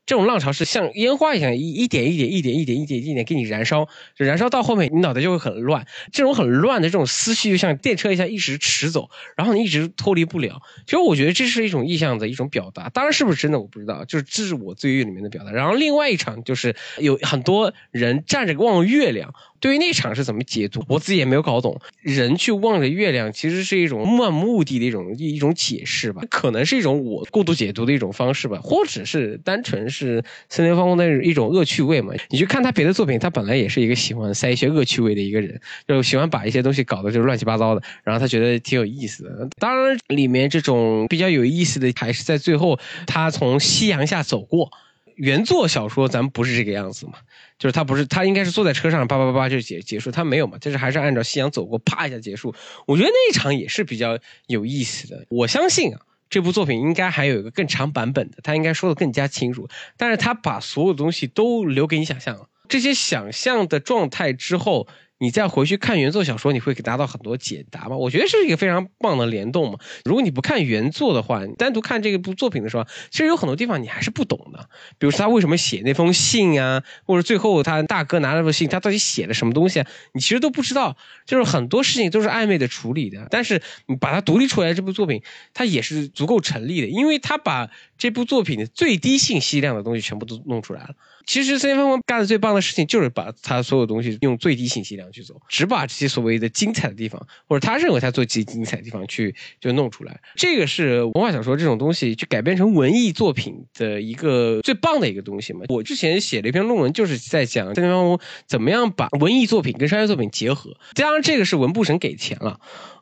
[0.10, 3.88] 这种浪潮是像烟花一样，一一点一点、一点一点、一点一点给你燃烧，
[4.18, 5.86] 燃烧到后面，你脑袋就会很乱。
[6.11, 10.64] 这种很乱的这种思绪，就像电车一样，一直驰走，然后你一直脱离不了。
[10.88, 15.52] 其实我觉得这是一种意象的一种表达，当然是不是真的我不知道，就是这是我罪欲里面的表达。
[15.52, 19.36] 然后另外一场就是有很多人站着望月亮。
[19.60, 21.80] 对于那场是怎么解读，我自己也没有搞懂。
[22.02, 32.14] 人去望着月亮，其实是一种漫目的的一种一种解释吧，可能是一种我过度解读的一种方式吧，或者是单纯是森田芳光的一种恶趣味嘛。
[32.30, 39.49] 你去看他别的作品，他本来也是一个喜欢塞一些恶趣味的一个人，就喜欢把一些东西搞得就是乱七八糟的，然后他觉得挺有意思的。
[39.60, 44.72] 当然，里面这种比较有意思的还是在最后，他从夕阳下走过。
[45.15, 47.11] 原作小说咱们不是这个样子嘛，
[47.60, 52.56] 就是他不是他应该是坐在车上叭叭叭叭就结结束，他没有嘛，就是还是按照夕阳走过，啪一下结束。
[52.88, 54.18] 我觉得那一场也是比较
[54.48, 55.26] 有意思的。
[55.30, 55.99] 我相信啊，
[56.30, 59.68] 这部作品应该还有一个更长版本的，他应该说的更加清楚。
[59.98, 64.88] 但是他把所有东西都留给你想象了，这些想象的状态之后。
[65.19, 67.97] 你再回去看原作小说，你会给达到很多解答吗？
[67.97, 69.77] 我觉得是一个非常棒的联动嘛。
[70.05, 74.69] 如果你不看原作的话，单独看这部作品的时候，其实有很多地方你还是不懂的。
[74.97, 79.87] 比如说他为什么写那封信啊，或者最后他大哥拿那封信，他到底写了什么东西啊？
[80.13, 80.95] 你其实都不知道。
[81.25, 83.27] 就是很多事情都是暧昧的处理的。
[83.29, 85.21] 但是你把它独立出来，这部作品
[85.53, 90.95] 它也是足够成立的，因为他把这部作品的最低信息量的东西全部都弄出来了。
[91.30, 100.19] 其实森田芳光干的最棒的事情就是把他所有东西用最低信息量去走，只把这些所谓的精彩的地方，或者他认为他最最精彩的地方去就弄出来。
[100.35, 105.65] 这个是文化小说这种东西去改编成文艺作品的一个最棒的一个东西嘛。
[105.68, 110.77] 我之前写了一篇论文，就是在讲森田芳光怎么样把文艺作品跟商业作品结合。
[110.95, 112.60] 当然，这个是文部省给钱了。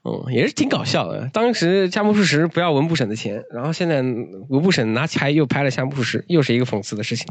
[0.08, 1.30] 嗯，也是挺搞笑的。
[1.34, 4.02] 当时夏目漱石不要文部省的钱，然后现在
[4.48, 7.26] 文部省拿起拍又拍了夏目漱石，又是一个讽刺的事情。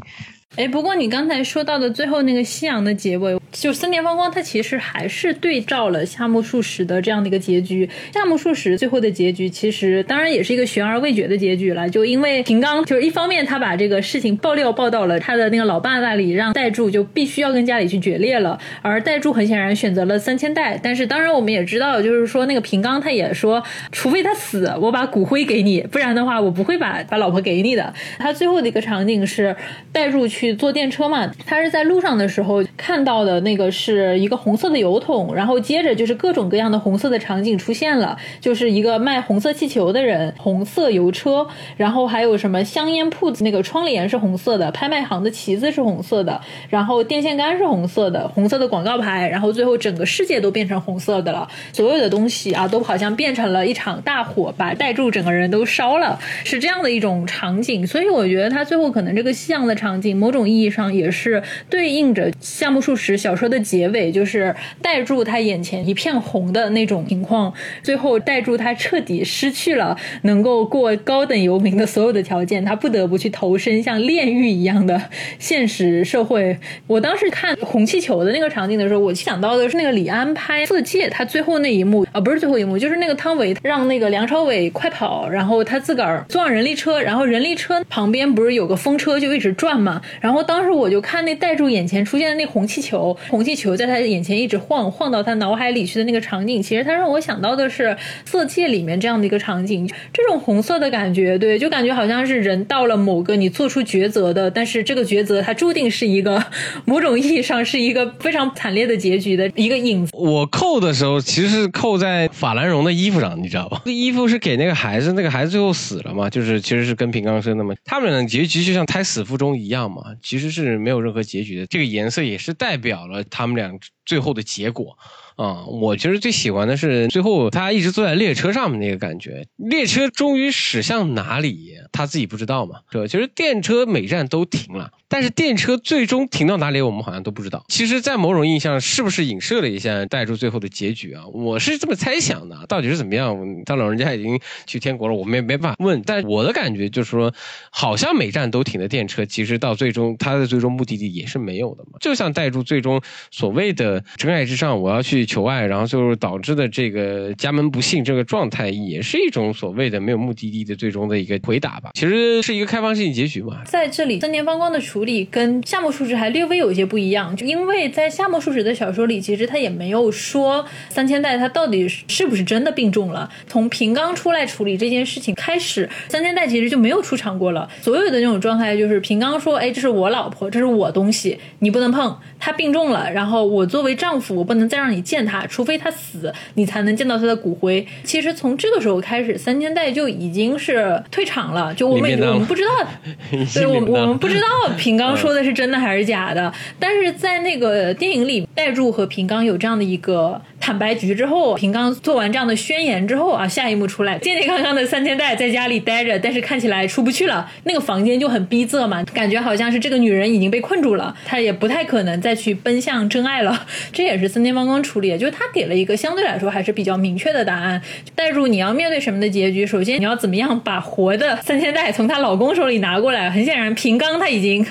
[0.55, 7.89] 哎，不过你刚才说到的最后那个夕阳的结尾，就森田芳光他其实还是对照了夏目漱石的这样的一个结局。
[8.13, 20.79] 夏目漱石最后的结局其实当然也是一个悬而未决的结局了，就因为平冈就是一方面他把这个事情爆料报到了他的那个老爸那里，让代柱就必须要跟家里去决裂了，而代柱很显然选择了三千代。
[20.81, 22.66] 但是当然我们也知道，就是说那个。
[22.67, 23.63] 平刚他也说，
[23.93, 27.93] 除非他死，我把骨灰给你，不然的话我不会把把老婆给你的。
[28.19, 29.55] 他最后的一个场景是
[29.93, 52.46] 带入去坐电车嘛，他是在路上的时候看到的那个是一个红色的油桶，然后接着就是各种各样的红色的场景出现了，就是一个卖红色气球的人，红色油车，然后还有什么香烟铺子那个窗帘是红色的，拍卖行的旗子是红色的，然后电线杆是红色的，红色的广告牌，然后最后整个世界都变成红色的了，所有的东西。
[52.51, 57.85] 啊，都好像变成了一场大火，把带柱整个人都烧了，是这样的一种场景。
[57.85, 67.53] 所以我觉得他最后可能这个像的场景，某种意义上也是对应着夏目漱石小说的结尾，就是带柱他眼前一片红的那种情况。
[67.83, 75.01] 最后带柱他彻底失去了能够过高等游民的所有的条件，他不得不去投身像炼狱一样的
[75.39, 76.57] 现实社会。
[76.87, 82.47] 我当时看红气球的那个场景的时候，我想到的是那个李安拍《色戒》，他最后那一幕啊，不是最。
[82.47, 90.01] 后一幕就是那个汤唯让那个梁朝伟快跑，然后他自个儿坐上人力车，然后人力车旁边不是有个风车就一直转嘛？
[90.21, 97.87] 然后当时我就看那带住眼前出现的那红气球，红气球在他眼前一直晃，晃到他脑海里去的那个场景，其实他让我想到的是
[98.23, 106.41] 《色戒》里面这样的一个场景，这种红色的感觉，对，就感觉好像是人到了某个你做出抉择的，但是这个抉择它注定是一个
[106.85, 110.13] 某种意义上是一个非常惨烈的结局的一个影子。
[110.13, 112.26] 我扣的时候其实是扣在。
[112.31, 113.81] 法兰绒的衣服上，你知道吧？
[113.85, 116.29] 那 衣服是给那个孩子，那个孩子最后死了嘛？
[116.29, 117.73] 就是其实是跟平冈生的嘛。
[117.83, 121.65] 他们俩结局就像胎死腹中一样嘛，其实是没有任何结局的。
[121.67, 123.71] 这个颜色也是代表了他们俩
[124.05, 124.97] 最后的结果。
[125.35, 133.07] 啊，我其实最喜欢的是最后他一直坐在列车上面那个感觉，列车终于驶向哪里，他自己不知道嘛，对吧？
[133.07, 137.63] 其实电车每站都停了，但是电车最终停到哪里，我们好像都不知道。
[137.67, 141.25] 其实，在某种印象，是不是影射了一下带住最后的结局啊？
[141.27, 143.37] 我是这么猜想的，到底是怎么样？
[143.65, 146.01] 他老人家已经去天国了，我们也没办法问。
[146.05, 147.33] 但我的感觉就是说，
[147.69, 151.97] 好像每站都停的电车，其实到最终他的最终目的地也是没有的嘛。
[151.99, 155.27] 就像带住最终所谓的真爱至上，我要去。
[155.27, 161.91] 求爱，然后就是导致的这个家门不幸这个状态，也是一种所谓的没有目的地的最终的一个回答吧。
[161.95, 163.61] 其实是一个开放性结局嘛。
[163.65, 173.29] 在这里，森田芳光的处理跟夏目漱石还略微有一些不一样，就因为在夏目漱石的小说里，其实他也没有说三千代他到底是不是真的病重了。
[173.47, 177.67] 从平冈出来处理这件事情开始，三千代其实就没有出场过了。
[177.81, 182.17] 所有的那种状态就是平冈说：“哎，这是我老婆，这是我东西，你不能碰。
[182.39, 187.83] 她病重了，然后我作为丈夫，我不能再让你见。”见他，除非他死，你才能见到他的骨灰。
[188.03, 191.73] 其实从这个时候开始，三千代就已经是退场了。
[191.73, 192.87] 就我们我们不知道，
[193.55, 194.45] 对我我们不知道
[194.77, 196.53] 平冈说的是真的还是假的。
[196.79, 200.39] 但是在那个电影里，代柱和平冈有这样的一个。
[200.59, 207.49] 坦白局之后，平冈做完这样的宣言之后啊，下一幕出来，健健康康的三千代在家里待着，但是看起来出不去了。
[207.63, 213.65] 那个房间就很逼仄嘛，感觉好像是这个女人已经被困住了，她也不太可能再去奔向真爱了。
[213.93, 217.81] 这也是森田芳光处理，就是他给了一个相对来说还是比较明确的答案。
[218.13, 223.29] 带入你要面对什么的结局，首先你要怎么样把活的三千代从她老公手里拿过来。
[223.29, 224.65] 很显然，平冈他已经，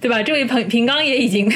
[0.00, 0.22] 对吧？
[0.22, 1.52] 这位平平刚也已经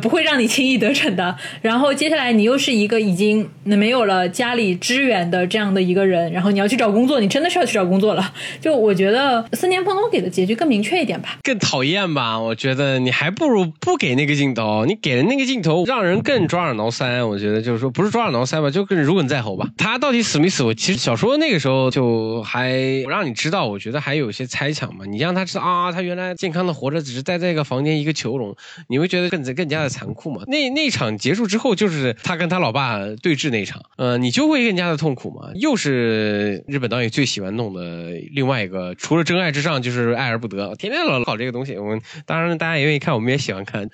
[0.00, 1.36] 不会让你轻易得逞的。
[1.62, 2.60] 然后接下来你又。
[2.60, 8.34] 是一个已经没有了家里支援的这样的一个人，然后你要去找工作，你真的是要去找工作了。
[8.60, 12.38] 就我觉得四年风光给的结局更明确一点吧，更讨厌吧？
[12.38, 17.26] 我觉得你还不如不给那个镜头，你给了那个镜头，让人更抓耳挠腮。
[17.26, 19.66] 我觉得就是说，不是抓耳挠腮吧，就更如鲠在喉吧。
[19.78, 20.62] 他到底死没死？
[20.62, 22.76] 我其实小说那个时候就还
[23.08, 25.06] 让你知道，我觉得还有些猜想嘛。
[25.06, 28.56] 你让他知道啊，他原来健康的活着，只是待在一个房间一个囚笼，
[28.88, 30.42] 你会觉得更更加的残酷嘛？
[30.46, 35.50] 那那场结束之后，就是他跟他老爸对峙那场，呃，你就会更加的痛苦嘛。
[35.54, 41.76] 又是日本导演最喜欢弄的另外一个，除了真爱之上，就是爱而不得，天天老搞这个东西。
[41.76, 43.88] 我们当然大家也愿意看，我们也喜欢看。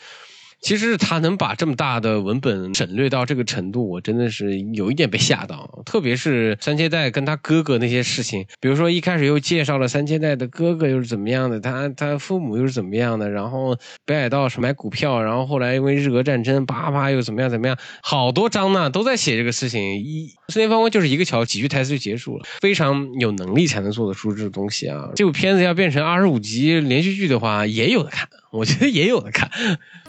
[0.61, 5.83] 其实他能把这么大的文本省略到这个程度，我真的是有一点被吓到。
[5.85, 19.97] 特别是三千代跟他哥哥那些事情，比如说一开始又介绍了三千代的哥哥又是怎么样的，他他父母又是怎么样的，然后北海道是买股票，然后后来因为日俄战争，叭叭又怎么样怎么样，好多章呢都在写这个事情。
[20.03, 25.11] 一四田芳光就是一个桥，几句台词就结束了，非常有能力才能做得出这东西啊。
[25.15, 28.27] 这部片子要变成二十五集连续剧的话，也有的看。
[28.53, 29.51] 我觉得也有的看，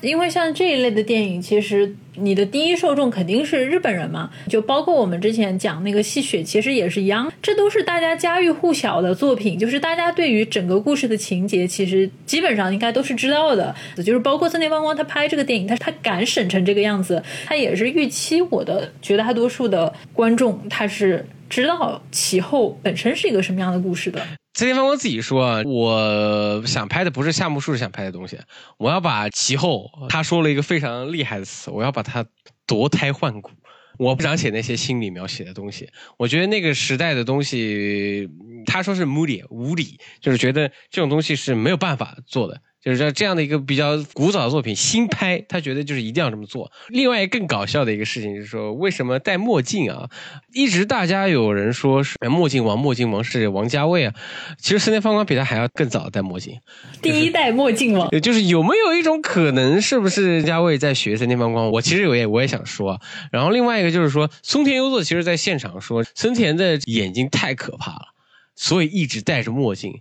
[0.01, 13.75] 因为像这一类的电影，其实你的第一受众肯定是日本人嘛，就包括我们之前讲那个戏雪，其实也是一样，这都是大家家喻户晓的作品，就是大家对于整个故事的情节，其实基本上应该都是知道的。
[13.97, 24.21] 就是包括森田芳光他拍这个电影，他他敢审成这个样子，他也是预期我的绝大多数的观众他是知道其后本身是一个什么样的故事的。
[24.57, 28.39] 森田芳光自己说：“我想拍的不是夏目漱石想拍的东西，
[28.79, 32.25] 我要把其后他说了一个非常厉害的词，我要把它
[32.65, 33.51] 夺胎换骨。
[33.99, 35.91] 我不想写那些心理描写的东西。
[36.17, 38.27] 我觉得那个时代的东西，
[38.65, 46.71] 他说是无理，无理就是觉得这种东西是没有办法做的。”就是这样的一个比较古早的作品，新拍他觉得就是一定要这么做。
[46.87, 50.09] 另外更搞笑的一个事情就是说，为什么戴墨镜啊？
[50.53, 54.13] 一直大家有人说是墨镜王，墨镜王是王家卫啊。
[54.57, 56.57] 其实森田芳光比他还要更早戴墨镜，
[57.01, 58.09] 第一代墨镜王。
[58.21, 61.69] 就是有没有一种可能，是不是家卫在学森田芳光？
[61.69, 63.01] 我其实我也我也想说。
[63.33, 68.13] 然后另外一个就是说，松田优作其实在现场说，森田的眼睛太可怕了，
[68.55, 69.99] 所以一直戴着墨镜。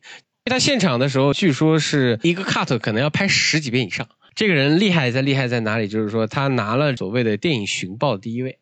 [0.51, 4.09] 他现场的时候，据说是一个 cut 可能要拍十几遍以上。
[4.35, 5.89] 这个人厉害在厉害在哪里？
[5.89, 8.59] 就是说他拿了所谓的电影寻报第一位，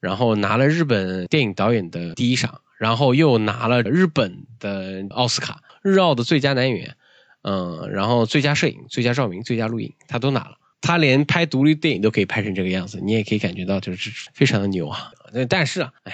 [0.00, 6.96] 然后拿了日本电影导演的第一赏，然后又拿了日本的奥斯卡日奥的最佳男演员，
[7.42, 10.56] 嗯，然后最佳摄影、最佳照明、最佳录影，他都拿了。
[10.80, 15.12] 他连拍独立电影都可以拍成这个样子，你也可以感觉到就是非常的牛啊。
[15.48, 16.12] 但是啊，唉。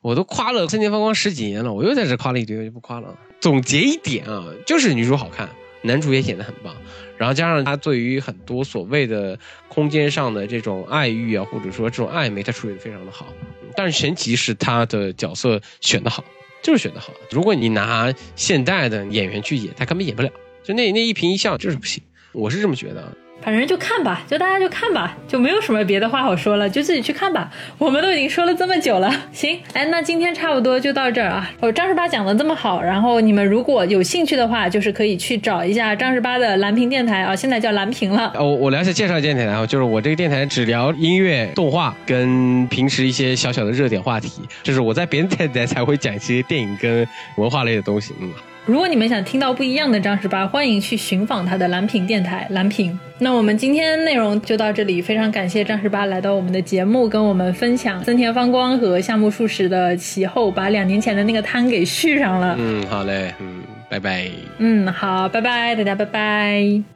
[0.00, 3.18] 我都夸了森田芳光十几年了，我又在这夸了一堆，我就不夸了。
[3.46, 5.48] 总结一点啊，就是女主好看，
[5.82, 6.74] 男主也演得很棒，
[7.16, 13.28] 然后加上他对于很多所谓的空间上的这种爱欲啊，或者说这种暧昧，他处理的非常的好。
[13.76, 16.24] 但是神奇是他的角色选的好，
[16.60, 17.12] 就是选的好。
[17.30, 20.30] 如果你拿现代的演员去演，他根本演不了，
[20.64, 22.02] 就那那一颦一笑就是不行。
[22.32, 23.16] 我是这么觉得。
[23.42, 27.48] 反正就看吧，就大家就看吧，就没有什么别的话好说了，就自己去看吧。
[27.78, 31.48] 我们都已经说了这么久了，行，哎，那今天差不多就到这儿啊。
[31.60, 38.32] 哦，张十八讲的这么好，然后你们如果有兴趣的话，就是可以去找一下张十八的蓝屏电台啊，现在叫蓝屏了。
[38.34, 47.06] 哦，我聊一下介绍电台啊，就是我这个电台只聊音乐、动画跟平时一些小小的热点话题，就是我在别的电台才会讲一些电影跟
[47.36, 48.28] 文化类的东西，嗯。
[48.66, 52.98] 如果你们想听到不一样的张十八，欢迎去寻访他的蓝屏电台蓝屏。
[53.18, 62.56] 那我们今天内容就到这里，非常感谢张十八来到我们的节目，跟我们分享森田芳光和夏目漱石的其后，把两年前的那个摊给续上了。
[62.58, 64.26] 嗯，好嘞，嗯，拜拜。
[64.58, 66.95] 嗯，好，拜拜，大家拜拜。